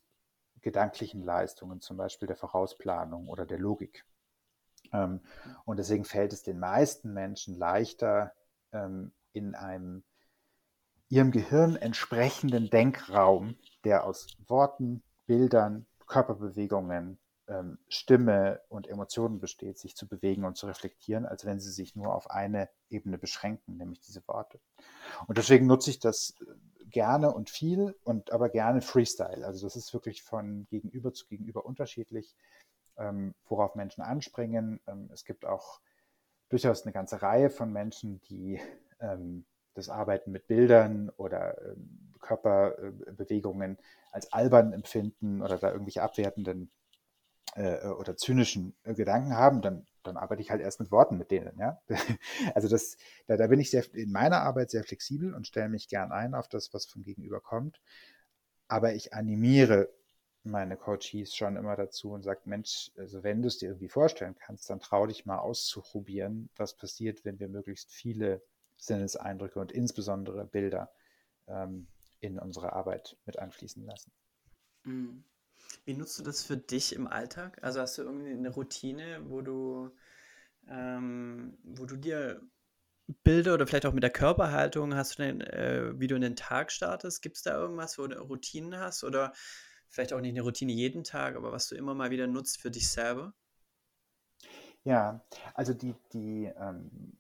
gedanklichen 0.60 1.22
Leistungen, 1.22 1.80
zum 1.80 1.96
Beispiel 1.96 2.28
der 2.28 2.36
Vorausplanung 2.36 3.28
oder 3.28 3.46
der 3.46 3.58
Logik. 3.58 4.04
Ähm, 4.92 5.20
und 5.64 5.78
deswegen 5.78 6.04
fällt 6.04 6.32
es 6.32 6.42
den 6.42 6.58
meisten 6.58 7.12
Menschen 7.12 7.56
leichter, 7.56 8.34
ähm, 8.72 9.12
in 9.32 9.54
einem 9.54 10.04
ihrem 11.08 11.30
Gehirn 11.30 11.76
entsprechenden 11.76 12.70
Denkraum, 12.70 13.56
der 13.84 14.04
aus 14.04 14.26
Worten, 14.46 15.02
Bildern, 15.26 15.86
Körperbewegungen, 16.06 17.18
ähm, 17.48 17.78
Stimme 17.88 18.60
und 18.68 18.88
Emotionen 18.88 19.40
besteht, 19.40 19.78
sich 19.78 19.96
zu 19.96 20.06
bewegen 20.06 20.44
und 20.44 20.56
zu 20.56 20.66
reflektieren, 20.66 21.26
als 21.26 21.44
wenn 21.44 21.60
sie 21.60 21.70
sich 21.70 21.96
nur 21.96 22.14
auf 22.14 22.30
eine 22.30 22.68
Ebene 22.90 23.18
beschränken, 23.18 23.76
nämlich 23.76 24.00
diese 24.00 24.26
Worte. 24.28 24.60
Und 25.26 25.38
deswegen 25.38 25.66
nutze 25.66 25.90
ich 25.90 25.98
das 25.98 26.34
gerne 26.90 27.32
und 27.32 27.50
viel 27.50 27.94
und 28.04 28.32
aber 28.32 28.48
gerne 28.48 28.82
Freestyle. 28.82 29.46
Also 29.46 29.66
das 29.66 29.76
ist 29.76 29.92
wirklich 29.92 30.22
von 30.22 30.66
Gegenüber 30.70 31.12
zu 31.12 31.26
Gegenüber 31.26 31.64
unterschiedlich, 31.64 32.34
ähm, 32.96 33.34
worauf 33.46 33.74
Menschen 33.74 34.02
anspringen. 34.02 34.80
Ähm, 34.86 35.10
es 35.12 35.24
gibt 35.24 35.46
auch 35.46 35.80
durchaus 36.48 36.82
eine 36.82 36.92
ganze 36.92 37.22
Reihe 37.22 37.50
von 37.50 37.72
Menschen, 37.72 38.20
die 38.22 38.60
ähm, 39.00 39.44
das 39.78 39.88
Arbeiten 39.88 40.30
mit 40.32 40.46
Bildern 40.46 41.10
oder 41.16 41.56
ähm, 41.62 42.14
Körperbewegungen 42.20 43.78
als 44.10 44.32
albern 44.32 44.72
empfinden 44.72 45.42
oder 45.42 45.58
da 45.58 45.70
irgendwelche 45.70 46.02
abwertenden 46.02 46.70
äh, 47.54 47.86
oder 47.86 48.16
zynischen 48.16 48.76
Gedanken 48.84 49.34
haben, 49.34 49.62
dann, 49.62 49.86
dann 50.02 50.16
arbeite 50.16 50.42
ich 50.42 50.50
halt 50.50 50.60
erst 50.60 50.80
mit 50.80 50.90
Worten 50.90 51.16
mit 51.16 51.30
denen. 51.30 51.58
Ja? 51.58 51.80
Also 52.54 52.68
das, 52.68 52.96
da, 53.26 53.36
da 53.36 53.46
bin 53.46 53.60
ich 53.60 53.70
sehr, 53.70 53.84
in 53.94 54.12
meiner 54.12 54.42
Arbeit 54.42 54.70
sehr 54.70 54.84
flexibel 54.84 55.34
und 55.34 55.46
stelle 55.46 55.68
mich 55.68 55.88
gern 55.88 56.12
ein 56.12 56.34
auf 56.34 56.48
das, 56.48 56.74
was 56.74 56.86
vom 56.86 57.02
Gegenüber 57.02 57.40
kommt. 57.40 57.80
Aber 58.68 58.94
ich 58.94 59.14
animiere 59.14 59.88
meine 60.44 60.76
Coaches 60.76 61.34
schon 61.34 61.56
immer 61.56 61.76
dazu 61.76 62.12
und 62.12 62.22
sage, 62.22 62.40
Mensch, 62.44 62.90
also 62.96 63.22
wenn 63.22 63.42
du 63.42 63.48
es 63.48 63.58
dir 63.58 63.68
irgendwie 63.68 63.88
vorstellen 63.88 64.36
kannst, 64.38 64.70
dann 64.70 64.80
trau 64.80 65.06
dich 65.06 65.26
mal 65.26 65.38
auszuprobieren, 65.38 66.48
was 66.56 66.76
passiert, 66.76 67.24
wenn 67.24 67.38
wir 67.38 67.48
möglichst 67.48 67.92
viele 67.92 68.42
Sinneseindrücke 68.78 69.58
und 69.58 69.72
insbesondere 69.72 70.46
Bilder 70.46 70.90
ähm, 71.46 71.88
in 72.20 72.38
unsere 72.38 72.72
Arbeit 72.72 73.16
mit 73.26 73.38
einfließen 73.38 73.84
lassen. 73.84 74.12
Mhm. 74.84 75.24
Wie 75.84 75.94
nutzt 75.94 76.18
du 76.18 76.22
das 76.22 76.42
für 76.44 76.56
dich 76.56 76.94
im 76.94 77.06
Alltag? 77.06 77.62
Also 77.62 77.80
hast 77.80 77.98
du 77.98 78.02
irgendwie 78.02 78.30
eine 78.32 78.50
Routine, 78.50 79.22
wo 79.28 79.42
du, 79.42 79.90
ähm, 80.68 81.58
wo 81.64 81.84
du 81.86 81.96
dir 81.96 82.40
Bilder 83.24 83.54
oder 83.54 83.66
vielleicht 83.66 83.86
auch 83.86 83.92
mit 83.94 84.02
der 84.02 84.10
Körperhaltung 84.10 84.94
hast 84.94 85.18
du 85.18 85.22
denn, 85.22 85.40
äh, 85.40 85.98
wie 85.98 86.06
du 86.06 86.14
in 86.14 86.20
den 86.20 86.36
Tag 86.36 86.70
startest? 86.72 87.22
Gibt 87.22 87.36
es 87.36 87.42
da 87.42 87.56
irgendwas, 87.56 87.98
wo 87.98 88.06
du 88.06 88.20
Routinen 88.20 88.78
hast 88.78 89.02
oder 89.04 89.32
vielleicht 89.88 90.12
auch 90.12 90.20
nicht 90.20 90.32
eine 90.32 90.42
Routine 90.42 90.72
jeden 90.72 91.04
Tag, 91.04 91.36
aber 91.36 91.50
was 91.52 91.68
du 91.68 91.74
immer 91.74 91.94
mal 91.94 92.10
wieder 92.10 92.26
nutzt 92.26 92.60
für 92.60 92.70
dich 92.70 92.88
selber? 92.88 93.34
Ja, 94.84 95.24
also 95.54 95.74
die, 95.74 95.94
die, 96.12 96.50
ähm, 96.56 97.18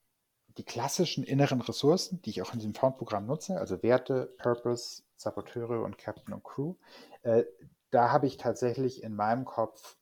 die 0.58 0.64
klassischen 0.64 1.24
inneren 1.24 1.60
Ressourcen, 1.60 2.20
die 2.22 2.30
ich 2.30 2.42
auch 2.42 2.52
in 2.52 2.58
diesem 2.58 2.74
Found-Programm 2.74 3.26
nutze, 3.26 3.58
also 3.58 3.82
Werte, 3.82 4.34
Purpose, 4.38 5.02
Saboteure 5.16 5.82
und 5.84 5.98
Captain 5.98 6.34
und 6.34 6.42
Crew, 6.42 6.74
äh, 7.22 7.44
da 7.90 8.10
habe 8.10 8.26
ich 8.26 8.36
tatsächlich 8.36 9.02
in 9.02 9.14
meinem 9.14 9.44
Kopf 9.44 9.96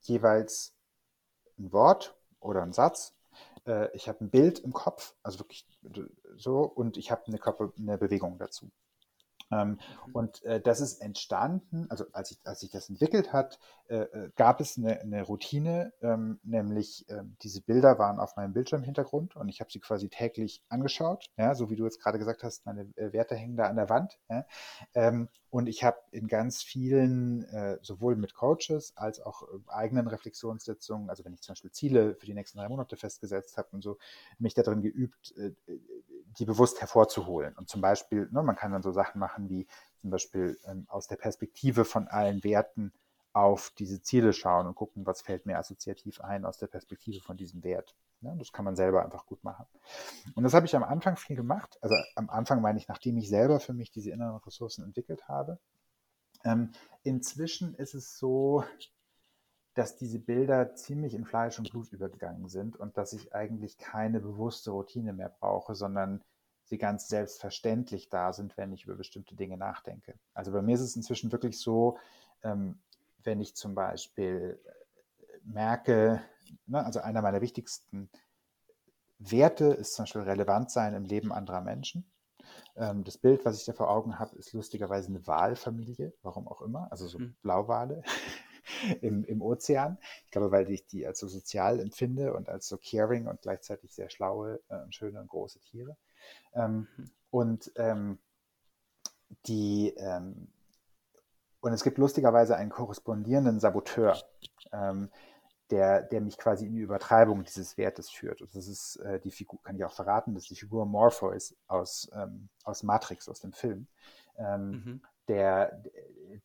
jeweils 0.00 0.74
ein 1.58 1.72
Wort 1.72 2.16
oder 2.40 2.62
einen 2.62 2.72
Satz. 2.72 3.14
Äh, 3.66 3.94
ich 3.96 4.08
habe 4.08 4.24
ein 4.24 4.30
Bild 4.30 4.58
im 4.58 4.72
Kopf, 4.72 5.14
also 5.22 5.38
wirklich 5.38 5.66
so, 6.36 6.62
und 6.62 6.96
ich 6.96 7.10
habe 7.10 7.22
eine, 7.26 7.40
eine 7.78 7.98
Bewegung 7.98 8.36
dazu. 8.38 8.70
Ähm, 9.54 9.68
mhm. 10.06 10.12
und 10.12 10.42
äh, 10.44 10.60
das 10.60 10.80
ist 10.80 11.00
entstanden, 11.00 11.86
also 11.88 12.04
als 12.12 12.30
sich 12.30 12.40
als 12.44 12.62
ich 12.62 12.70
das 12.70 12.88
entwickelt 12.88 13.32
hat, 13.32 13.58
äh, 13.88 13.96
äh, 13.96 14.30
gab 14.36 14.60
es 14.60 14.76
eine, 14.78 15.00
eine 15.00 15.22
Routine, 15.22 15.92
ähm, 16.02 16.40
nämlich 16.42 17.04
ähm, 17.08 17.36
diese 17.42 17.60
Bilder 17.60 17.98
waren 17.98 18.18
auf 18.18 18.36
meinem 18.36 18.52
Bildschirmhintergrund 18.52 19.36
und 19.36 19.48
ich 19.48 19.60
habe 19.60 19.70
sie 19.70 19.80
quasi 19.80 20.08
täglich 20.08 20.62
angeschaut, 20.68 21.26
ja, 21.36 21.54
so 21.54 21.70
wie 21.70 21.76
du 21.76 21.84
jetzt 21.84 22.00
gerade 22.00 22.18
gesagt 22.18 22.42
hast, 22.42 22.66
meine 22.66 22.90
Werte 22.96 23.34
hängen 23.36 23.56
da 23.56 23.64
an 23.64 23.76
der 23.76 23.88
Wand. 23.88 24.18
Ja, 24.28 24.46
und 25.50 25.68
ich 25.68 25.84
habe 25.84 25.98
in 26.10 26.26
ganz 26.26 26.62
vielen, 26.62 27.46
sowohl 27.82 28.16
mit 28.16 28.34
Coaches 28.34 28.96
als 28.96 29.20
auch 29.20 29.42
eigenen 29.68 30.08
Reflexionssitzungen, 30.08 31.10
also 31.10 31.24
wenn 31.24 31.34
ich 31.34 31.42
zum 31.42 31.52
Beispiel 31.52 31.70
Ziele 31.70 32.16
für 32.16 32.26
die 32.26 32.34
nächsten 32.34 32.58
drei 32.58 32.68
Monate 32.68 32.96
festgesetzt 32.96 33.56
habe 33.56 33.68
und 33.72 33.82
so, 33.82 33.98
mich 34.38 34.54
darin 34.54 34.82
geübt, 34.82 35.34
die 36.38 36.44
bewusst 36.44 36.80
hervorzuholen. 36.80 37.54
Und 37.56 37.68
zum 37.68 37.80
Beispiel, 37.80 38.28
ne, 38.30 38.42
man 38.42 38.56
kann 38.56 38.72
dann 38.72 38.82
so 38.82 38.92
Sachen 38.92 39.18
machen 39.18 39.48
wie 39.48 39.66
zum 39.98 40.10
Beispiel 40.10 40.58
ähm, 40.64 40.86
aus 40.88 41.06
der 41.06 41.16
Perspektive 41.16 41.84
von 41.84 42.08
allen 42.08 42.44
Werten 42.44 42.92
auf 43.32 43.72
diese 43.78 44.00
Ziele 44.00 44.32
schauen 44.32 44.66
und 44.66 44.76
gucken, 44.76 45.06
was 45.06 45.22
fällt 45.22 45.44
mir 45.44 45.58
assoziativ 45.58 46.20
ein 46.20 46.44
aus 46.44 46.58
der 46.58 46.68
Perspektive 46.68 47.20
von 47.20 47.36
diesem 47.36 47.64
Wert. 47.64 47.96
Ja, 48.20 48.34
das 48.36 48.52
kann 48.52 48.64
man 48.64 48.76
selber 48.76 49.04
einfach 49.04 49.26
gut 49.26 49.42
machen. 49.42 49.66
Und 50.34 50.44
das 50.44 50.54
habe 50.54 50.66
ich 50.66 50.76
am 50.76 50.84
Anfang 50.84 51.16
viel 51.16 51.36
gemacht. 51.36 51.76
Also 51.82 51.94
am 52.14 52.30
Anfang 52.30 52.62
meine 52.62 52.78
ich, 52.78 52.88
nachdem 52.88 53.18
ich 53.18 53.28
selber 53.28 53.60
für 53.60 53.74
mich 53.74 53.90
diese 53.90 54.10
inneren 54.10 54.36
Ressourcen 54.36 54.84
entwickelt 54.84 55.28
habe. 55.28 55.58
Ähm, 56.44 56.70
inzwischen 57.02 57.74
ist 57.74 57.94
es 57.94 58.18
so, 58.18 58.64
dass 59.74 59.96
diese 59.96 60.20
Bilder 60.20 60.74
ziemlich 60.74 61.14
in 61.14 61.24
Fleisch 61.24 61.58
und 61.58 61.70
Blut 61.70 61.92
übergegangen 61.92 62.48
sind 62.48 62.76
und 62.76 62.96
dass 62.96 63.12
ich 63.12 63.34
eigentlich 63.34 63.76
keine 63.76 64.20
bewusste 64.20 64.70
Routine 64.70 65.12
mehr 65.12 65.28
brauche, 65.28 65.74
sondern 65.74 66.22
sie 66.64 66.78
ganz 66.78 67.08
selbstverständlich 67.08 68.08
da 68.08 68.32
sind, 68.32 68.56
wenn 68.56 68.72
ich 68.72 68.84
über 68.84 68.94
bestimmte 68.94 69.34
Dinge 69.34 69.56
nachdenke. 69.56 70.14
Also 70.32 70.52
bei 70.52 70.62
mir 70.62 70.76
ist 70.76 70.80
es 70.80 70.96
inzwischen 70.96 71.32
wirklich 71.32 71.58
so, 71.60 71.98
ähm, 72.42 72.78
wenn 73.22 73.40
ich 73.40 73.54
zum 73.54 73.74
Beispiel 73.74 74.58
äh, 74.64 75.38
merke, 75.44 76.22
ne, 76.66 76.84
also 76.84 77.00
einer 77.00 77.20
meiner 77.22 77.40
wichtigsten 77.40 78.08
Werte 79.18 79.66
ist 79.66 79.94
zum 79.94 80.04
Beispiel 80.04 80.22
relevant 80.22 80.70
sein 80.70 80.94
im 80.94 81.04
Leben 81.04 81.32
anderer 81.32 81.60
Menschen. 81.60 82.10
Ähm, 82.76 83.04
das 83.04 83.18
Bild, 83.18 83.44
was 83.44 83.58
ich 83.58 83.64
da 83.64 83.72
vor 83.72 83.90
Augen 83.90 84.18
habe, 84.18 84.36
ist 84.36 84.52
lustigerweise 84.52 85.08
eine 85.08 85.26
Wahlfamilie, 85.26 86.12
warum 86.22 86.48
auch 86.48 86.62
immer, 86.62 86.90
also 86.90 87.06
so 87.08 87.18
mhm. 87.18 87.34
Blauwale. 87.42 88.02
im, 89.00 89.24
im 89.24 89.42
Ozean. 89.42 89.98
Ich 90.24 90.30
glaube, 90.30 90.50
weil 90.50 90.70
ich 90.70 90.86
die 90.86 91.06
als 91.06 91.18
so 91.18 91.28
sozial 91.28 91.80
empfinde 91.80 92.34
und 92.34 92.48
als 92.48 92.68
so 92.68 92.78
caring 92.78 93.26
und 93.26 93.42
gleichzeitig 93.42 93.92
sehr 93.92 94.10
schlaue 94.10 94.60
äh, 94.68 94.76
und 94.82 94.94
schöne 94.94 95.20
und 95.20 95.28
große 95.28 95.60
Tiere. 95.60 95.96
Ähm, 96.54 96.88
mhm. 96.96 97.10
Und 97.30 97.72
ähm, 97.76 98.18
die 99.46 99.94
ähm, 99.96 100.48
und 101.60 101.72
es 101.72 101.82
gibt 101.82 101.96
lustigerweise 101.96 102.56
einen 102.56 102.70
korrespondierenden 102.70 103.58
Saboteur, 103.58 104.18
ähm, 104.70 105.10
der, 105.70 106.02
der 106.02 106.20
mich 106.20 106.36
quasi 106.36 106.66
in 106.66 106.74
die 106.74 106.82
Übertreibung 106.82 107.42
dieses 107.42 107.78
Wertes 107.78 108.10
führt. 108.10 108.42
Und 108.42 108.54
das 108.54 108.68
ist 108.68 108.96
äh, 108.96 109.18
die 109.18 109.30
Figur, 109.30 109.62
kann 109.62 109.74
ich 109.74 109.82
auch 109.82 109.94
verraten, 109.94 110.34
dass 110.34 110.44
die 110.44 110.56
Figur 110.56 110.84
Morpheus 110.84 111.56
aus, 111.66 112.10
ähm, 112.14 112.50
aus 112.64 112.82
Matrix, 112.82 113.30
aus 113.30 113.40
dem 113.40 113.54
Film. 113.54 113.86
Ähm, 114.36 114.70
mhm 114.70 115.00
der, 115.28 115.72
der 115.76 115.92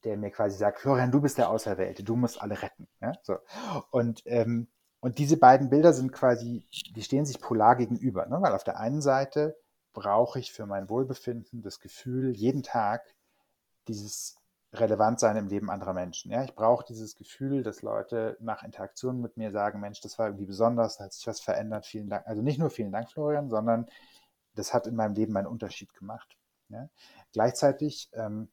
mir 0.03 0.31
quasi 0.31 0.57
sagt, 0.57 0.79
Florian, 0.79 1.11
du 1.11 1.21
bist 1.21 1.37
der 1.37 1.49
Auserwählte, 1.49 2.03
du 2.03 2.15
musst 2.15 2.41
alle 2.41 2.61
retten. 2.61 2.87
Ja? 3.01 3.13
So. 3.23 3.37
Und, 3.91 4.21
ähm, 4.25 4.67
und 4.99 5.17
diese 5.17 5.37
beiden 5.37 5.69
Bilder 5.69 5.93
sind 5.93 6.11
quasi, 6.11 6.67
die 6.95 7.01
stehen 7.01 7.25
sich 7.25 7.39
polar 7.39 7.75
gegenüber, 7.75 8.25
ne? 8.25 8.41
weil 8.41 8.53
auf 8.53 8.63
der 8.63 8.79
einen 8.79 9.01
Seite 9.01 9.57
brauche 9.93 10.39
ich 10.39 10.51
für 10.51 10.65
mein 10.65 10.89
Wohlbefinden 10.89 11.61
das 11.61 11.79
Gefühl, 11.79 12.35
jeden 12.35 12.63
Tag 12.63 13.03
dieses 13.87 14.35
Relevantsein 14.73 15.35
im 15.37 15.47
Leben 15.47 15.71
anderer 15.71 15.93
Menschen. 15.93 16.31
Ja? 16.31 16.43
Ich 16.43 16.53
brauche 16.53 16.85
dieses 16.85 17.15
Gefühl, 17.15 17.63
dass 17.63 17.81
Leute 17.81 18.37
nach 18.39 18.63
Interaktionen 18.63 19.21
mit 19.21 19.37
mir 19.37 19.51
sagen, 19.51 19.79
Mensch, 19.79 20.01
das 20.01 20.19
war 20.19 20.27
irgendwie 20.27 20.45
besonders, 20.45 20.97
da 20.97 21.05
hat 21.05 21.13
sich 21.13 21.25
was 21.27 21.39
verändert, 21.39 21.85
vielen 21.85 22.09
Dank. 22.09 22.27
Also 22.27 22.41
nicht 22.41 22.59
nur 22.59 22.69
vielen 22.69 22.91
Dank, 22.91 23.09
Florian, 23.09 23.49
sondern 23.49 23.87
das 24.55 24.73
hat 24.73 24.87
in 24.87 24.95
meinem 24.95 25.15
Leben 25.15 25.35
einen 25.37 25.47
Unterschied 25.47 25.93
gemacht. 25.93 26.37
Ja? 26.69 26.89
Gleichzeitig 27.31 28.09
ähm, 28.13 28.49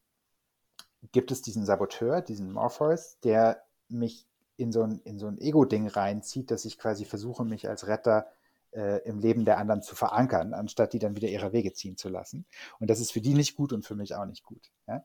gibt 1.13 1.31
es 1.31 1.43
diesen 1.43 1.65
Saboteur, 1.65 2.21
diesen 2.21 2.53
Morpheus, 2.53 3.19
der 3.21 3.63
mich 3.89 4.27
in 4.57 4.73
so 4.73 4.83
ein, 4.83 5.01
in 5.05 5.19
so 5.19 5.27
ein 5.27 5.39
Ego-Ding 5.39 5.87
reinzieht, 5.89 6.51
dass 6.51 6.65
ich 6.65 6.79
quasi 6.79 7.05
versuche, 7.05 7.45
mich 7.45 7.69
als 7.69 7.87
Retter 7.87 8.27
äh, 8.73 9.03
im 9.05 9.19
Leben 9.19 9.45
der 9.45 9.59
anderen 9.59 9.83
zu 9.83 9.95
verankern, 9.95 10.55
anstatt 10.55 10.93
die 10.93 10.99
dann 10.99 11.17
wieder 11.17 11.29
ihre 11.29 11.53
Wege 11.53 11.73
ziehen 11.73 11.97
zu 11.97 12.09
lassen. 12.09 12.47
Und 12.81 12.89
das 12.89 13.01
ist 13.01 13.13
für 13.13 13.21
die 13.21 13.35
nicht 13.35 13.57
gut 13.57 13.73
und 13.73 13.85
für 13.85 13.95
mich 13.95 14.15
auch 14.15 14.25
nicht 14.25 14.45
gut. 14.45 14.71
Ja? 14.87 15.05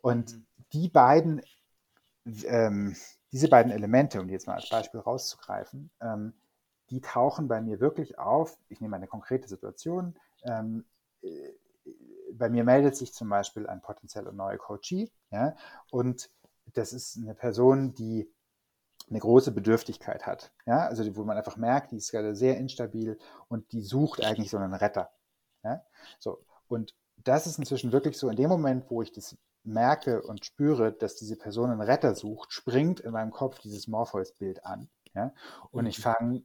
Und 0.00 0.32
mhm. 0.36 0.46
die 0.72 0.88
beiden 0.88 1.42
ähm, 2.44 2.96
diese 3.32 3.48
beiden 3.48 3.72
Elemente, 3.72 4.20
um 4.20 4.28
die 4.28 4.34
jetzt 4.34 4.46
mal 4.46 4.54
als 4.54 4.68
Beispiel 4.68 5.00
rauszugreifen, 5.00 5.90
ähm, 6.00 6.34
die 6.90 7.00
tauchen 7.00 7.48
bei 7.48 7.60
mir 7.60 7.80
wirklich 7.80 8.18
auf. 8.18 8.58
Ich 8.68 8.80
nehme 8.80 8.96
eine 8.96 9.06
konkrete 9.06 9.48
Situation. 9.48 10.14
Ähm, 10.44 10.84
äh, 11.22 11.28
bei 12.34 12.48
mir 12.48 12.64
meldet 12.64 12.96
sich 12.96 13.12
zum 13.12 13.28
Beispiel 13.28 13.66
ein 13.66 13.80
potenzieller 13.80 14.32
neuer 14.32 14.58
Coachee, 14.58 15.10
ja, 15.30 15.56
und 15.90 16.30
das 16.74 16.92
ist 16.92 17.18
eine 17.18 17.34
Person, 17.34 17.94
die 17.94 18.32
eine 19.10 19.18
große 19.18 19.52
Bedürftigkeit 19.52 20.26
hat, 20.26 20.52
ja, 20.66 20.86
also 20.86 21.16
wo 21.16 21.24
man 21.24 21.36
einfach 21.36 21.56
merkt, 21.56 21.92
die 21.92 21.96
ist 21.96 22.10
gerade 22.10 22.34
sehr 22.34 22.56
instabil 22.56 23.18
und 23.48 23.72
die 23.72 23.82
sucht 23.82 24.24
eigentlich 24.24 24.50
so 24.50 24.58
einen 24.58 24.74
Retter, 24.74 25.10
ja, 25.64 25.82
so 26.18 26.44
und 26.68 26.94
das 27.16 27.46
ist 27.46 27.58
inzwischen 27.58 27.92
wirklich 27.92 28.18
so 28.18 28.28
in 28.28 28.36
dem 28.36 28.48
Moment, 28.48 28.90
wo 28.90 29.02
ich 29.02 29.12
das 29.12 29.36
merke 29.64 30.22
und 30.22 30.44
spüre, 30.44 30.92
dass 30.92 31.14
diese 31.14 31.36
Person 31.36 31.70
einen 31.70 31.80
Retter 31.80 32.14
sucht, 32.14 32.52
springt 32.52 33.00
in 33.00 33.12
meinem 33.12 33.30
Kopf 33.30 33.58
dieses 33.60 33.86
Morpheus-Bild 33.86 34.64
an, 34.64 34.88
ja, 35.14 35.32
und 35.70 35.86
ich 35.86 35.98
mhm. 35.98 36.02
fange 36.02 36.44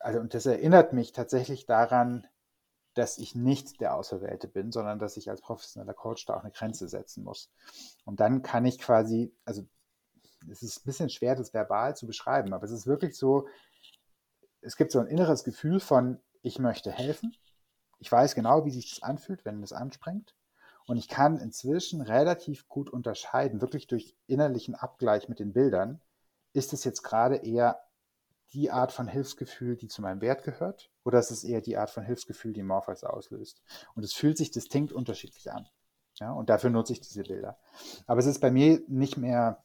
also 0.00 0.18
und 0.18 0.34
das 0.34 0.46
erinnert 0.46 0.92
mich 0.92 1.12
tatsächlich 1.12 1.66
daran, 1.66 2.26
dass 2.94 3.18
ich 3.18 3.34
nicht 3.34 3.80
der 3.80 3.94
Auserwählte 3.94 4.48
bin, 4.48 4.72
sondern 4.72 4.98
dass 4.98 5.16
ich 5.16 5.30
als 5.30 5.40
professioneller 5.40 5.94
Coach 5.94 6.26
da 6.26 6.36
auch 6.36 6.42
eine 6.42 6.50
Grenze 6.50 6.88
setzen 6.88 7.24
muss. 7.24 7.50
Und 8.04 8.20
dann 8.20 8.42
kann 8.42 8.64
ich 8.64 8.78
quasi, 8.78 9.32
also 9.44 9.62
es 10.50 10.62
ist 10.62 10.78
ein 10.80 10.86
bisschen 10.86 11.10
schwer, 11.10 11.36
das 11.36 11.54
verbal 11.54 11.96
zu 11.96 12.06
beschreiben, 12.06 12.52
aber 12.52 12.64
es 12.64 12.72
ist 12.72 12.86
wirklich 12.86 13.16
so, 13.16 13.46
es 14.60 14.76
gibt 14.76 14.92
so 14.92 14.98
ein 14.98 15.06
inneres 15.06 15.44
Gefühl 15.44 15.80
von, 15.80 16.20
ich 16.42 16.58
möchte 16.58 16.90
helfen. 16.90 17.36
Ich 17.98 18.10
weiß 18.10 18.34
genau, 18.34 18.64
wie 18.64 18.70
sich 18.70 18.90
das 18.90 19.02
anfühlt, 19.02 19.44
wenn 19.44 19.60
das 19.60 19.72
anspringt. 19.72 20.34
Und 20.86 20.96
ich 20.96 21.08
kann 21.08 21.38
inzwischen 21.38 22.00
relativ 22.00 22.66
gut 22.68 22.90
unterscheiden, 22.90 23.60
wirklich 23.60 23.86
durch 23.86 24.16
innerlichen 24.26 24.74
Abgleich 24.74 25.28
mit 25.28 25.38
den 25.38 25.52
Bildern, 25.52 26.00
ist 26.52 26.72
es 26.72 26.84
jetzt 26.84 27.02
gerade 27.02 27.36
eher 27.36 27.80
die 28.52 28.70
Art 28.70 28.92
von 28.92 29.06
Hilfsgefühl, 29.06 29.76
die 29.76 29.88
zu 29.88 30.02
meinem 30.02 30.20
Wert 30.20 30.42
gehört, 30.42 30.90
oder 31.04 31.18
ist 31.18 31.30
es 31.30 31.44
eher 31.44 31.60
die 31.60 31.76
Art 31.76 31.90
von 31.90 32.04
Hilfsgefühl, 32.04 32.52
die 32.52 32.62
Morpheus 32.62 33.04
auslöst? 33.04 33.62
Und 33.94 34.04
es 34.04 34.12
fühlt 34.12 34.38
sich 34.38 34.50
distinkt 34.50 34.92
unterschiedlich 34.92 35.52
an. 35.52 35.68
Ja, 36.18 36.32
und 36.32 36.50
dafür 36.50 36.70
nutze 36.70 36.92
ich 36.92 37.00
diese 37.00 37.22
Bilder. 37.22 37.58
Aber 38.06 38.20
es 38.20 38.26
ist 38.26 38.40
bei 38.40 38.50
mir 38.50 38.82
nicht 38.88 39.16
mehr, 39.16 39.62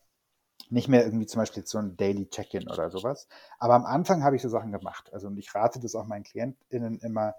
nicht 0.69 0.87
mehr 0.87 1.03
irgendwie 1.03 1.25
zum 1.25 1.41
Beispiel 1.41 1.65
so 1.65 1.77
ein 1.79 1.97
Daily 1.97 2.29
Check-in 2.29 2.69
oder 2.69 2.89
sowas. 2.89 3.27
Aber 3.59 3.73
am 3.73 3.85
Anfang 3.85 4.23
habe 4.23 4.35
ich 4.35 4.41
so 4.41 4.49
Sachen 4.49 4.71
gemacht. 4.71 5.11
Also, 5.13 5.27
und 5.27 5.37
ich 5.37 5.53
rate 5.53 5.79
das 5.79 5.95
auch 5.95 6.05
meinen 6.05 6.23
KlientInnen 6.23 6.99
immer, 6.99 7.35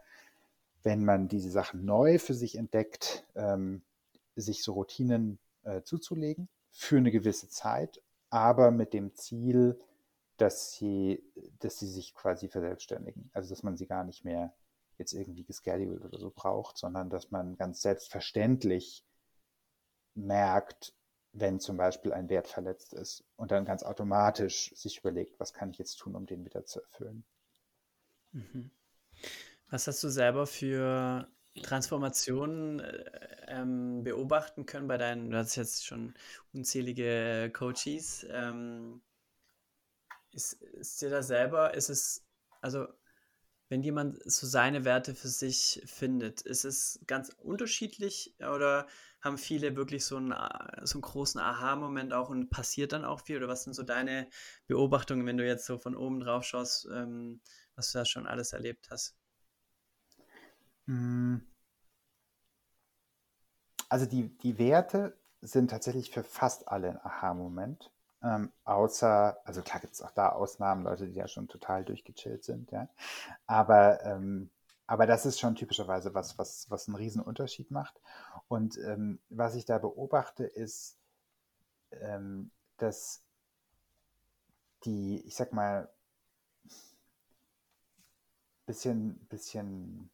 wenn 0.83 1.05
man 1.05 1.29
diese 1.29 1.51
Sachen 1.51 1.85
neu 1.85 2.19
für 2.19 2.35
sich 2.35 2.57
entdeckt, 2.57 3.27
ähm, 3.35 3.83
sich 4.37 4.63
so 4.63 4.75
Routinen 4.75 5.39
äh, 5.65 5.83
zuzulegen 5.83 6.49
für 6.71 6.99
eine 6.99 7.11
gewisse 7.11 7.49
Zeit, 7.49 8.03
aber 8.29 8.71
mit 8.71 8.93
dem 8.93 9.15
Ziel, 9.15 9.81
dass 10.37 10.73
sie, 10.73 11.23
dass 11.61 11.79
sie 11.79 11.89
sich 11.89 12.15
quasi 12.15 12.49
verselbstständigen. 12.49 13.31
Also 13.33 13.51
dass 13.51 13.63
man 13.63 13.77
sie 13.77 13.87
gar 13.87 14.05
nicht 14.05 14.25
mehr 14.25 14.55
jetzt 14.99 15.13
irgendwie 15.13 15.45
gescheduled 15.45 16.05
oder 16.05 16.19
so 16.19 16.31
braucht, 16.35 16.79
sondern 16.79 17.11
dass 17.11 17.31
man 17.31 17.57
ganz 17.57 17.83
selbstverständlich 17.83 19.05
merkt, 20.15 20.95
wenn 21.33 21.61
zum 21.61 21.77
Beispiel 21.77 22.13
ein 22.13 22.31
Wert 22.31 22.49
verletzt 22.49 22.95
ist 22.95 23.25
und 23.37 23.51
dann 23.51 23.67
ganz 23.67 23.83
automatisch 23.83 24.73
sich 24.75 24.99
überlegt, 24.99 25.39
was 25.39 25.53
kann 25.53 25.71
ich 25.71 25.79
jetzt 25.79 25.97
tun, 25.97 26.15
um 26.15 26.27
den 26.27 26.45
wieder 26.45 26.65
zu 26.65 26.81
erfüllen. 26.81 27.25
Mhm. 28.33 28.71
Was 29.69 29.87
hast 29.87 30.03
du 30.03 30.09
selber 30.09 30.47
für 30.47 31.29
Transformationen 31.63 32.81
äh, 32.81 33.05
ähm, 33.49 34.03
beobachten 34.03 34.67
können 34.67 34.89
bei 34.89 34.99
deinen, 34.99 35.31
du 35.31 35.37
hast 35.37 35.57
jetzt 35.57 35.85
schon 35.85 36.15
unzählige 36.53 37.51
Coaches, 37.53 38.27
ähm, 38.31 39.03
ist, 40.37 40.53
ist 40.53 41.03
dir 41.03 41.11
da 41.11 41.23
selber, 41.23 41.75
ist 41.75 41.89
es, 41.89 42.25
also 42.61 42.87
wenn 43.69 43.83
jemand 43.83 44.19
so 44.31 44.47
seine 44.47 44.85
Werte 44.85 45.15
für 45.15 45.29
sich 45.29 45.83
findet, 45.87 46.43
ist 46.43 46.65
es 46.65 47.01
ganz 47.07 47.31
unterschiedlich 47.43 48.37
oder 48.39 48.87
haben 49.21 49.39
viele 49.39 49.75
wirklich 49.75 50.05
so 50.05 50.19
einen, 50.19 50.33
so 50.85 50.95
einen 50.99 51.03
großen 51.03 51.41
Aha-Moment 51.41 52.13
auch 52.13 52.29
und 52.29 52.49
passiert 52.49 52.93
dann 52.93 53.05
auch 53.05 53.23
viel? 53.23 53.39
Oder 53.39 53.49
was 53.49 53.65
sind 53.65 53.75
so 53.75 53.83
deine 53.83 54.29
Beobachtungen, 54.69 55.27
wenn 55.27 55.37
du 55.37 55.45
jetzt 55.45 55.67
so 55.67 55.79
von 55.79 55.97
oben 55.97 56.21
drauf 56.21 56.45
schaust, 56.45 56.87
ähm, 56.93 57.41
was 57.75 57.91
du 57.91 57.99
da 57.99 58.05
schon 58.05 58.29
alles 58.29 58.53
erlebt 58.53 58.89
hast? 58.91 59.17
Hm. 60.87 61.45
Also 63.89 64.07
die, 64.07 64.29
die 64.39 64.59
Werte 64.59 65.17
sind 65.41 65.71
tatsächlich 65.71 66.11
für 66.11 66.23
fast 66.23 66.69
alle 66.69 66.91
ein 66.91 67.01
Aha-Moment. 67.05 67.91
Ähm, 68.27 68.53
außer, 68.65 69.39
also 69.45 69.63
klar 69.63 69.81
gibt 69.81 69.95
es 69.95 70.03
auch 70.03 70.11
da 70.11 70.31
Ausnahmen, 70.31 70.85
Leute, 70.85 71.07
die 71.07 71.15
ja 71.15 71.29
schon 71.29 71.49
total 71.49 71.85
durchgechillt 71.85 72.45
sind, 72.45 72.73
ja. 72.73 72.89
Aber, 73.47 74.03
ähm, 74.05 74.51
aber 74.87 75.07
das 75.07 75.27
ist 75.27 75.39
schon 75.41 75.55
typischerweise 75.55 76.15
was, 76.15 76.39
was, 76.39 76.71
was 76.71 76.89
einen 76.89 76.97
riesen 76.97 77.23
Unterschied 77.23 77.71
macht. 77.71 78.01
Und 78.49 78.79
ähm, 78.79 79.21
was 79.31 79.55
ich 79.55 79.65
da 79.67 79.79
beobachte, 79.79 80.45
ist, 80.45 80.99
ähm, 81.93 82.51
dass 82.79 83.23
die, 84.85 85.21
ich 85.27 85.37
sag 85.37 85.53
mal, 85.53 85.89
bisschen, 88.67 89.19
bisschen 89.29 90.11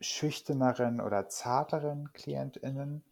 schüchterneren 0.00 1.00
oder 1.00 1.28
zarteren 1.28 2.12
KlientInnen 2.12 3.02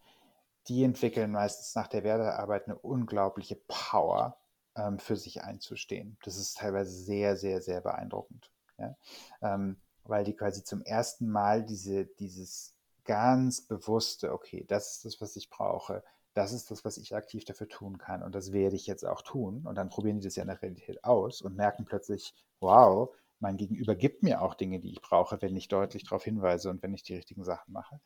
die 0.69 0.85
entwickeln 0.85 1.33
meistens 1.33 1.75
nach 1.75 1.89
der 1.89 2.05
Wertearbeit 2.05 2.67
eine 2.67 2.79
unglaubliche 2.79 3.57
Power, 3.69 4.39
ähm, 4.77 4.99
für 4.99 5.17
sich 5.17 5.43
einzustehen. 5.43 6.19
Das 6.23 6.37
ist 6.37 6.59
teilweise 6.59 6.93
sehr, 6.93 7.37
sehr, 7.37 7.61
sehr 7.61 7.81
beeindruckend. 7.81 8.51
Ja? 8.79 8.97
Ähm, 9.43 9.81
weil 10.05 10.25
die 10.25 10.37
quasi 10.37 10.63
zum 10.63 10.83
ersten 10.83 11.29
Mal 11.29 11.65
diese, 11.65 12.07
dieses 12.07 12.75
ganz 13.05 13.63
bewusste, 13.63 14.33
okay, 14.33 14.65
das 14.69 14.97
ist 14.97 15.05
das, 15.05 15.21
was 15.21 15.37
ich 15.37 15.51
brauche, 15.51 16.05
das 16.35 16.53
ist 16.53 16.71
das, 16.71 16.85
was 16.85 16.99
ich 16.99 17.15
aktiv 17.17 17.45
dafür 17.45 17.69
tun 17.69 17.97
kann 17.97 18.23
und 18.23 18.35
das 18.35 18.53
werde 18.53 18.77
ich 18.77 18.87
jetzt 18.87 19.07
auch 19.07 19.23
tun. 19.23 19.67
Und 19.67 19.77
dann 19.77 19.89
probieren 19.89 20.21
die 20.21 20.27
das 20.27 20.37
ja 20.37 20.43
in 20.43 20.49
der 20.49 20.61
Realität 20.61 21.03
aus 21.03 21.41
und 21.41 21.57
merken 21.57 21.87
plötzlich, 21.87 22.35
wow, 22.61 23.15
mein 23.39 23.57
Gegenüber 23.57 23.95
gibt 23.95 24.23
mir 24.23 24.41
auch 24.43 24.55
Dinge, 24.55 24.81
die 24.81 24.91
ich 24.91 25.03
brauche, 25.03 25.41
wenn 25.43 25.57
ich 25.57 25.69
deutlich 25.69 26.05
darauf 26.05 26.25
hinweise 26.25 26.71
und 26.71 26.83
wenn 26.83 26.95
ich 26.95 27.03
die 27.03 27.15
richtigen 27.15 27.45
Sachen 27.45 27.73
mache. 27.73 28.01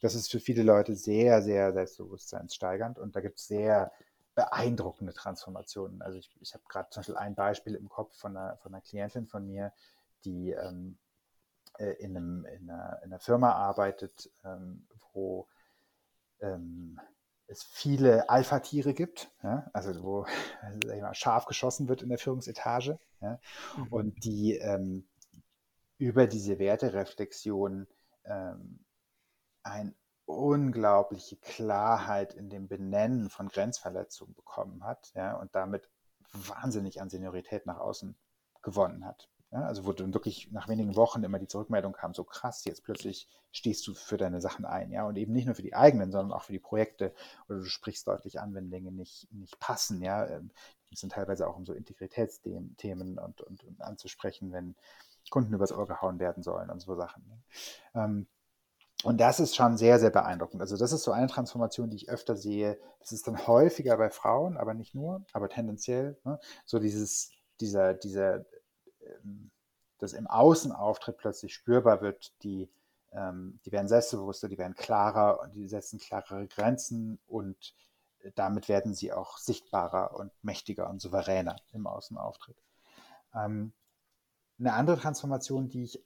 Das 0.00 0.14
ist 0.14 0.30
für 0.30 0.40
viele 0.40 0.62
Leute 0.62 0.94
sehr, 0.94 1.42
sehr 1.42 1.72
selbstbewusstseinssteigernd 1.72 2.98
und 2.98 3.16
da 3.16 3.20
gibt 3.20 3.38
es 3.38 3.46
sehr 3.46 3.92
beeindruckende 4.34 5.14
Transformationen. 5.14 6.02
Also 6.02 6.18
ich, 6.18 6.30
ich 6.40 6.54
habe 6.54 6.64
gerade 6.68 6.90
zum 6.90 7.00
Beispiel 7.00 7.16
ein 7.16 7.34
Beispiel 7.34 7.74
im 7.74 7.88
Kopf 7.88 8.16
von 8.16 8.36
einer, 8.36 8.56
von 8.58 8.74
einer 8.74 8.82
Klientin 8.82 9.26
von 9.26 9.46
mir, 9.46 9.72
die 10.24 10.50
ähm, 10.50 10.98
äh, 11.78 11.92
in, 11.94 12.16
einem, 12.16 12.44
in, 12.44 12.70
einer, 12.70 13.00
in, 13.02 13.12
einer, 13.12 13.18
Firma 13.18 13.52
arbeitet, 13.52 14.30
ähm, 14.44 14.86
wo 15.12 15.48
ähm, 16.40 17.00
es 17.48 17.62
viele 17.62 18.28
Alpha-Tiere 18.28 18.94
gibt, 18.94 19.30
ja, 19.42 19.70
also 19.72 20.02
wo 20.02 20.26
mal, 21.00 21.14
scharf 21.14 21.46
geschossen 21.46 21.88
wird 21.88 22.02
in 22.02 22.08
der 22.08 22.18
Führungsetage 22.18 22.98
ja, 23.20 23.38
mhm. 23.76 23.86
und 23.90 24.24
die 24.24 24.56
ähm, 24.56 25.08
über 25.98 26.26
diese 26.26 26.58
Wertereflexion 26.58 27.86
ähm, 28.24 28.84
eine 29.62 29.94
unglaubliche 30.26 31.36
Klarheit 31.36 32.34
in 32.34 32.50
dem 32.50 32.66
Benennen 32.68 33.30
von 33.30 33.48
Grenzverletzungen 33.48 34.34
bekommen 34.34 34.84
hat 34.84 35.12
ja, 35.14 35.36
und 35.36 35.54
damit 35.54 35.88
wahnsinnig 36.32 37.00
an 37.00 37.08
Seniorität 37.08 37.66
nach 37.66 37.78
außen 37.78 38.16
gewonnen 38.62 39.04
hat. 39.04 39.30
Ja, 39.52 39.60
also 39.60 39.86
wo 39.86 39.92
dann 39.92 40.12
wirklich 40.12 40.50
nach 40.50 40.68
wenigen 40.68 40.96
Wochen 40.96 41.22
immer 41.22 41.38
die 41.38 41.46
Zurückmeldung 41.46 41.92
kam, 41.92 42.14
so 42.14 42.24
krass, 42.24 42.64
jetzt 42.64 42.82
plötzlich 42.82 43.28
stehst 43.52 43.86
du 43.86 43.94
für 43.94 44.16
deine 44.16 44.40
Sachen 44.40 44.64
ein, 44.64 44.90
ja, 44.90 45.06
und 45.06 45.16
eben 45.16 45.32
nicht 45.32 45.46
nur 45.46 45.54
für 45.54 45.62
die 45.62 45.74
eigenen, 45.74 46.10
sondern 46.10 46.36
auch 46.36 46.42
für 46.42 46.52
die 46.52 46.58
Projekte 46.58 47.14
oder 47.48 47.58
du 47.58 47.64
sprichst 47.64 48.08
deutlich 48.08 48.40
an, 48.40 48.54
wenn 48.54 48.70
Dinge 48.70 48.90
nicht, 48.90 49.32
nicht 49.32 49.58
passen, 49.60 50.02
ja. 50.02 50.24
Es 50.24 50.30
ähm, 50.32 50.50
sind 50.92 51.12
teilweise 51.12 51.46
auch 51.48 51.56
um 51.56 51.64
so 51.64 51.72
Integritätsthemen 51.72 53.18
und, 53.18 53.40
und, 53.40 53.64
und 53.64 53.80
anzusprechen, 53.80 54.52
wenn 54.52 54.74
Kunden 55.30 55.54
übers 55.54 55.72
Ohr 55.72 55.86
gehauen 55.86 56.18
werden 56.18 56.42
sollen 56.42 56.70
und 56.70 56.80
so 56.80 56.94
Sachen. 56.94 57.24
Ne? 57.28 57.38
Ähm, 57.94 58.26
und 59.04 59.20
das 59.20 59.40
ist 59.40 59.54
schon 59.54 59.76
sehr, 59.76 59.98
sehr 59.98 60.10
beeindruckend. 60.10 60.60
Also 60.60 60.76
das 60.76 60.92
ist 60.92 61.02
so 61.02 61.12
eine 61.12 61.26
Transformation, 61.26 61.90
die 61.90 61.96
ich 61.96 62.08
öfter 62.08 62.36
sehe. 62.36 62.78
Das 63.00 63.12
ist 63.12 63.26
dann 63.26 63.46
häufiger 63.46 63.96
bei 63.96 64.10
Frauen, 64.10 64.56
aber 64.56 64.74
nicht 64.74 64.94
nur, 64.94 65.24
aber 65.32 65.48
tendenziell. 65.48 66.18
Ne? 66.24 66.40
So 66.64 66.78
dieses, 66.78 67.30
dieser, 67.60 67.94
dieser 67.94 68.44
das 69.98 70.12
im 70.12 70.26
Außenauftritt 70.26 71.16
plötzlich 71.18 71.54
spürbar 71.54 72.00
wird, 72.00 72.32
die, 72.42 72.68
ähm, 73.12 73.60
die 73.64 73.72
werden 73.72 73.88
selbstbewusster, 73.88 74.48
die 74.48 74.58
werden 74.58 74.74
klarer 74.74 75.40
und 75.40 75.54
die 75.54 75.68
setzen 75.68 75.98
klarere 75.98 76.46
Grenzen 76.46 77.18
und 77.26 77.74
damit 78.34 78.68
werden 78.68 78.94
sie 78.94 79.12
auch 79.12 79.38
sichtbarer 79.38 80.16
und 80.16 80.32
mächtiger 80.42 80.90
und 80.90 81.00
souveräner 81.00 81.56
im 81.72 81.86
Außenauftritt. 81.86 82.56
Ähm, 83.34 83.72
eine 84.58 84.72
andere 84.72 84.98
Transformation, 84.98 85.68
die 85.68 85.84
ich 85.84 86.02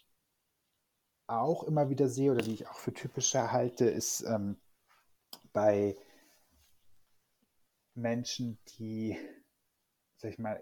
auch 1.26 1.62
immer 1.64 1.88
wieder 1.88 2.08
sehe 2.08 2.32
oder 2.32 2.42
die 2.42 2.54
ich 2.54 2.68
auch 2.68 2.78
für 2.78 2.92
typischer 2.92 3.52
halte, 3.52 3.88
ist 3.88 4.22
ähm, 4.22 4.60
bei 5.52 5.96
Menschen, 7.94 8.58
die, 8.78 9.16
sag 10.16 10.32
ich 10.32 10.38
mal, 10.38 10.60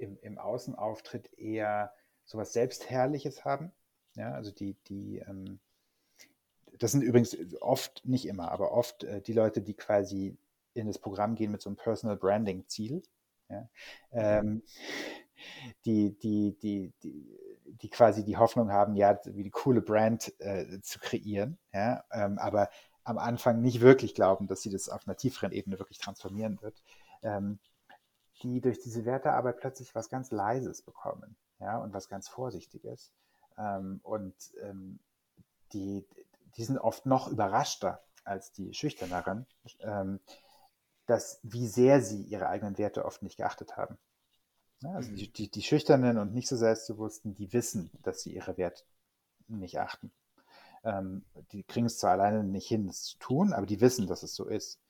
im, 0.00 0.18
im 0.22 0.38
Außenauftritt 0.38 1.32
eher 1.38 1.92
sowas 2.24 2.52
Selbstherrliches 2.52 3.44
haben. 3.44 3.72
Ja, 4.14 4.32
also 4.32 4.50
die, 4.50 4.74
die, 4.88 5.18
ähm, 5.18 5.60
das 6.78 6.92
sind 6.92 7.02
übrigens 7.02 7.36
oft, 7.60 8.04
nicht 8.04 8.26
immer, 8.26 8.50
aber 8.50 8.72
oft 8.72 9.04
äh, 9.04 9.20
die 9.20 9.32
Leute, 9.32 9.60
die 9.62 9.74
quasi 9.74 10.36
in 10.74 10.86
das 10.86 10.98
Programm 10.98 11.34
gehen 11.34 11.52
mit 11.52 11.60
so 11.60 11.68
einem 11.68 11.76
Personal 11.76 12.16
Branding 12.16 12.66
Ziel. 12.66 13.02
Ja, 13.48 13.68
ähm, 14.12 14.62
die, 15.84 16.16
die, 16.18 16.56
die, 16.60 16.92
die, 17.02 17.38
die 17.64 17.88
quasi 17.90 18.24
die 18.24 18.36
Hoffnung 18.36 18.70
haben, 18.70 18.94
ja, 18.94 19.18
wie 19.24 19.42
die 19.42 19.50
coole 19.50 19.80
Brand 19.80 20.32
äh, 20.40 20.80
zu 20.82 20.98
kreieren, 20.98 21.58
ja, 21.72 22.04
ähm, 22.12 22.38
aber 22.38 22.70
am 23.02 23.18
Anfang 23.18 23.60
nicht 23.60 23.80
wirklich 23.80 24.14
glauben, 24.14 24.46
dass 24.46 24.62
sie 24.62 24.70
das 24.70 24.88
auf 24.88 25.06
einer 25.06 25.16
tieferen 25.16 25.52
Ebene 25.52 25.78
wirklich 25.78 25.98
transformieren 25.98 26.60
wird, 26.62 26.82
ähm, 27.22 27.58
die 28.42 28.60
durch 28.60 28.80
diese 28.80 29.04
Wertearbeit 29.04 29.58
plötzlich 29.58 29.94
was 29.94 30.08
ganz 30.08 30.30
Leises 30.30 30.82
bekommen, 30.82 31.36
ja, 31.58 31.78
und 31.78 31.92
was 31.92 32.08
ganz 32.08 32.28
Vorsichtiges. 32.28 33.12
Ähm, 33.58 34.00
und 34.02 34.34
ähm, 34.62 34.98
die, 35.72 36.06
die 36.56 36.64
sind 36.64 36.78
oft 36.78 37.06
noch 37.06 37.28
überraschter 37.28 38.02
als 38.24 38.52
die 38.52 38.74
Schüchterneren, 38.74 39.46
ähm, 39.80 40.20
dass 41.06 41.40
wie 41.42 41.66
sehr 41.66 42.02
sie 42.02 42.22
ihre 42.22 42.48
eigenen 42.48 42.78
Werte 42.78 43.04
oft 43.04 43.22
nicht 43.22 43.36
geachtet 43.36 43.76
haben. 43.76 43.98
Ja, 44.82 44.92
also 44.92 45.12
die, 45.12 45.30
die, 45.30 45.50
die, 45.50 45.62
Schüchternen 45.62 46.16
und 46.16 46.32
nicht 46.32 46.48
so 46.48 46.56
Selbstbewussten, 46.56 47.34
die 47.34 47.52
wissen, 47.52 47.90
dass 48.02 48.22
sie 48.22 48.34
ihre 48.34 48.56
Werte 48.56 48.82
nicht 49.48 49.78
achten. 49.78 50.10
Ähm, 50.84 51.24
die 51.52 51.64
kriegen 51.64 51.86
es 51.86 51.98
zwar 51.98 52.12
alleine 52.12 52.44
nicht 52.44 52.68
hin, 52.68 52.88
es 52.88 53.02
zu 53.02 53.18
tun, 53.18 53.52
aber 53.52 53.66
die 53.66 53.80
wissen, 53.82 54.06
dass 54.06 54.22
es 54.22 54.34
so 54.34 54.46
ist. 54.46 54.80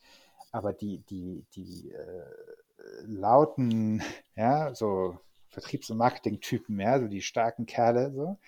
Aber 0.53 0.72
die, 0.72 0.98
die, 0.98 1.44
die 1.55 1.90
äh, 1.90 2.26
lauten, 3.03 4.03
ja, 4.37 4.74
so 4.74 5.18
Vertriebs- 5.49 5.91
und 5.91 5.99
Marketing-Typen, 5.99 6.78
ja, 6.78 7.01
so 7.01 7.09
die 7.09 7.22
starken 7.22 7.66
Kerle, 7.66 8.12
so, 8.12 8.39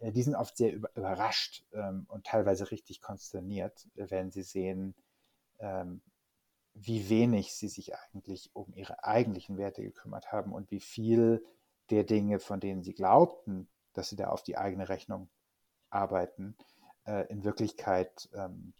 äh, 0.00 0.12
die 0.12 0.22
sind 0.22 0.34
oft 0.34 0.56
sehr 0.56 0.72
überrascht 0.72 1.64
ähm, 1.72 2.06
und 2.08 2.26
teilweise 2.26 2.70
richtig 2.70 3.00
konsterniert, 3.00 3.88
wenn 3.94 4.30
sie 4.30 4.42
sehen, 4.42 4.94
ähm, 5.58 6.00
wie 6.74 7.08
wenig 7.08 7.54
sie 7.54 7.68
sich 7.68 7.92
eigentlich 7.94 8.50
um 8.52 8.72
ihre 8.74 9.04
eigentlichen 9.04 9.58
Werte 9.58 9.82
gekümmert 9.82 10.32
haben 10.32 10.52
und 10.52 10.70
wie 10.70 10.80
viel 10.80 11.44
der 11.90 12.04
Dinge, 12.04 12.40
von 12.40 12.60
denen 12.60 12.82
sie 12.82 12.94
glaubten, 12.94 13.68
dass 13.92 14.08
sie 14.08 14.16
da 14.16 14.28
auf 14.28 14.42
die 14.42 14.58
eigene 14.58 14.88
Rechnung 14.88 15.28
arbeiten, 15.90 16.56
äh, 17.06 17.26
in 17.28 17.44
Wirklichkeit 17.44 18.28
ähm, 18.34 18.72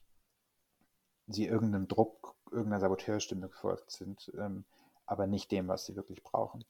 sie 1.27 1.47
irgendeinem 1.47 1.87
Druck, 1.87 2.35
irgendeiner 2.51 2.81
Saboteurstimme 2.81 3.49
gefolgt 3.49 3.91
sind, 3.91 4.33
ähm, 4.39 4.65
aber 5.07 5.27
nicht 5.27 5.51
dem, 5.51 5.69
was 5.69 5.87
sie 5.87 5.97
wirklich 5.97 6.23
brauchen. 6.23 6.65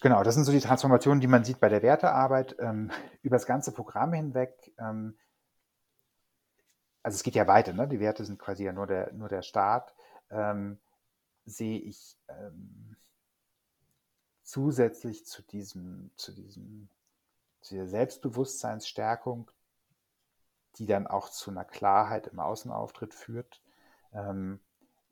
Genau, 0.00 0.24
das 0.24 0.34
sind 0.34 0.44
so 0.44 0.52
die 0.52 0.60
Transformationen, 0.60 1.20
die 1.20 1.28
man 1.28 1.44
sieht 1.44 1.60
bei 1.60 1.68
der 1.68 1.82
Wertearbeit 1.82 2.56
ähm, 2.58 2.90
über 3.22 3.36
das 3.36 3.46
ganze 3.46 3.72
Programm 3.72 4.12
hinweg. 4.12 4.72
Ähm, 4.78 5.16
also 7.02 7.16
es 7.16 7.22
geht 7.22 7.34
ja 7.34 7.46
weiter, 7.46 7.72
ne? 7.72 7.86
die 7.88 8.00
Werte 8.00 8.24
sind 8.24 8.38
quasi 8.38 8.64
ja 8.64 8.72
nur 8.72 8.86
der, 8.86 9.12
nur 9.12 9.28
der 9.28 9.42
Start, 9.42 9.94
ähm, 10.30 10.78
sehe 11.44 11.78
ich 11.78 12.16
ähm, 12.28 12.96
zusätzlich 14.42 15.26
zu 15.26 15.42
diesem, 15.42 16.10
zu 16.16 16.32
diesem, 16.32 16.88
zu 17.60 17.74
dieser 17.74 17.88
Selbstbewusstseinsstärkung, 17.88 19.50
die 20.76 20.86
dann 20.86 21.06
auch 21.06 21.28
zu 21.28 21.50
einer 21.50 21.64
Klarheit 21.64 22.26
im 22.28 22.40
Außenauftritt 22.40 23.14
führt, 23.14 23.62
ähm, 24.12 24.60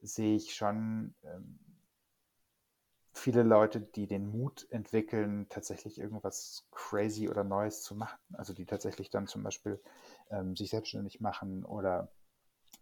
sehe 0.03 0.37
ich 0.37 0.55
schon 0.55 1.15
ähm, 1.25 1.59
viele 3.13 3.43
Leute, 3.43 3.81
die 3.81 4.07
den 4.07 4.31
Mut 4.31 4.67
entwickeln, 4.71 5.47
tatsächlich 5.49 5.99
irgendwas 5.99 6.67
crazy 6.71 7.29
oder 7.29 7.45
Neues 7.45 7.83
zu 7.83 7.95
machen. 7.95 8.19
Also 8.33 8.55
die 8.55 8.67
tatsächlich 8.67 9.11
dann 9.11 9.27
zum 9.27 9.43
Beispiel 9.43 9.81
ähm, 10.31 10.57
sich 10.57 10.71
selbstständig 10.71 11.21
machen 11.21 11.65
oder 11.65 12.09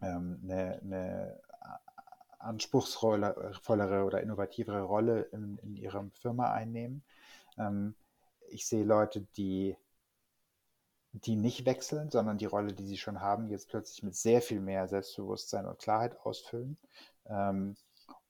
ähm, 0.00 0.40
eine, 0.42 0.80
eine 0.80 1.40
anspruchsvollere 2.38 4.04
oder 4.04 4.22
innovativere 4.22 4.82
Rolle 4.82 5.22
in, 5.32 5.58
in 5.58 5.76
ihrer 5.76 6.08
Firma 6.12 6.52
einnehmen. 6.52 7.02
Ähm, 7.56 7.94
ich 8.48 8.66
sehe 8.66 8.84
Leute, 8.84 9.26
die, 9.36 9.76
die 11.24 11.36
nicht 11.36 11.66
wechseln, 11.66 12.10
sondern 12.10 12.38
die 12.38 12.46
Rolle, 12.46 12.72
die 12.72 12.86
sie 12.86 12.98
schon 12.98 13.20
haben, 13.20 13.48
jetzt 13.48 13.68
plötzlich 13.68 14.02
mit 14.02 14.14
sehr 14.14 14.42
viel 14.42 14.60
mehr 14.60 14.86
Selbstbewusstsein 14.88 15.66
und 15.66 15.78
Klarheit 15.78 16.18
ausfüllen. 16.20 16.78
Ähm, 17.26 17.76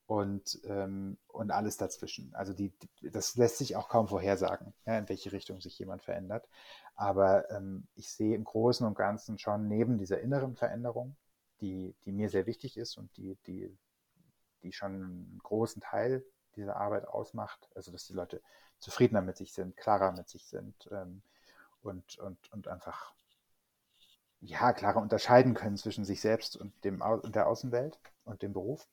und, 0.07 0.59
ähm, 0.65 1.19
und 1.29 1.51
alles 1.51 1.77
dazwischen. 1.77 2.35
Also 2.35 2.55
die, 2.55 2.73
das 3.03 3.37
lässt 3.37 3.59
sich 3.59 3.77
auch 3.77 3.91
kaum 3.91 4.09
vorhersagen, 4.09 4.73
ja, 4.87 4.99
in 4.99 5.07
welche 5.11 5.33
Richtung 5.33 5.61
sich 5.61 5.79
jemand 5.79 6.03
verändert. 6.03 6.49
Aber 6.95 7.51
ähm, 7.51 7.87
ich 7.95 8.11
sehe 8.11 8.35
im 8.35 8.45
Großen 8.45 8.87
und 8.87 8.97
Ganzen 8.97 9.39
schon 9.39 9.69
neben 9.69 9.99
dieser 9.99 10.21
inneren 10.21 10.57
Veränderung, 10.57 11.15
die, 11.61 11.95
die 12.07 12.13
mir 12.13 12.31
sehr 12.31 12.47
wichtig 12.47 12.79
ist 12.79 12.97
und 12.97 13.15
die, 13.19 13.37
die, 13.47 13.77
die 14.63 14.73
schon 14.73 14.95
einen 14.95 15.41
großen 15.43 15.83
Teil 15.83 16.25
dieser 16.57 16.77
Arbeit 16.77 17.07
ausmacht, 17.07 17.69
also 17.75 17.93
dass 17.93 18.07
die 18.07 18.15
Leute 18.15 18.41
zufriedener 18.79 19.21
mit 19.21 19.37
sich 19.37 19.53
sind, 19.53 19.77
klarer 19.77 20.13
mit 20.13 20.31
sich 20.31 20.47
sind 20.47 20.89
ähm, 20.91 21.21
und, 21.83 22.19
und, 22.19 22.53
und 22.53 22.69
einfach 22.69 23.13
ja, 24.41 24.73
klarer 24.73 25.01
unterscheiden 25.01 25.55
können 25.55 25.77
zwischen 25.77 26.05
sich 26.05 26.21
selbst 26.21 26.57
und, 26.57 26.73
dem, 26.85 27.03
und 27.03 27.35
der 27.35 27.49
Außenwelt 27.49 27.99
und 28.25 28.43
dem 28.43 28.53
Beruf 28.53 28.87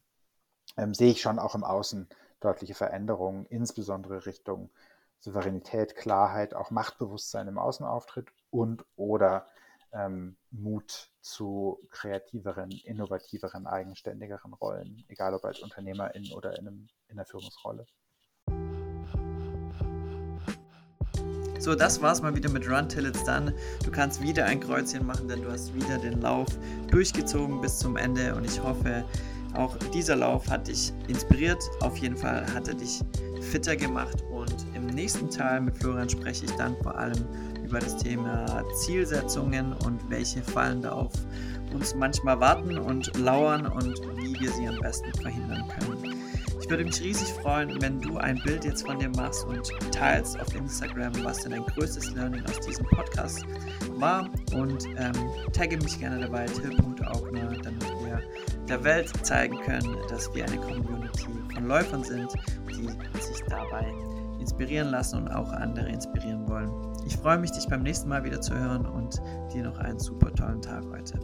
ähm, 0.77 0.93
sehe 0.93 1.11
ich 1.11 1.21
schon 1.21 1.39
auch 1.39 1.55
im 1.55 1.63
Außen 1.63 2.09
deutliche 2.39 2.73
Veränderungen, 2.73 3.45
insbesondere 3.47 4.25
Richtung 4.25 4.71
Souveränität, 5.19 5.95
Klarheit, 5.95 6.53
auch 6.53 6.71
Machtbewusstsein 6.71 7.47
im 7.47 7.57
Außenauftritt 7.57 8.31
und 8.49 8.85
oder 8.95 9.47
ähm, 9.93 10.35
Mut 10.51 11.09
zu 11.21 11.79
kreativeren, 11.89 12.71
innovativeren, 12.71 13.65
eigenständigeren 13.65 14.53
Rollen, 14.53 15.03
egal 15.07 15.33
ob 15.33 15.45
als 15.45 15.59
Unternehmerin 15.61 16.31
oder 16.33 16.57
in, 16.59 16.67
einem, 16.67 16.87
in 17.07 17.15
der 17.15 17.25
Führungsrolle. 17.25 17.85
So, 21.65 21.73
das 21.73 21.99
war's 21.99 22.21
mal 22.21 22.35
wieder 22.35 22.51
mit 22.51 22.69
Run 22.69 22.87
Till 22.87 23.07
It's 23.07 23.23
Done. 23.23 23.51
Du 23.83 23.89
kannst 23.89 24.21
wieder 24.21 24.45
ein 24.45 24.59
Kreuzchen 24.59 25.03
machen, 25.03 25.27
denn 25.27 25.41
du 25.41 25.49
hast 25.51 25.73
wieder 25.73 25.97
den 25.97 26.21
Lauf 26.21 26.45
durchgezogen 26.91 27.59
bis 27.59 27.79
zum 27.79 27.97
Ende 27.97 28.35
und 28.35 28.45
ich 28.45 28.61
hoffe, 28.61 29.03
auch 29.55 29.75
dieser 29.91 30.15
Lauf 30.15 30.47
hat 30.47 30.67
dich 30.67 30.93
inspiriert, 31.07 31.57
auf 31.79 31.97
jeden 31.97 32.17
Fall 32.17 32.45
hat 32.53 32.67
er 32.67 32.75
dich 32.75 32.99
fitter 33.41 33.75
gemacht 33.75 34.23
und 34.29 34.53
im 34.75 34.85
nächsten 34.85 35.27
Teil 35.27 35.59
mit 35.59 35.75
Florian 35.75 36.07
spreche 36.07 36.45
ich 36.45 36.51
dann 36.51 36.77
vor 36.83 36.95
allem 36.99 37.25
über 37.65 37.79
das 37.79 37.97
Thema 37.97 38.63
Zielsetzungen 38.75 39.73
und 39.87 39.99
welche 40.07 40.43
Fallen 40.43 40.83
da 40.83 40.91
auf 40.91 41.13
uns 41.73 41.95
manchmal 41.95 42.39
warten 42.39 42.77
und 42.77 43.17
lauern 43.17 43.65
und 43.65 43.99
wie 44.17 44.39
wir 44.39 44.51
sie 44.51 44.67
am 44.67 44.77
besten 44.81 45.11
verhindern 45.19 45.63
können. 45.79 46.14
Ich 46.65 46.71
würde 46.71 46.83
mich 46.83 46.99
riesig 46.99 47.27
freuen, 47.43 47.79
wenn 47.79 48.01
du 48.01 48.17
ein 48.17 48.41
Bild 48.43 48.65
jetzt 48.65 48.87
von 48.87 48.97
dir 48.97 49.09
machst 49.09 49.45
und 49.45 49.71
teilst 49.91 50.39
auf 50.41 50.55
Instagram, 50.55 51.13
was 51.23 51.43
denn 51.43 51.51
dein 51.51 51.63
größtes 51.63 52.15
Learning 52.15 52.43
aus 52.45 52.59
diesem 52.59 52.87
Podcast 52.87 53.45
war 53.97 54.27
und 54.55 54.87
ähm, 54.97 55.13
tagge 55.53 55.77
mich 55.77 55.99
gerne 55.99 56.21
dabei, 56.21 56.47
till.augner, 56.47 57.55
damit 57.61 57.83
wir 58.03 58.19
der 58.67 58.83
Welt 58.83 59.11
zeigen 59.23 59.61
können, 59.61 59.95
dass 60.09 60.33
wir 60.33 60.43
eine 60.43 60.57
Community 60.57 61.27
von 61.53 61.67
Läufern 61.67 62.03
sind, 62.03 62.33
die 62.67 62.87
sich 63.21 63.43
dabei 63.47 63.85
inspirieren 64.39 64.89
lassen 64.89 65.21
und 65.21 65.27
auch 65.27 65.51
andere 65.51 65.87
inspirieren 65.89 66.47
wollen. 66.47 66.71
Ich 67.05 67.15
freue 67.15 67.37
mich, 67.37 67.51
dich 67.51 67.67
beim 67.67 67.83
nächsten 67.83 68.09
Mal 68.09 68.23
wieder 68.23 68.41
zu 68.41 68.55
hören 68.55 68.87
und 68.87 69.21
dir 69.53 69.61
noch 69.61 69.77
einen 69.77 69.99
super 69.99 70.33
tollen 70.33 70.63
Tag 70.63 70.83
heute. 70.91 71.19